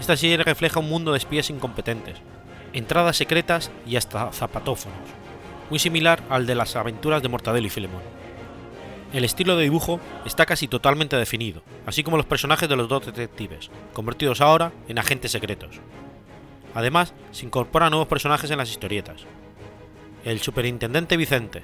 Esta 0.00 0.16
serie 0.16 0.36
refleja 0.38 0.80
un 0.80 0.88
mundo 0.88 1.12
de 1.12 1.18
espías 1.18 1.50
incompetentes, 1.50 2.18
entradas 2.72 3.16
secretas 3.16 3.70
y 3.86 3.96
hasta 3.96 4.32
zapatófonos, 4.32 4.98
muy 5.70 5.78
similar 5.78 6.22
al 6.28 6.46
de 6.46 6.54
las 6.54 6.76
aventuras 6.76 7.22
de 7.22 7.28
Mortadelo 7.28 7.66
y 7.66 7.70
Filemón. 7.70 8.02
El 9.12 9.24
estilo 9.24 9.56
de 9.56 9.64
dibujo 9.64 10.00
está 10.24 10.46
casi 10.46 10.68
totalmente 10.68 11.16
definido, 11.16 11.62
así 11.84 12.02
como 12.02 12.16
los 12.16 12.26
personajes 12.26 12.68
de 12.68 12.76
los 12.76 12.88
dos 12.88 13.04
detectives, 13.04 13.70
convertidos 13.92 14.40
ahora 14.40 14.72
en 14.88 14.98
agentes 14.98 15.32
secretos. 15.32 15.80
Además, 16.74 17.12
se 17.30 17.44
incorporan 17.44 17.90
nuevos 17.90 18.08
personajes 18.08 18.50
en 18.50 18.58
las 18.58 18.70
historietas. 18.70 19.22
El 20.24 20.40
superintendente 20.40 21.18
Vicente, 21.18 21.62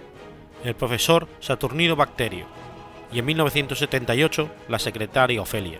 el 0.62 0.74
profesor 0.74 1.26
Saturnino 1.40 1.96
Bacterio 1.96 2.46
y 3.12 3.20
en 3.20 3.24
1978 3.24 4.50
la 4.68 4.78
secretaria 4.78 5.40
Ofelia. 5.40 5.78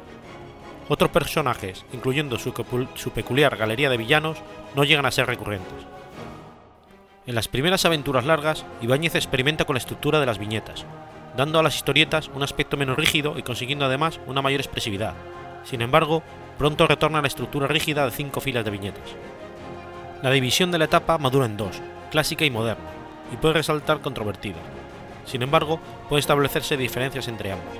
Otros 0.88 1.10
personajes, 1.10 1.84
incluyendo 1.92 2.38
su, 2.38 2.52
peculiar 3.12 3.56
galería 3.56 3.90
de 3.90 3.98
villanos, 3.98 4.38
no 4.74 4.84
llegan 4.84 5.04
a 5.04 5.10
ser 5.10 5.26
recurrentes. 5.26 5.86
En 7.26 7.34
las 7.34 7.48
primeras 7.48 7.84
aventuras 7.84 8.24
largas, 8.24 8.64
Ibáñez 8.80 9.14
experimenta 9.14 9.66
con 9.66 9.74
la 9.74 9.80
estructura 9.80 10.18
de 10.18 10.24
las 10.24 10.38
viñetas, 10.38 10.86
dando 11.36 11.58
a 11.58 11.62
las 11.62 11.76
historietas 11.76 12.30
un 12.34 12.42
aspecto 12.42 12.78
menos 12.78 12.96
rígido 12.96 13.38
y 13.38 13.42
consiguiendo 13.42 13.84
además 13.84 14.18
una 14.26 14.40
mayor 14.40 14.60
expresividad. 14.60 15.12
Sin 15.64 15.82
embargo, 15.82 16.22
pronto 16.56 16.86
retorna 16.86 17.18
a 17.18 17.22
la 17.22 17.28
estructura 17.28 17.66
rígida 17.66 18.06
de 18.06 18.10
cinco 18.10 18.40
filas 18.40 18.64
de 18.64 18.70
viñetas. 18.70 19.14
La 20.22 20.30
división 20.30 20.70
de 20.70 20.78
la 20.78 20.86
etapa 20.86 21.18
madura 21.18 21.44
en 21.44 21.58
dos, 21.58 21.82
clásica 22.10 22.46
y 22.46 22.50
moderna, 22.50 22.90
y 23.30 23.36
puede 23.36 23.54
resaltar 23.54 24.00
controvertida. 24.00 24.56
Sin 25.26 25.42
embargo, 25.42 25.80
puede 26.08 26.20
establecerse 26.20 26.78
diferencias 26.78 27.28
entre 27.28 27.52
ambas. 27.52 27.76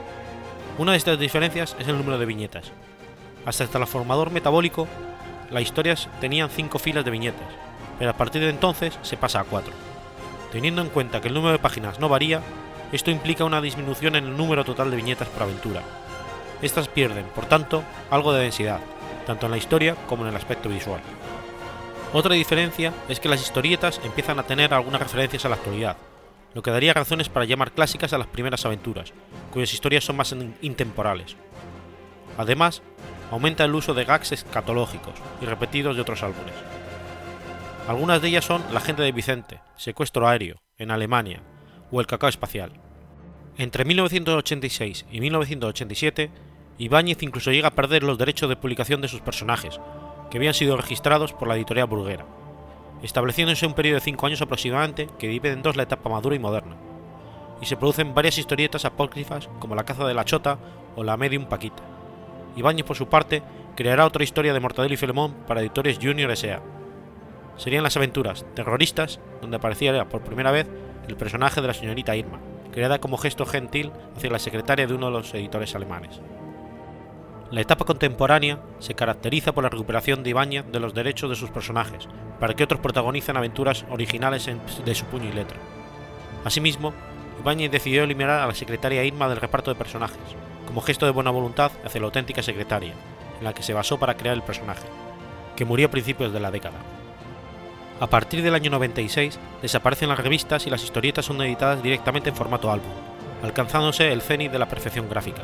Una 0.77 0.93
de 0.93 0.99
estas 0.99 1.19
diferencias 1.19 1.75
es 1.79 1.89
el 1.89 1.97
número 1.97 2.19
de 2.19 2.27
viñetas. 2.27 2.71
Hasta 3.49 3.65
el 3.65 3.71
transformador 3.71 4.31
metabólico, 4.31 4.87
las 5.51 5.63
historias 5.63 6.07
tenían 6.21 6.51
cinco 6.51 6.79
filas 6.79 7.03
de 7.03 7.11
viñetas, 7.11 7.49
pero 7.99 8.11
a 8.11 8.13
partir 8.13 8.43
de 8.43 8.51
entonces 8.51 8.99
se 9.01 9.17
pasa 9.17 9.41
a 9.41 9.45
cuatro. 9.45 9.73
Teniendo 10.53 10.83
en 10.83 10.91
cuenta 10.91 11.23
que 11.23 11.29
el 11.29 11.35
número 11.35 11.53
de 11.53 11.59
páginas 11.59 11.99
no 11.99 12.11
varía, 12.11 12.43
esto 12.93 13.11
implica 13.11 13.47
una 13.47 13.63
disminución 13.63 14.17
en 14.17 14.27
el 14.27 14.37
número 14.37 14.67
total 14.67 14.91
de 14.91 14.99
viñetas 14.99 15.29
por 15.29 15.45
aventura. 15.45 15.81
Estas 16.61 16.89
pierden, 16.89 17.25
por 17.35 17.47
tanto, 17.47 17.83
algo 18.11 18.35
de 18.35 18.43
densidad, 18.43 18.81
tanto 19.27 19.47
en 19.47 19.53
la 19.53 19.59
historia 19.59 19.97
como 20.07 20.25
en 20.25 20.29
el 20.29 20.37
aspecto 20.37 20.69
visual. 20.69 21.01
Otra 22.13 22.35
diferencia 22.35 22.93
es 23.09 23.19
que 23.19 23.31
las 23.31 23.41
historietas 23.41 23.99
empiezan 24.05 24.39
a 24.39 24.43
tener 24.43 24.75
algunas 24.75 25.01
referencias 25.01 25.47
a 25.47 25.49
la 25.49 25.55
actualidad, 25.55 25.97
lo 26.53 26.61
que 26.61 26.71
daría 26.71 26.93
razones 26.93 27.31
para 27.31 27.47
llamar 27.47 27.73
clásicas 27.73 28.13
a 28.13 28.19
las 28.19 28.27
primeras 28.27 28.67
aventuras, 28.67 29.15
cuyas 29.55 29.73
historias 29.73 30.05
son 30.05 30.17
más 30.17 30.37
intemporales. 30.61 31.35
Además, 32.37 32.83
aumenta 33.31 33.65
el 33.65 33.75
uso 33.75 33.95
de 33.95 34.05
gags 34.05 34.33
escatológicos 34.33 35.15
y 35.41 35.47
repetidos 35.47 35.97
de 35.97 36.03
otros 36.03 36.23
álbumes. 36.23 36.55
Algunas 37.89 38.21
de 38.21 38.29
ellas 38.29 38.45
son 38.45 38.63
La 38.73 38.81
gente 38.81 39.03
de 39.03 39.13
Vicente, 39.13 39.61
Secuestro 39.77 40.29
aéreo, 40.29 40.61
en 40.77 40.91
Alemania, 40.91 41.43
o 41.91 42.01
El 42.01 42.07
cacao 42.07 42.29
espacial. 42.29 42.73
Entre 43.57 43.85
1986 43.85 45.07
y 45.11 45.21
1987, 45.21 46.31
Ibáñez 46.79 47.23
incluso 47.23 47.51
llega 47.51 47.69
a 47.69 47.75
perder 47.75 48.03
los 48.03 48.19
derechos 48.19 48.49
de 48.49 48.57
publicación 48.57 49.01
de 49.01 49.09
sus 49.09 49.21
personajes, 49.21 49.81
que 50.31 50.37
habían 50.37 50.55
sido 50.55 50.77
registrados 50.77 51.33
por 51.33 51.49
la 51.49 51.57
editorial 51.57 51.89
Bruguera, 51.89 52.27
estableciéndose 53.03 53.67
un 53.67 53.75
periodo 53.75 53.97
de 53.97 54.05
cinco 54.05 54.27
años 54.27 54.43
aproximadamente 54.43 55.09
que 55.19 55.29
divide 55.29 55.53
en 55.53 55.63
dos 55.63 55.77
la 55.77 55.85
etapa 55.85 56.09
madura 56.09 56.37
y 56.37 56.39
moderna, 56.39 56.77
y 57.61 57.67
se 57.67 57.77
producen 57.77 58.15
varias 58.15 58.39
historietas 58.39 58.85
apócrifas 58.85 59.49
como 59.59 59.75
La 59.75 59.85
caza 59.85 60.07
de 60.07 60.15
la 60.15 60.25
chota 60.25 60.59
o 60.95 61.03
La 61.03 61.17
medium 61.17 61.47
Paquita. 61.47 61.98
Ibáñez, 62.59 62.85
por 62.85 62.97
su 62.97 63.09
parte, 63.09 63.43
creará 63.77 64.05
otra 64.07 64.25
historia 64.25 64.53
de 64.53 64.61
Mortadelo 64.61 64.95
y 64.95 64.97
Filemón 64.97 65.35
para 65.47 65.61
Editores 65.61 65.99
Junior 66.03 66.31
S.A. 66.33 66.61
Serían 67.57 67.83
las 67.85 67.97
aventuras 67.97 68.45
terroristas, 68.55 69.21
donde 69.41 69.57
apareciera 69.57 70.09
por 70.09 70.23
primera 70.23 70.51
vez 70.51 70.69
el 71.09 71.17
personaje 71.17 71.61
de 71.61 71.67
la 71.67 71.75
señorita 71.75 72.17
Irma, 72.17 72.41
creada 72.73 72.99
como 72.99 73.17
gesto 73.17 73.47
gentil 73.47 73.93
hacia 74.17 74.31
la 74.31 74.39
secretaria 74.39 74.87
de 74.87 74.95
uno 74.95 75.07
de 75.07 75.13
los 75.13 75.35
editores 75.35 75.75
alemanes. 75.75 76.21
La 77.51 77.63
etapa 77.63 77.85
contemporánea 77.85 78.61
se 78.79 78.95
caracteriza 78.95 79.53
por 79.53 79.65
la 79.65 79.71
recuperación 79.71 80.23
de 80.23 80.31
Ibáñez 80.31 80.67
de 80.71 80.81
los 80.81 80.93
derechos 80.93 81.31
de 81.31 81.37
sus 81.37 81.51
personajes, 81.51 82.09
para 82.39 82.55
que 82.55 82.65
otros 82.65 82.81
protagonicen 82.81 83.37
aventuras 83.37 83.87
originales 83.89 84.51
de 84.85 84.95
su 84.95 85.07
puño 85.07 85.31
y 85.31 85.33
letra. 85.33 85.57
Asimismo, 86.45 86.93
Ibáñez 87.41 87.71
decidió 87.71 88.05
eliminar 88.05 88.41
a 88.41 88.47
la 88.47 88.55
secretaria 88.55 89.05
Irma 89.05 89.29
del 89.29 89.41
reparto 89.41 89.71
de 89.71 89.79
personajes, 89.79 90.19
como 90.69 90.83
gesto 90.83 91.07
de 91.07 91.13
buena 91.13 91.31
voluntad 91.31 91.73
hacia 91.83 91.99
la 91.99 92.09
auténtica 92.09 92.43
secretaria, 92.43 92.93
en 93.39 93.45
la 93.45 93.55
que 93.55 93.63
se 93.63 93.73
basó 93.73 93.99
para 93.99 94.19
crear 94.19 94.35
el 94.35 94.43
personaje, 94.43 94.87
que 95.57 95.65
murió 95.65 95.87
a 95.87 95.91
principios 95.91 96.31
de 96.31 96.41
la 96.41 96.51
década. 96.51 96.77
A 98.01 98.07
partir 98.07 98.43
del 98.43 98.55
año 98.55 98.71
96 98.73 99.39
desaparecen 99.63 100.11
las 100.11 100.19
revistas 100.19 100.67
y 100.67 100.71
las 100.71 100.85
historietas 100.85 101.25
son 101.25 101.41
editadas 101.41 101.83
directamente 101.83 102.29
en 102.29 102.37
formato 102.37 102.71
álbum, 102.71 102.93
alcanzándose 103.43 104.13
el 104.13 104.21
cenit 104.21 104.53
de 104.53 104.59
la 104.59 104.69
perfección 104.69 105.09
gráfica. 105.09 105.41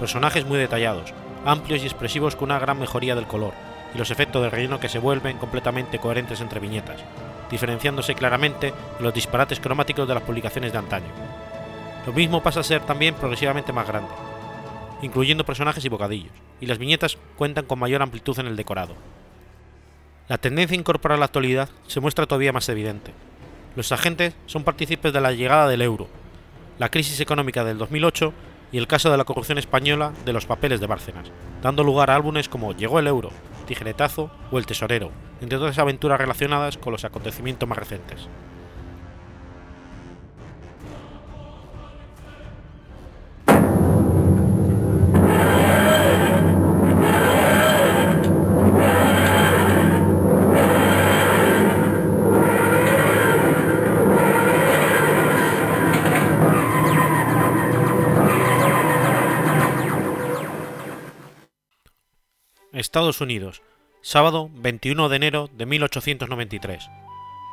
Personajes 0.00 0.46
muy 0.46 0.56
detallados, 0.56 1.12
amplios 1.44 1.82
y 1.82 1.86
expresivos 1.86 2.34
con 2.34 2.50
una 2.50 2.58
gran 2.58 2.78
mejoría 2.78 3.14
del 3.14 3.26
color 3.26 3.52
y 3.94 3.98
los 3.98 4.10
efectos 4.10 4.42
de 4.42 4.48
relleno 4.48 4.80
que 4.80 4.88
se 4.88 4.98
vuelven 4.98 5.36
completamente 5.36 5.98
coherentes 5.98 6.40
entre 6.40 6.58
viñetas, 6.58 7.00
diferenciándose 7.50 8.14
claramente 8.14 8.72
de 8.96 9.04
los 9.04 9.12
disparates 9.12 9.60
cromáticos 9.60 10.08
de 10.08 10.14
las 10.14 10.22
publicaciones 10.22 10.72
de 10.72 10.78
antaño. 10.78 11.12
Lo 12.06 12.14
mismo 12.14 12.42
pasa 12.42 12.60
a 12.60 12.64
ser 12.64 12.80
también 12.80 13.14
progresivamente 13.14 13.72
más 13.72 13.86
grande, 13.86 14.10
incluyendo 15.04 15.44
personajes 15.44 15.84
y 15.84 15.88
bocadillos, 15.88 16.32
y 16.60 16.66
las 16.66 16.78
viñetas 16.78 17.18
cuentan 17.36 17.66
con 17.66 17.78
mayor 17.78 18.02
amplitud 18.02 18.38
en 18.38 18.46
el 18.46 18.56
decorado. 18.56 18.94
La 20.28 20.38
tendencia 20.38 20.74
a 20.74 20.80
incorporar 20.80 21.18
la 21.18 21.26
actualidad 21.26 21.68
se 21.86 22.00
muestra 22.00 22.26
todavía 22.26 22.52
más 22.52 22.68
evidente. 22.70 23.12
Los 23.76 23.92
agentes 23.92 24.34
son 24.46 24.64
partícipes 24.64 25.12
de 25.12 25.20
la 25.20 25.32
llegada 25.32 25.68
del 25.68 25.82
euro, 25.82 26.08
la 26.78 26.88
crisis 26.88 27.20
económica 27.20 27.64
del 27.64 27.76
2008 27.76 28.32
y 28.72 28.78
el 28.78 28.86
caso 28.86 29.10
de 29.10 29.18
la 29.18 29.24
corrupción 29.24 29.58
española 29.58 30.12
de 30.24 30.32
los 30.32 30.46
papeles 30.46 30.80
de 30.80 30.86
Bárcenas, 30.86 31.30
dando 31.62 31.84
lugar 31.84 32.10
a 32.10 32.16
álbumes 32.16 32.48
como 32.48 32.72
Llegó 32.72 32.98
el 32.98 33.06
euro, 33.06 33.30
Tijeretazo 33.66 34.30
o 34.50 34.58
El 34.58 34.66
Tesorero, 34.66 35.10
entre 35.40 35.58
otras 35.58 35.78
aventuras 35.78 36.18
relacionadas 36.18 36.78
con 36.78 36.92
los 36.92 37.04
acontecimientos 37.04 37.68
más 37.68 37.78
recientes. 37.78 38.26
Estados 62.94 63.20
Unidos, 63.20 63.60
sábado 64.02 64.50
21 64.54 65.08
de 65.08 65.16
enero 65.16 65.50
de 65.52 65.66
1893. 65.66 66.88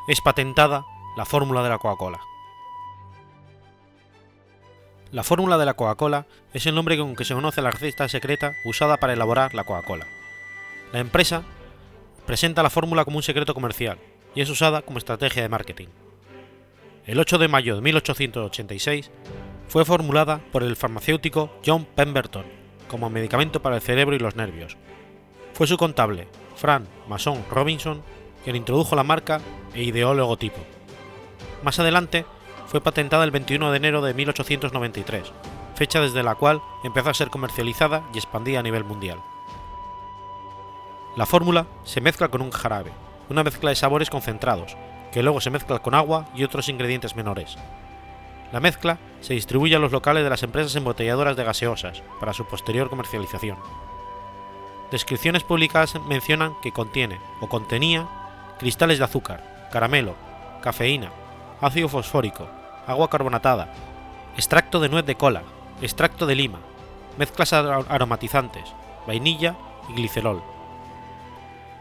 Es 0.08 0.22
patentada 0.22 0.86
la 1.18 1.26
fórmula 1.26 1.64
de 1.64 1.70
la 1.70 1.80
Coca-Cola. 1.80 2.20
La 5.12 5.24
fórmula 5.24 5.58
de 5.58 5.66
la 5.66 5.74
Coca-Cola 5.74 6.28
es 6.54 6.68
el 6.68 6.76
nombre 6.76 6.96
con 6.96 7.16
que 7.16 7.26
se 7.26 7.34
conoce 7.34 7.64
la 7.64 7.72
receta 7.72 8.08
secreta 8.08 8.54
usada 8.66 8.98
para 8.98 9.14
elaborar 9.14 9.56
la 9.56 9.64
Coca-Cola. 9.64 10.06
La 10.94 11.00
empresa 11.00 11.42
presenta 12.28 12.62
la 12.62 12.70
fórmula 12.70 13.04
como 13.04 13.18
un 13.18 13.24
secreto 13.24 13.56
comercial 13.56 13.98
y 14.36 14.42
es 14.42 14.50
usada 14.52 14.84
como 14.84 15.00
estrategia 15.00 15.42
de 15.42 15.50
marketing. 15.50 15.88
El 17.08 17.18
8 17.18 17.40
de 17.40 17.48
mayo 17.48 17.74
de 17.74 17.82
1886 17.82 19.10
fue 19.68 19.86
formulada 19.86 20.40
por 20.52 20.62
el 20.62 20.76
farmacéutico 20.76 21.50
John 21.66 21.86
Pemberton 21.86 22.46
como 22.88 23.10
medicamento 23.10 23.64
para 23.64 23.78
el 23.78 23.82
cerebro 23.82 24.16
y 24.16 24.20
los 24.20 24.36
nervios, 24.36 24.78
fue 25.54 25.68
su 25.68 25.78
contable, 25.78 26.28
Frank 26.56 26.86
Mason 27.08 27.44
Robinson, 27.50 28.02
quien 28.44 28.56
introdujo 28.56 28.96
la 28.96 29.04
marca 29.04 29.42
e 29.74 29.84
ideó 29.84 30.12
el 30.12 30.18
logotipo. 30.18 30.60
Más 31.64 31.80
adelante, 31.80 32.26
fue 32.68 32.82
patentada 32.82 33.24
el 33.24 33.32
21 33.32 33.72
de 33.72 33.78
enero 33.78 34.02
de 34.02 34.14
1893, 34.14 35.32
fecha 35.76 36.00
desde 36.00 36.24
la 36.24 36.36
cual 36.36 36.62
empezó 36.84 37.10
a 37.10 37.14
ser 37.14 37.30
comercializada 37.30 38.04
y 38.14 38.18
expandida 38.18 38.60
a 38.60 38.64
nivel 38.64 38.84
mundial. 38.84 39.20
La 41.18 41.26
fórmula 41.26 41.68
se 41.84 42.00
mezcla 42.00 42.30
con 42.30 42.42
un 42.42 42.52
jarabe, 42.52 42.92
una 43.30 43.44
mezcla 43.44 43.70
de 43.70 43.76
sabores 43.76 44.10
concentrados, 44.10 44.78
que 45.12 45.24
luego 45.24 45.42
se 45.42 45.50
mezcla 45.50 45.80
con 45.80 45.94
agua 45.94 46.28
y 46.34 46.44
otros 46.44 46.70
ingredientes 46.70 47.16
menores. 47.16 47.58
La 48.54 48.62
mezcla 48.62 48.98
se 49.20 49.34
distribuye 49.34 49.76
a 49.76 49.80
los 49.80 49.92
locales 49.92 50.24
de 50.24 50.30
las 50.30 50.44
empresas 50.44 50.76
embotelladoras 50.76 51.36
de 51.36 51.44
gaseosas 51.44 52.02
para 52.20 52.34
su 52.34 52.46
posterior 52.46 52.90
comercialización 52.90 53.58
descripciones 54.92 55.44
publicadas 55.44 56.00
mencionan 56.02 56.54
que 56.62 56.72
contiene 56.72 57.20
o 57.40 57.48
contenía 57.48 58.08
cristales 58.60 59.00
de 59.00 59.06
azúcar, 59.06 59.70
caramelo, 59.72 60.16
cafeína, 60.62 61.12
ácido 61.62 61.88
fosfórico, 61.88 62.48
agua 62.86 63.10
carbonatada, 63.10 63.74
extracto 64.36 64.80
de 64.80 64.90
nuez 64.90 65.06
de 65.06 65.16
cola, 65.16 65.44
extracto 65.82 66.26
de 66.26 66.36
lima, 66.36 66.60
mezclas 67.18 67.54
aromatizantes, 67.54 68.66
vainilla 69.08 69.56
y 69.90 69.94
glicerol. 69.94 70.44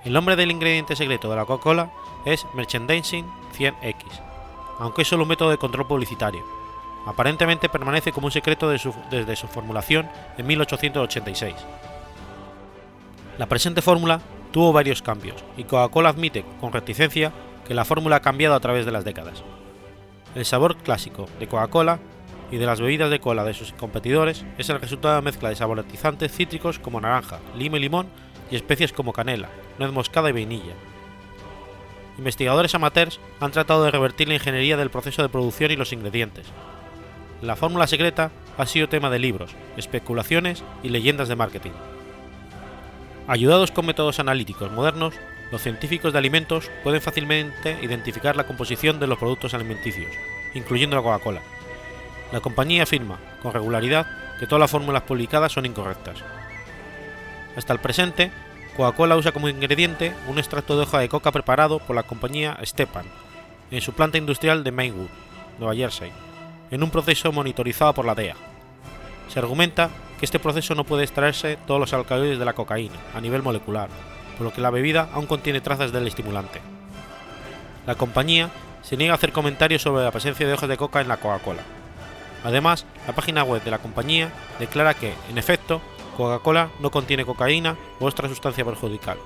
El 0.04 0.12
nombre 0.12 0.36
del 0.36 0.50
ingrediente 0.50 0.96
secreto 0.96 1.28
de 1.28 1.36
la 1.36 1.44
Coca-Cola 1.44 1.90
es 2.24 2.46
Merchandising 2.54 3.26
100X, 3.58 4.04
aunque 4.78 5.02
es 5.02 5.08
solo 5.08 5.24
un 5.24 5.28
método 5.28 5.50
de 5.50 5.58
control 5.58 5.86
publicitario. 5.86 6.44
Aparentemente 7.06 7.68
permanece 7.68 8.12
como 8.12 8.26
un 8.26 8.32
secreto 8.32 8.70
desde 8.70 9.36
su 9.36 9.48
formulación 9.48 10.08
en 10.38 10.46
1886. 10.46 11.54
La 13.40 13.46
presente 13.46 13.80
fórmula 13.80 14.20
tuvo 14.52 14.70
varios 14.70 15.00
cambios 15.00 15.42
y 15.56 15.64
Coca-Cola 15.64 16.10
admite 16.10 16.44
con 16.60 16.74
reticencia 16.74 17.32
que 17.66 17.72
la 17.72 17.86
fórmula 17.86 18.16
ha 18.16 18.20
cambiado 18.20 18.54
a 18.54 18.60
través 18.60 18.84
de 18.84 18.92
las 18.92 19.02
décadas. 19.02 19.42
El 20.34 20.44
sabor 20.44 20.76
clásico 20.76 21.26
de 21.38 21.48
Coca-Cola 21.48 22.00
y 22.50 22.58
de 22.58 22.66
las 22.66 22.82
bebidas 22.82 23.08
de 23.08 23.18
cola 23.18 23.42
de 23.44 23.54
sus 23.54 23.72
competidores 23.72 24.44
es 24.58 24.68
el 24.68 24.78
resultado 24.78 25.14
de 25.14 25.22
mezcla 25.22 25.48
de 25.48 25.56
saborizantes 25.56 26.32
cítricos 26.32 26.78
como 26.78 27.00
naranja, 27.00 27.38
lima 27.56 27.78
y 27.78 27.80
limón 27.80 28.08
y 28.50 28.56
especies 28.56 28.92
como 28.92 29.14
canela, 29.14 29.48
nuez 29.78 29.90
moscada 29.90 30.28
y 30.28 30.32
vainilla. 30.32 30.74
Investigadores 32.18 32.74
amateurs 32.74 33.20
han 33.40 33.52
tratado 33.52 33.84
de 33.84 33.90
revertir 33.90 34.28
la 34.28 34.34
ingeniería 34.34 34.76
del 34.76 34.90
proceso 34.90 35.22
de 35.22 35.30
producción 35.30 35.70
y 35.70 35.76
los 35.76 35.94
ingredientes. 35.94 36.44
La 37.40 37.56
fórmula 37.56 37.86
secreta 37.86 38.32
ha 38.58 38.66
sido 38.66 38.90
tema 38.90 39.08
de 39.08 39.18
libros, 39.18 39.52
especulaciones 39.78 40.62
y 40.82 40.90
leyendas 40.90 41.28
de 41.28 41.36
marketing. 41.36 41.72
Ayudados 43.26 43.70
con 43.70 43.86
métodos 43.86 44.18
analíticos 44.18 44.72
modernos, 44.72 45.14
los 45.52 45.62
científicos 45.62 46.12
de 46.12 46.18
alimentos 46.18 46.70
pueden 46.82 47.00
fácilmente 47.00 47.78
identificar 47.82 48.36
la 48.36 48.46
composición 48.46 49.00
de 49.00 49.06
los 49.06 49.18
productos 49.18 49.54
alimenticios, 49.54 50.10
incluyendo 50.54 50.96
la 50.96 51.02
Coca-Cola. 51.02 51.40
La 52.32 52.40
compañía 52.40 52.84
afirma, 52.84 53.18
con 53.42 53.52
regularidad, 53.52 54.06
que 54.38 54.46
todas 54.46 54.60
las 54.60 54.70
fórmulas 54.70 55.02
publicadas 55.02 55.52
son 55.52 55.66
incorrectas. 55.66 56.18
Hasta 57.56 57.72
el 57.72 57.80
presente, 57.80 58.30
Coca-Cola 58.76 59.16
usa 59.16 59.32
como 59.32 59.48
ingrediente 59.48 60.14
un 60.28 60.38
extracto 60.38 60.76
de 60.76 60.82
hoja 60.82 60.98
de 61.00 61.08
coca 61.08 61.32
preparado 61.32 61.78
por 61.80 61.96
la 61.96 62.04
compañía 62.04 62.58
Stepan 62.64 63.06
en 63.70 63.80
su 63.80 63.92
planta 63.92 64.18
industrial 64.18 64.64
de 64.64 64.72
Maywood, 64.72 65.08
Nueva 65.58 65.74
Jersey, 65.74 66.10
en 66.70 66.82
un 66.82 66.90
proceso 66.90 67.32
monitorizado 67.32 67.92
por 67.94 68.04
la 68.04 68.14
DEA. 68.14 68.36
Se 69.28 69.38
argumenta 69.38 69.90
que 70.20 70.26
este 70.26 70.38
proceso 70.38 70.74
no 70.74 70.84
puede 70.84 71.02
extraerse 71.02 71.56
todos 71.66 71.80
los 71.80 71.94
alcaloides 71.94 72.38
de 72.38 72.44
la 72.44 72.52
cocaína 72.52 72.94
a 73.14 73.22
nivel 73.22 73.42
molecular, 73.42 73.88
por 74.36 74.46
lo 74.46 74.52
que 74.52 74.60
la 74.60 74.68
bebida 74.68 75.08
aún 75.14 75.26
contiene 75.26 75.62
trazas 75.62 75.92
del 75.92 76.06
estimulante. 76.06 76.60
La 77.86 77.94
compañía 77.94 78.50
se 78.82 78.98
niega 78.98 79.14
a 79.14 79.16
hacer 79.16 79.32
comentarios 79.32 79.80
sobre 79.80 80.04
la 80.04 80.10
presencia 80.10 80.46
de 80.46 80.52
hojas 80.52 80.68
de 80.68 80.76
coca 80.76 81.00
en 81.00 81.08
la 81.08 81.16
Coca-Cola. 81.16 81.62
Además, 82.44 82.84
la 83.06 83.14
página 83.14 83.44
web 83.44 83.64
de 83.64 83.70
la 83.70 83.78
compañía 83.78 84.30
declara 84.58 84.92
que, 84.92 85.14
en 85.30 85.38
efecto, 85.38 85.80
Coca-Cola 86.18 86.68
no 86.80 86.90
contiene 86.90 87.24
cocaína 87.24 87.76
u 87.98 88.04
otra 88.04 88.28
sustancia 88.28 88.64
perjudicial, 88.64 89.16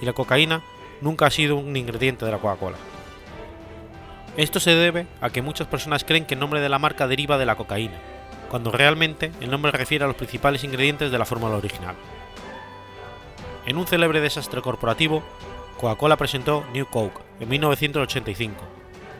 y 0.00 0.06
la 0.06 0.14
cocaína 0.14 0.62
nunca 1.02 1.26
ha 1.26 1.30
sido 1.30 1.56
un 1.56 1.76
ingrediente 1.76 2.24
de 2.24 2.32
la 2.32 2.38
Coca-Cola. 2.38 2.78
Esto 4.38 4.58
se 4.58 4.74
debe 4.74 5.06
a 5.20 5.28
que 5.28 5.42
muchas 5.42 5.66
personas 5.66 6.02
creen 6.02 6.24
que 6.24 6.32
el 6.32 6.40
nombre 6.40 6.62
de 6.62 6.70
la 6.70 6.78
marca 6.78 7.06
deriva 7.06 7.36
de 7.36 7.44
la 7.44 7.56
cocaína, 7.56 8.00
cuando 8.50 8.72
realmente 8.72 9.30
el 9.40 9.50
nombre 9.50 9.70
refiere 9.70 10.04
a 10.04 10.08
los 10.08 10.16
principales 10.16 10.64
ingredientes 10.64 11.12
de 11.12 11.18
la 11.18 11.24
fórmula 11.24 11.54
original. 11.54 11.94
En 13.64 13.76
un 13.76 13.86
célebre 13.86 14.20
desastre 14.20 14.60
corporativo, 14.60 15.22
Coca-Cola 15.78 16.16
presentó 16.16 16.64
New 16.72 16.86
Coke 16.86 17.20
en 17.38 17.48
1985. 17.48 18.56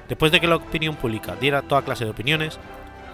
Después 0.08 0.32
de 0.32 0.40
que 0.40 0.48
la 0.48 0.56
opinión 0.56 0.96
pública 0.96 1.36
diera 1.36 1.62
toda 1.62 1.82
clase 1.82 2.04
de 2.04 2.10
opiniones, 2.10 2.58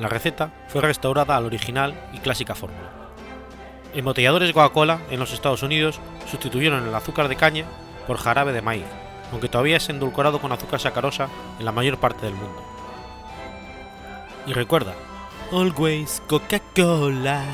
la 0.00 0.08
receta 0.08 0.52
fue 0.68 0.80
restaurada 0.80 1.36
al 1.36 1.44
original 1.44 1.94
y 2.14 2.18
clásica 2.18 2.54
fórmula. 2.54 2.90
Embotelladores 3.94 4.52
Coca-Cola 4.52 5.00
en 5.10 5.20
los 5.20 5.32
Estados 5.32 5.62
Unidos 5.62 6.00
sustituyeron 6.30 6.86
el 6.86 6.94
azúcar 6.94 7.28
de 7.28 7.36
caña 7.36 7.66
por 8.06 8.16
jarabe 8.16 8.52
de 8.52 8.62
maíz, 8.62 8.86
aunque 9.32 9.48
todavía 9.48 9.76
es 9.76 9.88
endulcorado 9.90 10.40
con 10.40 10.52
azúcar 10.52 10.80
sacarosa 10.80 11.28
en 11.58 11.66
la 11.66 11.72
mayor 11.72 11.98
parte 11.98 12.24
del 12.24 12.34
mundo. 12.34 12.62
Y 14.46 14.52
recuerda, 14.52 14.94
always 15.52 16.20
Coca-Cola. 16.26 17.44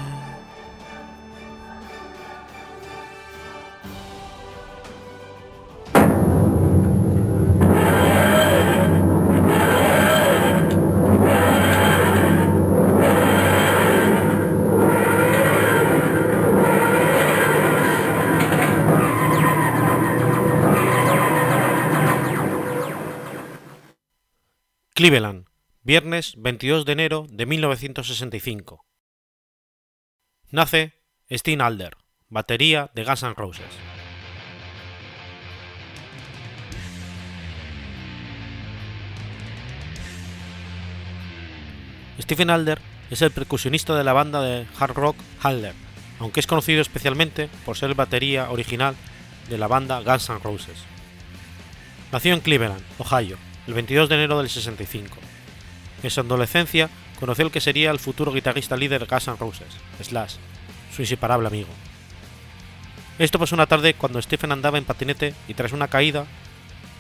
Cleveland, 24.95 25.42
viernes 25.85 26.35
22 26.37 26.85
de 26.85 26.93
enero 26.93 27.27
de 27.29 27.45
1965. 27.45 28.87
Nace 30.51 30.93
Steen 31.29 31.61
Alder, 31.61 31.97
batería 32.29 32.93
de 32.95 33.03
Guns 33.03 33.25
N' 33.25 33.35
Roses. 33.35 33.67
Stephen 42.21 42.51
Alder 42.51 42.81
es 43.11 43.21
el 43.23 43.33
percusionista 43.33 43.97
de 43.97 44.05
la 44.05 44.13
banda 44.13 44.41
de 44.41 44.69
hard 44.79 44.95
rock 44.95 45.17
Alder, 45.41 45.75
aunque 46.21 46.39
es 46.39 46.47
conocido 46.47 46.81
especialmente 46.81 47.49
por 47.65 47.77
ser 47.77 47.89
el 47.89 47.97
batería 47.97 48.51
original 48.51 48.95
de 49.49 49.59
la 49.59 49.67
banda 49.67 50.01
Guns 50.01 50.31
N' 50.31 50.39
Roses. 50.39 50.85
Nació 52.13 52.35
en 52.35 52.41
Cleveland, 52.41 52.85
Ohio, 52.99 53.37
el 53.67 53.75
22 53.75 54.09
de 54.09 54.15
enero 54.15 54.39
del 54.39 54.49
65. 54.49 55.32
En 56.03 56.11
su 56.11 56.21
adolescencia 56.21 56.91
conoció 57.21 57.45
el 57.45 57.51
que 57.51 57.61
sería 57.61 57.91
el 57.91 57.99
futuro 57.99 58.33
guitarrista 58.33 58.77
líder 58.77 59.01
de 59.01 59.07
Guns 59.07 59.29
N' 59.29 59.37
Roses, 59.37 59.69
Slash, 60.01 60.35
su 60.95 61.03
inseparable 61.03 61.49
amigo. 61.49 61.69
Esto 63.19 63.39
pasó 63.39 63.55
una 63.55 63.67
tarde 63.67 63.95
cuando 63.95 64.21
Stephen 64.21 64.53
andaba 64.53 64.79
en 64.79 64.85
patinete 64.85 65.35
y 65.47 65.55
tras 65.55 65.73
una 65.73 65.89
caída, 65.89 66.27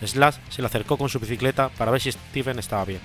Slash 0.04 0.36
se 0.50 0.62
le 0.62 0.66
acercó 0.66 0.96
con 0.96 1.08
su 1.08 1.18
bicicleta 1.18 1.70
para 1.70 1.90
ver 1.90 2.00
si 2.00 2.12
Stephen 2.12 2.58
estaba 2.58 2.84
bien. 2.84 3.00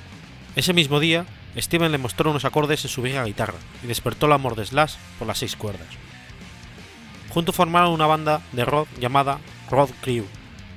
Ese 0.55 0.73
mismo 0.73 0.99
día, 0.99 1.25
Stephen 1.57 1.91
le 1.91 1.97
mostró 1.97 2.29
unos 2.29 2.45
acordes 2.45 2.83
en 2.83 2.89
su 2.89 3.01
vieja 3.01 3.23
guitarra 3.23 3.57
y 3.83 3.88
despertó 3.88 4.25
el 4.25 4.33
amor 4.33 4.55
de 4.55 4.65
Slash 4.65 4.95
por 5.17 5.27
las 5.27 5.39
seis 5.39 5.55
cuerdas. 5.55 5.88
Juntos 7.29 7.55
formaron 7.55 7.91
una 7.91 8.07
banda 8.07 8.41
de 8.51 8.65
rock 8.65 8.88
llamada 8.99 9.39
Road 9.69 9.89
Crew, 10.01 10.25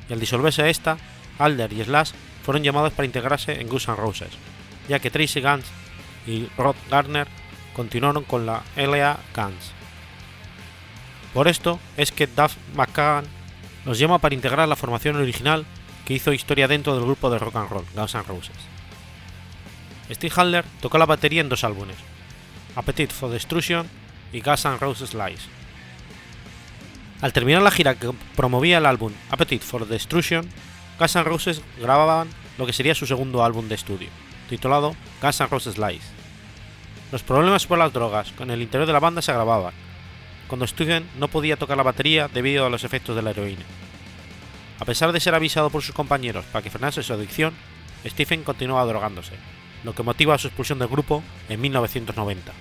y 0.09 0.13
al 0.13 0.21
disolverse 0.21 0.69
esta, 0.69 0.99
Alder 1.39 1.73
y 1.73 1.83
Slash 1.83 2.13
fueron 2.45 2.63
llamados 2.63 2.93
para 2.93 3.07
integrarse 3.07 3.61
en 3.61 3.69
Guns 3.69 3.89
N' 3.89 3.97
Roses, 3.97 4.31
ya 4.89 4.99
que 4.99 5.11
Tracy 5.11 5.41
Guns 5.41 5.67
y 6.27 6.49
Rod 6.57 6.77
Gardner 6.91 7.29
continuaron 7.75 8.25
con 8.25 8.47
la 8.47 8.63
LA 8.77 9.19
Guns. 9.35 9.73
Por 11.33 11.49
esto 11.49 11.79
es 11.97 12.11
que 12.11 12.27
Duff 12.27 12.57
McKagan 12.75 13.25
los 13.85 13.99
llama 13.99 14.19
para 14.19 14.35
integrar 14.35 14.69
la 14.69 14.77
formación 14.77 15.17
original 15.17 15.65
que 16.05 16.15
hizo 16.15 16.33
historia 16.33 16.69
dentro 16.69 16.95
del 16.95 17.05
grupo 17.05 17.31
de 17.31 17.39
rock 17.39 17.57
and 17.57 17.71
roll 17.71 17.85
Guns 17.95 18.15
N' 18.15 18.23
Roses. 18.25 18.57
Steve 20.11 20.35
Halder 20.37 20.65
tocó 20.81 20.99
la 20.99 21.07
batería 21.07 21.41
en 21.41 21.49
dos 21.49 21.63
álbumes, 21.63 21.97
Appetite 22.75 23.15
for 23.15 23.31
Destruction 23.31 23.89
y 24.33 24.41
Guns 24.41 24.65
N' 24.65 24.79
Roses 24.79 25.15
Lies. 25.15 25.47
Al 27.21 27.33
terminar 27.33 27.63
la 27.63 27.71
gira 27.71 27.95
que 27.95 28.11
promovía 28.35 28.79
el 28.79 28.87
álbum 28.87 29.13
Appetite 29.31 29.65
for 29.65 29.87
Destruction, 29.87 30.49
Guns 30.99 31.17
N' 31.17 31.25
Roses 31.25 31.63
grababan 31.79 32.29
lo 32.59 32.67
que 32.67 32.73
sería 32.73 32.95
su 32.95 33.07
segundo 33.07 33.45
álbum 33.45 33.69
de 33.69 33.77
estudio, 33.77 34.09
titulado 34.51 34.97
Guns 35.23 35.41
N' 35.41 35.47
Roses 35.47 35.79
Lies. 35.79 36.03
Los 37.13 37.23
problemas 37.23 37.67
por 37.67 37.79
las 37.79 37.93
drogas 37.93 38.33
con 38.33 38.51
el 38.51 38.61
interior 38.61 38.87
de 38.87 38.93
la 38.93 39.01
banda 39.01 39.23
se 39.23 39.31
agravaban, 39.31 39.73
cuando 40.49 40.67
Steven 40.67 41.09
no 41.17 41.29
podía 41.29 41.57
tocar 41.57 41.77
la 41.77 41.85
batería 41.85 42.29
debido 42.29 42.67
a 42.67 42.71
los 42.71 42.83
efectos 42.85 43.15
de 43.15 43.23
la 43.23 43.31
heroína. 43.31 43.65
A 44.81 44.85
pesar 44.85 45.13
de 45.13 45.21
ser 45.21 45.35
avisado 45.35 45.71
por 45.71 45.83
sus 45.83 45.95
compañeros 45.95 46.45
para 46.47 46.63
que 46.63 46.71
frenase 46.71 47.03
su 47.03 47.13
adicción, 47.13 47.55
Stephen 48.05 48.43
continuaba 48.43 48.85
drogándose, 48.87 49.35
lo 49.85 49.95
que 49.95 50.03
motiva 50.03 50.37
su 50.37 50.49
expulsión 50.49 50.79
del 50.79 50.89
grupo 50.89 51.23
en 51.49 51.61
1990. 51.61 52.53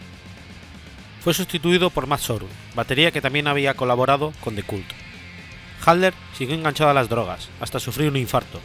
Fue 1.21 1.33
sustituido 1.33 1.89
por 1.89 2.07
Matt 2.07 2.21
Sorum, 2.21 2.49
batería 2.75 3.11
que 3.11 3.21
también 3.21 3.47
había 3.47 3.73
colaborado 3.73 4.31
con 4.41 4.55
The 4.55 4.63
Cult. 4.63 4.87
Halder 5.85 6.13
siguió 6.37 6.55
enganchado 6.55 6.91
a 6.91 6.93
las 6.93 7.09
drogas 7.09 7.49
hasta 7.59 7.79
sufrir 7.79 8.09
un 8.09 8.17
infarto, 8.17 8.59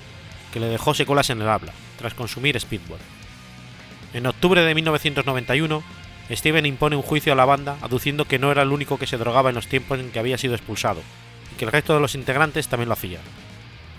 que 0.52 0.60
le 0.60 0.66
dejó 0.66 0.94
secuelas 0.94 1.30
en 1.30 1.40
el 1.40 1.48
habla, 1.48 1.72
tras 2.04 2.12
consumir 2.12 2.60
Speedball. 2.60 2.98
En 4.12 4.26
octubre 4.26 4.60
de 4.60 4.74
1991, 4.74 5.82
Steven 6.30 6.66
impone 6.66 6.96
un 6.96 7.02
juicio 7.02 7.32
a 7.32 7.36
la 7.36 7.46
banda 7.46 7.78
aduciendo 7.80 8.26
que 8.26 8.38
no 8.38 8.52
era 8.52 8.60
el 8.60 8.72
único 8.72 8.98
que 8.98 9.06
se 9.06 9.16
drogaba 9.16 9.48
en 9.48 9.54
los 9.54 9.68
tiempos 9.68 9.98
en 9.98 10.10
que 10.10 10.18
había 10.18 10.36
sido 10.36 10.54
expulsado, 10.54 11.00
y 11.50 11.56
que 11.56 11.64
el 11.64 11.72
resto 11.72 11.94
de 11.94 12.00
los 12.00 12.14
integrantes 12.14 12.68
también 12.68 12.90
lo 12.90 12.92
hacían. 12.92 13.22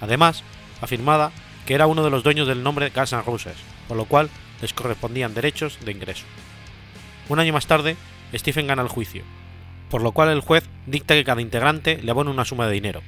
Además, 0.01 0.43
afirmaba 0.81 1.31
que 1.65 1.73
era 1.73 1.87
uno 1.87 2.03
de 2.03 2.11
los 2.11 2.21
dueños 2.21 2.47
del 2.47 2.61
nombre 2.61 2.91
Guns 2.95 3.13
N' 3.13 3.23
Roses, 3.23 3.57
por 3.87 3.97
lo 3.97 4.05
cual 4.05 4.29
les 4.61 4.71
correspondían 4.73 5.33
derechos 5.33 5.79
de 5.83 5.91
ingreso. 5.91 6.25
Un 7.27 7.39
año 7.39 7.53
más 7.53 7.65
tarde, 7.65 7.97
Stephen 8.35 8.67
gana 8.67 8.83
el 8.83 8.87
juicio, 8.87 9.23
por 9.89 10.03
lo 10.03 10.11
cual 10.11 10.29
el 10.29 10.41
juez 10.41 10.69
dicta 10.85 11.15
que 11.15 11.23
cada 11.23 11.41
integrante 11.41 11.99
le 12.03 12.11
abone 12.11 12.29
una 12.29 12.45
suma 12.45 12.67
de 12.67 12.73
dinero. 12.73 13.01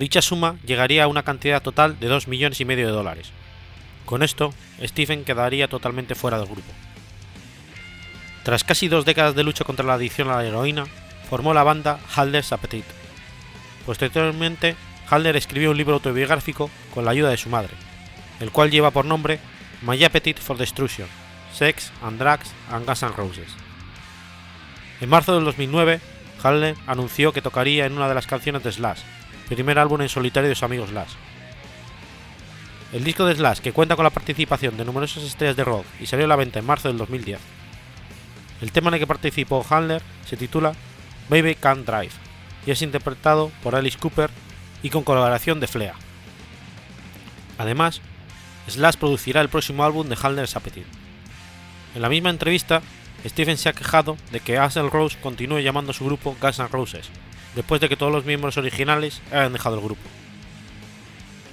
Dicha 0.00 0.20
suma 0.20 0.56
llegaría 0.66 1.04
a 1.04 1.08
una 1.08 1.22
cantidad 1.22 1.62
total 1.62 2.00
de 2.00 2.08
2 2.08 2.26
millones 2.26 2.60
y 2.60 2.64
medio 2.64 2.88
de 2.88 2.92
dólares. 2.92 3.32
Con 4.10 4.24
esto, 4.24 4.52
Stephen 4.82 5.24
quedaría 5.24 5.68
totalmente 5.68 6.16
fuera 6.16 6.36
del 6.36 6.48
grupo. 6.48 6.72
Tras 8.42 8.64
casi 8.64 8.88
dos 8.88 9.04
décadas 9.04 9.36
de 9.36 9.44
lucha 9.44 9.62
contra 9.62 9.86
la 9.86 9.94
adicción 9.94 10.28
a 10.28 10.34
la 10.34 10.44
heroína, 10.44 10.86
formó 11.28 11.54
la 11.54 11.62
banda 11.62 12.00
Halder's 12.16 12.50
Appetite. 12.50 12.88
Posteriormente, 13.86 14.74
Halder 15.08 15.36
escribió 15.36 15.70
un 15.70 15.76
libro 15.76 15.94
autobiográfico 15.94 16.72
con 16.92 17.04
la 17.04 17.12
ayuda 17.12 17.30
de 17.30 17.36
su 17.36 17.50
madre, 17.50 17.70
el 18.40 18.50
cual 18.50 18.72
lleva 18.72 18.90
por 18.90 19.04
nombre 19.04 19.38
My 19.82 20.02
Appetite 20.02 20.42
for 20.42 20.58
Destruction, 20.58 21.06
Sex 21.54 21.92
and 22.02 22.18
Drugs 22.18 22.50
and 22.68 22.86
Guns 22.86 23.04
N' 23.04 23.12
Roses. 23.16 23.52
En 25.00 25.08
marzo 25.08 25.36
del 25.36 25.44
2009, 25.44 26.00
Halder 26.42 26.74
anunció 26.88 27.32
que 27.32 27.42
tocaría 27.42 27.86
en 27.86 27.92
una 27.92 28.08
de 28.08 28.16
las 28.16 28.26
canciones 28.26 28.64
de 28.64 28.72
Slash, 28.72 29.02
primer 29.48 29.78
álbum 29.78 30.00
en 30.00 30.08
solitario 30.08 30.48
de 30.48 30.56
su 30.56 30.64
amigo 30.64 30.84
Slash. 30.88 31.12
El 32.92 33.04
disco 33.04 33.24
de 33.24 33.36
Slash, 33.36 33.60
que 33.60 33.72
cuenta 33.72 33.94
con 33.94 34.02
la 34.02 34.10
participación 34.10 34.76
de 34.76 34.84
numerosas 34.84 35.22
estrellas 35.22 35.56
de 35.56 35.62
rock 35.62 35.86
y 36.00 36.06
salió 36.06 36.24
a 36.24 36.28
la 36.28 36.36
venta 36.36 36.58
en 36.58 36.66
marzo 36.66 36.88
del 36.88 36.98
2010. 36.98 37.38
El 38.60 38.72
tema 38.72 38.88
en 38.88 38.94
el 38.94 39.00
que 39.00 39.06
participó 39.06 39.64
Handler 39.68 40.02
se 40.26 40.36
titula 40.36 40.72
Baby 41.28 41.54
Can't 41.54 41.86
Drive 41.86 42.12
y 42.66 42.72
es 42.72 42.82
interpretado 42.82 43.52
por 43.62 43.76
Alice 43.76 43.96
Cooper 43.96 44.30
y 44.82 44.90
con 44.90 45.04
colaboración 45.04 45.60
de 45.60 45.68
Flea. 45.68 45.94
Además, 47.58 48.00
Slash 48.66 48.96
producirá 48.96 49.40
el 49.40 49.48
próximo 49.48 49.84
álbum 49.84 50.08
de 50.08 50.18
Handler's 50.20 50.56
Appetite. 50.56 50.86
En 51.94 52.02
la 52.02 52.08
misma 52.08 52.30
entrevista, 52.30 52.82
Stephen 53.24 53.56
se 53.56 53.68
ha 53.68 53.72
quejado 53.72 54.16
de 54.32 54.40
que 54.40 54.58
Axel 54.58 54.90
Rose 54.90 55.16
continúe 55.20 55.60
llamando 55.60 55.92
a 55.92 55.94
su 55.94 56.04
grupo 56.04 56.36
Guns 56.40 56.58
N' 56.58 56.68
Roses, 56.68 57.08
después 57.54 57.80
de 57.80 57.88
que 57.88 57.96
todos 57.96 58.12
los 58.12 58.24
miembros 58.24 58.56
originales 58.56 59.22
hayan 59.30 59.52
dejado 59.52 59.76
el 59.76 59.84
grupo. 59.84 60.02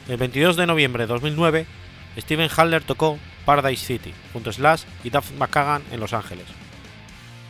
El 0.07 0.15
22 0.15 0.55
de 0.55 0.65
noviembre 0.65 1.03
de 1.03 1.07
2009, 1.07 1.65
Steven 2.17 2.49
Haller 2.55 2.81
tocó 2.81 3.19
Paradise 3.45 3.85
City 3.85 4.13
junto 4.31 4.49
a 4.49 4.53
Slash 4.53 4.83
y 5.03 5.09
Duff 5.09 5.31
McKagan 5.37 5.83
en 5.91 5.99
Los 5.99 6.13
Ángeles. 6.13 6.45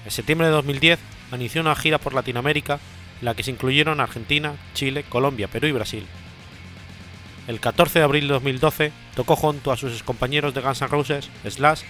En 0.05 0.11
septiembre 0.11 0.47
de 0.47 0.53
2010 0.53 0.99
inició 1.33 1.61
una 1.61 1.75
gira 1.75 1.99
por 1.99 2.15
Latinoamérica 2.15 2.79
en 3.19 3.25
la 3.25 3.35
que 3.35 3.43
se 3.43 3.51
incluyeron 3.51 3.99
Argentina, 3.99 4.55
Chile, 4.73 5.03
Colombia, 5.07 5.47
Perú 5.47 5.67
y 5.67 5.71
Brasil. 5.71 6.05
El 7.47 7.59
14 7.59 7.99
de 7.99 8.05
abril 8.05 8.27
de 8.27 8.33
2012 8.33 8.91
tocó 9.15 9.35
junto 9.35 9.71
a 9.71 9.77
sus 9.77 10.01
compañeros 10.01 10.55
de 10.55 10.61
Guns 10.61 10.81
N' 10.81 10.87
Roses, 10.87 11.29
Slash, 11.47 11.81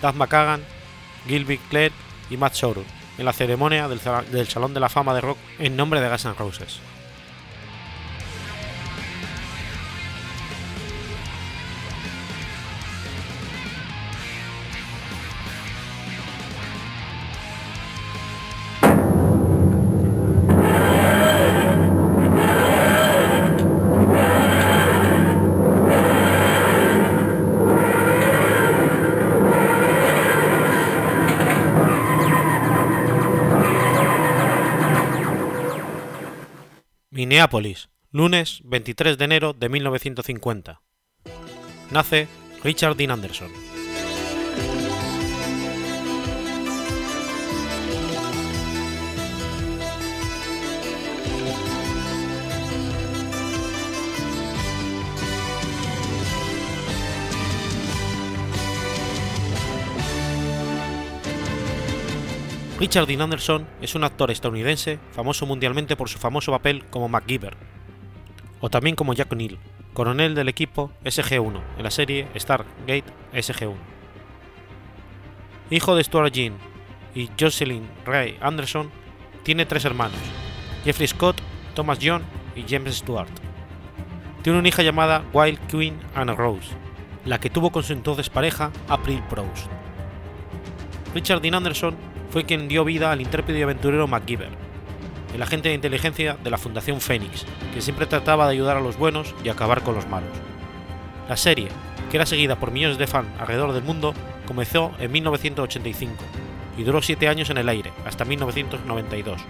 Daz 0.00 0.14
McKagan, 0.14 0.62
Gilby 1.26 1.58
Clare 1.58 1.92
y 2.30 2.36
Matt 2.36 2.54
Sorum 2.54 2.84
en 3.18 3.24
la 3.24 3.32
ceremonia 3.32 3.88
del, 3.88 4.00
del 4.30 4.46
Salón 4.46 4.72
de 4.72 4.80
la 4.80 4.88
Fama 4.88 5.14
de 5.14 5.20
Rock 5.20 5.38
en 5.58 5.76
nombre 5.76 6.00
de 6.00 6.08
Guns 6.08 6.24
N' 6.26 6.34
Roses. 6.34 6.80
Minneapolis, 37.46 37.90
lunes 38.10 38.60
23 38.64 39.16
de 39.18 39.24
enero 39.24 39.52
de 39.52 39.68
1950. 39.68 40.82
Nace 41.92 42.26
Richard 42.64 42.96
Dean 42.96 43.12
Anderson. 43.12 43.75
Richard 62.78 63.06
Dean 63.06 63.22
Anderson 63.22 63.66
es 63.80 63.94
un 63.94 64.04
actor 64.04 64.30
estadounidense 64.30 64.98
famoso 65.12 65.46
mundialmente 65.46 65.96
por 65.96 66.10
su 66.10 66.18
famoso 66.18 66.52
papel 66.52 66.84
como 66.90 67.08
MacGyver, 67.08 67.56
o 68.60 68.68
también 68.68 68.96
como 68.96 69.14
Jack 69.14 69.32
O'Neill, 69.32 69.58
coronel 69.94 70.34
del 70.34 70.50
equipo 70.50 70.92
SG-1 71.02 71.58
en 71.78 71.82
la 71.82 71.90
serie 71.90 72.28
Stargate 72.36 73.04
SG-1. 73.32 73.76
Hijo 75.70 75.96
de 75.96 76.04
Stuart 76.04 76.30
Jean 76.34 76.58
y 77.14 77.30
Jocelyn 77.40 77.88
Ray 78.04 78.36
Anderson, 78.42 78.90
tiene 79.42 79.64
tres 79.64 79.86
hermanos, 79.86 80.18
Jeffrey 80.84 81.08
Scott, 81.08 81.40
Thomas 81.74 81.98
John 82.02 82.24
y 82.54 82.64
James 82.68 82.96
Stewart. 82.96 83.30
Tiene 84.42 84.58
una 84.58 84.68
hija 84.68 84.82
llamada 84.82 85.24
Wild 85.32 85.60
Queen 85.68 85.98
Anna 86.14 86.34
Rose, 86.34 86.68
la 87.24 87.40
que 87.40 87.48
tuvo 87.48 87.70
con 87.70 87.84
su 87.84 87.94
entonces 87.94 88.28
pareja 88.28 88.70
April 88.86 89.22
Proust. 89.30 89.66
Richard 91.14 91.40
Dean 91.40 91.54
Anderson 91.54 91.96
fue 92.36 92.44
quien 92.44 92.68
dio 92.68 92.84
vida 92.84 93.12
al 93.12 93.22
intrépido 93.22 93.58
y 93.58 93.62
aventurero 93.62 94.06
MacGyver, 94.06 94.50
el 95.34 95.42
agente 95.42 95.70
de 95.70 95.74
inteligencia 95.74 96.36
de 96.44 96.50
la 96.50 96.58
Fundación 96.58 97.00
Phoenix, 97.00 97.46
que 97.72 97.80
siempre 97.80 98.04
trataba 98.04 98.44
de 98.44 98.52
ayudar 98.52 98.76
a 98.76 98.80
los 98.80 98.98
buenos 98.98 99.34
y 99.42 99.48
acabar 99.48 99.82
con 99.82 99.94
los 99.94 100.06
malos. 100.06 100.28
La 101.30 101.38
serie, 101.38 101.68
que 102.10 102.18
era 102.18 102.26
seguida 102.26 102.56
por 102.56 102.72
millones 102.72 102.98
de 102.98 103.06
fans 103.06 103.30
alrededor 103.38 103.72
del 103.72 103.84
mundo, 103.84 104.12
comenzó 104.46 104.92
en 104.98 105.12
1985 105.12 106.12
y 106.76 106.82
duró 106.82 107.00
siete 107.00 107.26
años 107.26 107.48
en 107.48 107.56
el 107.56 107.70
aire, 107.70 107.90
hasta 108.04 108.26
1992. 108.26 109.40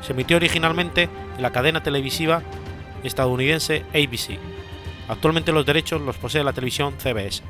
Se 0.00 0.12
emitió 0.12 0.36
originalmente 0.36 1.08
en 1.34 1.42
la 1.42 1.50
cadena 1.50 1.82
televisiva 1.82 2.42
estadounidense 3.02 3.82
ABC. 3.92 4.38
Actualmente 5.08 5.50
los 5.50 5.66
derechos 5.66 6.00
los 6.00 6.16
posee 6.16 6.44
la 6.44 6.52
televisión 6.52 6.94
CBS. 6.96 7.42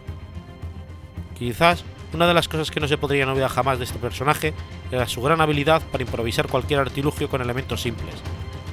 Quizás 1.39 1.85
una 2.15 2.27
de 2.27 2.35
las 2.35 2.49
cosas 2.49 2.71
que 2.71 2.81
no 2.81 2.89
se 2.89 2.97
podrían 2.97 3.29
olvidar 3.29 3.51
jamás 3.51 3.79
de 3.79 3.85
este 3.85 3.99
personaje 3.99 4.55
era 4.91 5.09
su 5.09 5.21
gran 5.21 5.41
habilidad 5.41 5.83
para 5.91 6.05
improvisar 6.05 6.49
cualquier 6.49 6.81
artilugio 6.81 7.29
con 7.29 7.43
elementos 7.43 7.83
simples, 7.83 8.15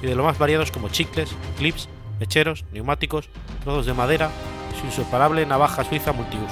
y 0.01 0.05
de 0.05 0.15
lo 0.15 0.23
más 0.23 0.37
variados 0.37 0.71
como 0.71 0.89
chicles, 0.89 1.35
clips, 1.57 1.89
mecheros, 2.19 2.65
neumáticos, 2.71 3.29
trozos 3.63 3.85
de 3.85 3.93
madera 3.93 4.29
y 4.73 4.79
su 4.79 4.85
insuperable 4.85 5.45
navaja 5.45 5.83
suiza 5.83 6.13
multiusos. 6.13 6.51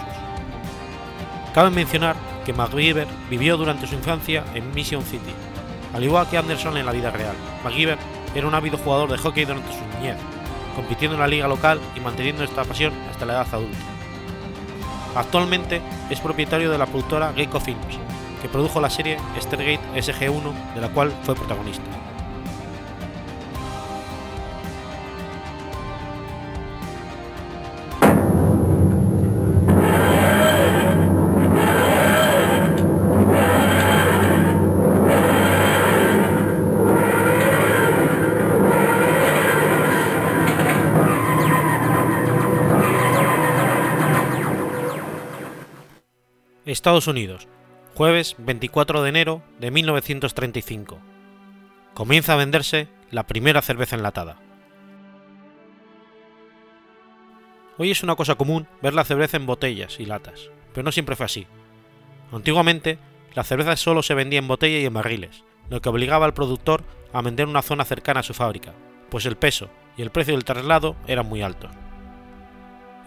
Cabe 1.53 1.69
mencionar 1.69 2.15
que 2.45 2.53
MacGyver 2.53 3.07
vivió 3.29 3.55
durante 3.57 3.87
su 3.87 3.95
infancia 3.95 4.43
en 4.55 4.73
Mission 4.73 5.03
City, 5.03 5.33
al 5.93 6.03
igual 6.03 6.27
que 6.27 6.37
Anderson 6.37 6.77
en 6.77 6.85
la 6.85 6.91
vida 6.91 7.11
real. 7.11 7.35
MacGyver 7.63 7.97
era 8.33 8.47
un 8.47 8.55
ávido 8.55 8.77
jugador 8.77 9.11
de 9.11 9.17
hockey 9.17 9.45
durante 9.45 9.71
su 9.71 9.97
niñez, 9.97 10.17
compitiendo 10.75 11.15
en 11.15 11.21
la 11.21 11.27
liga 11.27 11.47
local 11.47 11.79
y 11.95 11.99
manteniendo 11.99 12.43
esta 12.43 12.63
pasión 12.63 12.93
hasta 13.11 13.25
la 13.25 13.33
edad 13.33 13.47
adulta. 13.53 13.98
Actualmente 15.15 15.81
es 16.09 16.19
propietario 16.19 16.71
de 16.71 16.77
la 16.77 16.85
productora 16.85 17.33
Gecko 17.33 17.59
Films, 17.59 17.97
que 18.41 18.49
produjo 18.49 18.79
la 18.79 18.89
serie 18.89 19.17
Stargate 19.39 19.79
SG-1, 19.95 20.73
de 20.75 20.81
la 20.81 20.89
cual 20.89 21.11
fue 21.23 21.35
protagonista. 21.35 22.08
Estados 46.79 47.07
Unidos, 47.07 47.49
jueves 47.93 48.37
24 48.37 49.03
de 49.03 49.09
enero 49.09 49.41
de 49.59 49.69
1935. 49.69 50.97
Comienza 51.93 52.31
a 52.31 52.37
venderse 52.37 52.87
la 53.11 53.27
primera 53.27 53.61
cerveza 53.61 53.97
enlatada. 53.97 54.37
Hoy 57.77 57.91
es 57.91 58.01
una 58.01 58.15
cosa 58.15 58.35
común 58.35 58.65
ver 58.81 58.93
la 58.93 59.03
cerveza 59.03 59.35
en 59.35 59.45
botellas 59.45 59.99
y 59.99 60.05
latas, 60.05 60.51
pero 60.73 60.85
no 60.85 60.93
siempre 60.93 61.17
fue 61.17 61.25
así. 61.25 61.47
Antiguamente, 62.31 62.97
la 63.35 63.43
cerveza 63.43 63.75
solo 63.75 64.01
se 64.01 64.13
vendía 64.13 64.39
en 64.39 64.47
botella 64.47 64.79
y 64.79 64.85
en 64.85 64.93
barriles, 64.93 65.43
lo 65.69 65.81
que 65.81 65.89
obligaba 65.89 66.27
al 66.27 66.33
productor 66.33 66.85
a 67.11 67.21
vender 67.21 67.47
una 67.47 67.61
zona 67.61 67.83
cercana 67.83 68.21
a 68.21 68.23
su 68.23 68.33
fábrica, 68.33 68.73
pues 69.09 69.25
el 69.25 69.35
peso 69.35 69.69
y 69.97 70.01
el 70.01 70.11
precio 70.11 70.33
del 70.33 70.45
traslado 70.45 70.95
eran 71.07 71.25
muy 71.25 71.41
altos. 71.41 71.71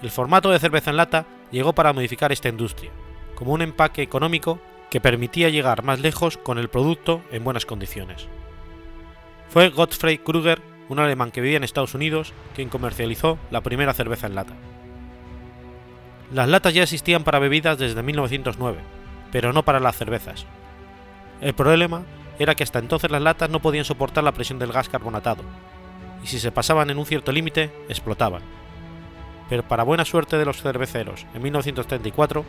El 0.02 0.10
formato 0.10 0.50
de 0.50 0.58
cerveza 0.58 0.90
en 0.90 0.98
lata 0.98 1.24
llegó 1.50 1.72
para 1.72 1.94
modificar 1.94 2.32
esta 2.32 2.50
industria, 2.50 2.90
como 3.34 3.52
un 3.52 3.62
empaque 3.62 4.02
económico 4.02 4.60
que 4.90 5.00
permitía 5.00 5.48
llegar 5.48 5.84
más 5.84 6.00
lejos 6.00 6.36
con 6.36 6.58
el 6.58 6.68
producto 6.68 7.22
en 7.30 7.44
buenas 7.44 7.64
condiciones. 7.66 8.28
Fue 9.48 9.70
Gottfried 9.70 10.20
Kruger, 10.20 10.60
un 10.88 10.98
alemán 10.98 11.30
que 11.30 11.40
vivía 11.40 11.56
en 11.56 11.64
Estados 11.64 11.94
Unidos, 11.94 12.32
quien 12.54 12.68
comercializó 12.68 13.38
la 13.50 13.62
primera 13.62 13.94
cerveza 13.94 14.26
en 14.26 14.34
lata. 14.34 14.54
Las 16.32 16.48
latas 16.48 16.74
ya 16.74 16.82
existían 16.82 17.24
para 17.24 17.38
bebidas 17.38 17.78
desde 17.78 18.02
1909, 18.02 18.78
pero 19.30 19.52
no 19.52 19.62
para 19.62 19.80
las 19.80 19.96
cervezas. 19.96 20.46
El 21.40 21.54
problema 21.54 22.02
era 22.38 22.54
que 22.54 22.62
hasta 22.62 22.78
entonces 22.78 23.10
las 23.10 23.22
latas 23.22 23.50
no 23.50 23.60
podían 23.60 23.84
soportar 23.84 24.24
la 24.24 24.32
presión 24.32 24.58
del 24.58 24.72
gas 24.72 24.88
carbonatado, 24.88 25.42
y 26.22 26.26
si 26.26 26.38
se 26.38 26.52
pasaban 26.52 26.90
en 26.90 26.98
un 26.98 27.06
cierto 27.06 27.32
límite, 27.32 27.70
explotaban. 27.88 28.42
Pero 29.48 29.62
para 29.62 29.82
buena 29.82 30.04
suerte 30.04 30.38
de 30.38 30.44
los 30.44 30.62
cerveceros, 30.62 31.26
en 31.34 31.42
1934 31.42 32.44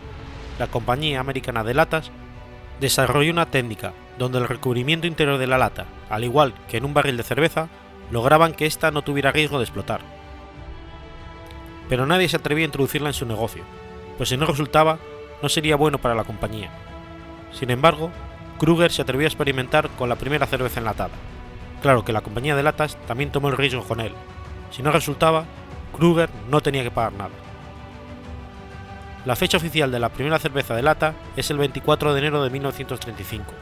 la 0.60 0.68
compañía 0.68 1.20
americana 1.20 1.64
de 1.64 1.74
latas 1.74 2.12
desarrolló 2.80 3.32
una 3.32 3.47
técnica 3.47 3.93
donde 4.18 4.38
el 4.38 4.47
recubrimiento 4.47 5.08
interior 5.08 5.38
de 5.38 5.47
la 5.47 5.58
lata, 5.58 5.86
al 6.10 6.24
igual 6.24 6.54
que 6.68 6.78
en 6.78 6.86
un 6.86 6.93
barril 6.93 7.18
de 7.18 7.24
cerveza, 7.24 7.70
lograban 8.12 8.54
que 8.54 8.66
ésta 8.66 8.91
no 8.91 9.01
tuviera 9.01 9.32
riesgo 9.32 9.58
de 9.58 9.64
explotar. 9.64 10.01
Pero 11.89 12.06
nadie 12.06 12.30
se 12.30 12.38
atrevía 12.38 12.66
a 12.66 12.68
introducirla 12.68 13.10
en 13.10 13.14
su 13.14 13.26
negocio, 13.26 13.64
pues 14.18 14.30
si 14.30 14.38
no 14.38 14.45
resultaba, 14.45 14.99
no 15.41 15.49
sería 15.49 15.76
bueno 15.76 15.97
para 15.97 16.16
la 16.16 16.24
compañía. 16.24 16.70
Sin 17.51 17.70
embargo, 17.72 18.12
Kruger 18.60 18.91
se 18.91 19.01
atrevió 19.01 19.26
a 19.26 19.30
experimentar 19.30 19.89
con 19.89 20.10
la 20.10 20.16
primera 20.16 20.45
cerveza 20.45 20.80
enlatada. 20.80 21.12
Claro 21.82 22.06
que 22.06 22.14
la 22.14 22.22
compañía 22.22 22.56
de 22.56 22.64
latas 22.64 22.97
también 23.08 23.32
tomó 23.32 23.49
el 23.49 23.58
riesgo 23.58 23.84
con 23.84 23.99
él. 23.99 24.14
Si 24.72 24.82
no 24.82 24.91
resultaba, 24.91 25.45
Kruger 25.95 26.30
no 26.49 26.62
tenía 26.62 26.84
que 26.84 26.91
pagar 26.91 27.14
nada. 27.14 27.43
La 29.26 29.38
fecha 29.38 29.55
oficial 29.55 29.89
de 29.89 29.99
la 29.99 30.09
primera 30.09 30.38
cerveza 30.38 30.76
de 30.76 30.82
lata 30.82 31.13
es 31.38 31.49
el 31.49 31.57
24 31.57 32.13
de 32.13 32.19
enero 32.19 32.43
de 32.43 32.49
1935, 32.49 33.53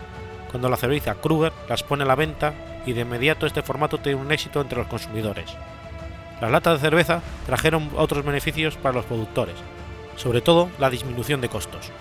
cuando 0.49 0.69
la 0.69 0.77
cerveza 0.77 1.13
Kruger 1.13 1.53
las 1.69 1.83
pone 1.83 2.01
a 2.01 2.07
la 2.07 2.15
venta 2.15 2.53
y 2.87 2.93
de 2.93 3.01
inmediato 3.01 3.45
este 3.45 3.61
formato 3.61 3.99
tiene 3.99 4.19
un 4.19 4.31
éxito 4.31 4.59
entre 4.59 4.79
los 4.79 4.87
consumidores. 4.87 5.53
Las 6.41 6.49
latas 6.49 6.81
de 6.81 6.87
cerveza 6.89 7.21
trajeron 7.45 7.91
otros 7.95 8.25
beneficios 8.25 8.75
para 8.75 8.95
los 8.95 9.05
productores, 9.05 9.53
sobre 10.15 10.41
todo 10.41 10.71
la 10.79 10.89
disminución 10.89 11.41
de 11.41 11.49
costos. 11.49 11.91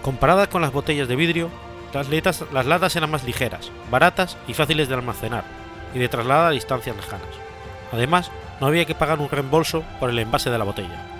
Comparadas 0.00 0.48
con 0.48 0.62
las 0.62 0.72
botellas 0.72 1.08
de 1.08 1.16
vidrio, 1.16 1.50
las, 1.92 2.08
las 2.08 2.66
latas 2.66 2.96
eran 2.96 3.10
más 3.10 3.24
ligeras, 3.24 3.70
baratas 3.90 4.38
y 4.46 4.54
fáciles 4.54 4.88
de 4.88 4.94
almacenar, 4.94 5.44
y 5.94 5.98
de 5.98 6.08
trasladar 6.08 6.46
a 6.46 6.50
distancias 6.52 6.96
lejanas. 6.96 7.28
Además, 7.92 8.30
no 8.62 8.66
había 8.66 8.86
que 8.86 8.94
pagar 8.94 9.18
un 9.18 9.28
reembolso 9.28 9.84
por 10.00 10.08
el 10.08 10.18
envase 10.18 10.48
de 10.48 10.56
la 10.56 10.64
botella. 10.64 11.17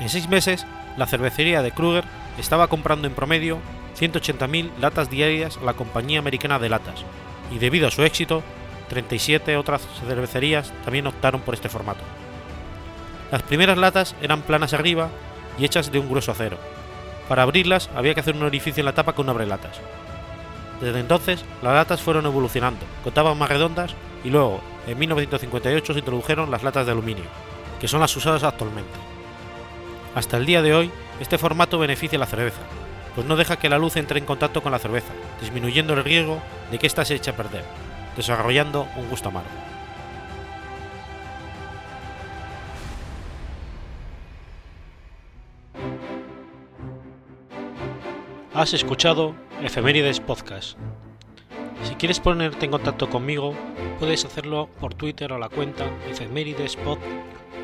En 0.00 0.08
seis 0.08 0.28
meses, 0.28 0.66
la 0.96 1.06
cervecería 1.06 1.62
de 1.62 1.72
Kruger 1.72 2.04
estaba 2.38 2.66
comprando 2.66 3.06
en 3.06 3.14
promedio 3.14 3.58
180.000 3.98 4.70
latas 4.80 5.08
diarias 5.08 5.56
a 5.58 5.64
la 5.64 5.74
compañía 5.74 6.18
americana 6.18 6.58
de 6.58 6.68
latas, 6.68 7.04
y 7.50 7.58
debido 7.58 7.86
a 7.86 7.90
su 7.90 8.02
éxito, 8.02 8.42
37 8.88 9.56
otras 9.56 9.86
cervecerías 10.06 10.72
también 10.84 11.06
optaron 11.06 11.40
por 11.40 11.54
este 11.54 11.68
formato. 11.68 12.00
Las 13.30 13.42
primeras 13.42 13.78
latas 13.78 14.14
eran 14.20 14.42
planas 14.42 14.74
arriba 14.74 15.08
y 15.58 15.64
hechas 15.64 15.90
de 15.90 15.98
un 15.98 16.08
grueso 16.08 16.32
acero. 16.32 16.58
Para 17.28 17.42
abrirlas 17.42 17.88
había 17.94 18.14
que 18.14 18.20
hacer 18.20 18.36
un 18.36 18.42
orificio 18.42 18.80
en 18.80 18.86
la 18.86 18.94
tapa 18.94 19.14
con 19.14 19.26
un 19.26 19.30
abrelatas. 19.30 19.80
Desde 20.80 21.00
entonces, 21.00 21.44
las 21.62 21.72
latas 21.72 22.02
fueron 22.02 22.26
evolucionando, 22.26 22.84
con 23.02 23.38
más 23.38 23.48
redondas 23.48 23.94
y 24.22 24.30
luego, 24.30 24.60
en 24.86 24.98
1958, 24.98 25.92
se 25.92 25.98
introdujeron 26.00 26.50
las 26.50 26.62
latas 26.62 26.84
de 26.84 26.92
aluminio, 26.92 27.24
que 27.80 27.88
son 27.88 28.00
las 28.00 28.14
usadas 28.16 28.42
actualmente. 28.42 29.13
Hasta 30.14 30.36
el 30.36 30.46
día 30.46 30.62
de 30.62 30.72
hoy, 30.74 30.92
este 31.18 31.38
formato 31.38 31.78
beneficia 31.78 32.18
la 32.20 32.26
cerveza, 32.26 32.60
pues 33.16 33.26
no 33.26 33.34
deja 33.34 33.58
que 33.58 33.68
la 33.68 33.78
luz 33.78 33.96
entre 33.96 34.20
en 34.20 34.26
contacto 34.26 34.62
con 34.62 34.70
la 34.70 34.78
cerveza, 34.78 35.12
disminuyendo 35.40 35.94
el 35.94 36.04
riesgo 36.04 36.40
de 36.70 36.78
que 36.78 36.86
ésta 36.86 37.04
se 37.04 37.16
eche 37.16 37.30
a 37.30 37.36
perder, 37.36 37.64
desarrollando 38.16 38.86
un 38.96 39.10
gusto 39.10 39.30
amargo. 39.30 39.48
Has 48.54 48.72
escuchado 48.72 49.34
Efemérides 49.64 50.20
Podcast. 50.20 50.78
Si 51.82 51.96
quieres 51.96 52.20
ponerte 52.20 52.66
en 52.66 52.70
contacto 52.70 53.10
conmigo, 53.10 53.52
puedes 53.98 54.24
hacerlo 54.24 54.68
por 54.78 54.94
Twitter 54.94 55.32
a 55.32 55.40
la 55.40 55.48
cuenta 55.48 55.86
Efemeridespod 56.08 56.98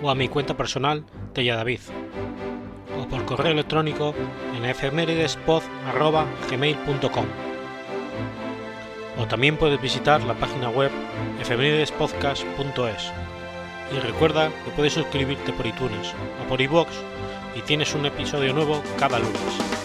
o 0.03 0.11
a 0.11 0.17
mi 0.17 0.29
cuenta 0.29 0.57
personal 0.57 1.05
David 1.35 1.81
o 1.89 2.30
por 3.11 3.25
correo 3.25 3.53
electrónico 3.53 4.15
en 4.57 4.65
efemeridespod.gmail.com 4.65 7.27
o 9.19 9.27
también 9.27 9.57
puedes 9.57 9.81
visitar 9.81 10.23
la 10.23 10.35
página 10.35 10.71
web 10.71 10.93
efemeridespodcast.es 11.41 13.13
y 13.93 13.99
recuerda 13.99 14.51
que 14.65 14.71
puedes 14.71 14.93
suscribirte 14.95 15.53
por 15.53 15.67
iTunes 15.67 16.15
o 16.43 16.49
por 16.49 16.61
iVoox 16.61 16.91
y 17.57 17.63
tienes 17.63 17.93
un 17.95 18.07
episodio 18.07 18.53
nuevo 18.53 18.81
cada 18.99 19.19
lunes. 19.19 19.80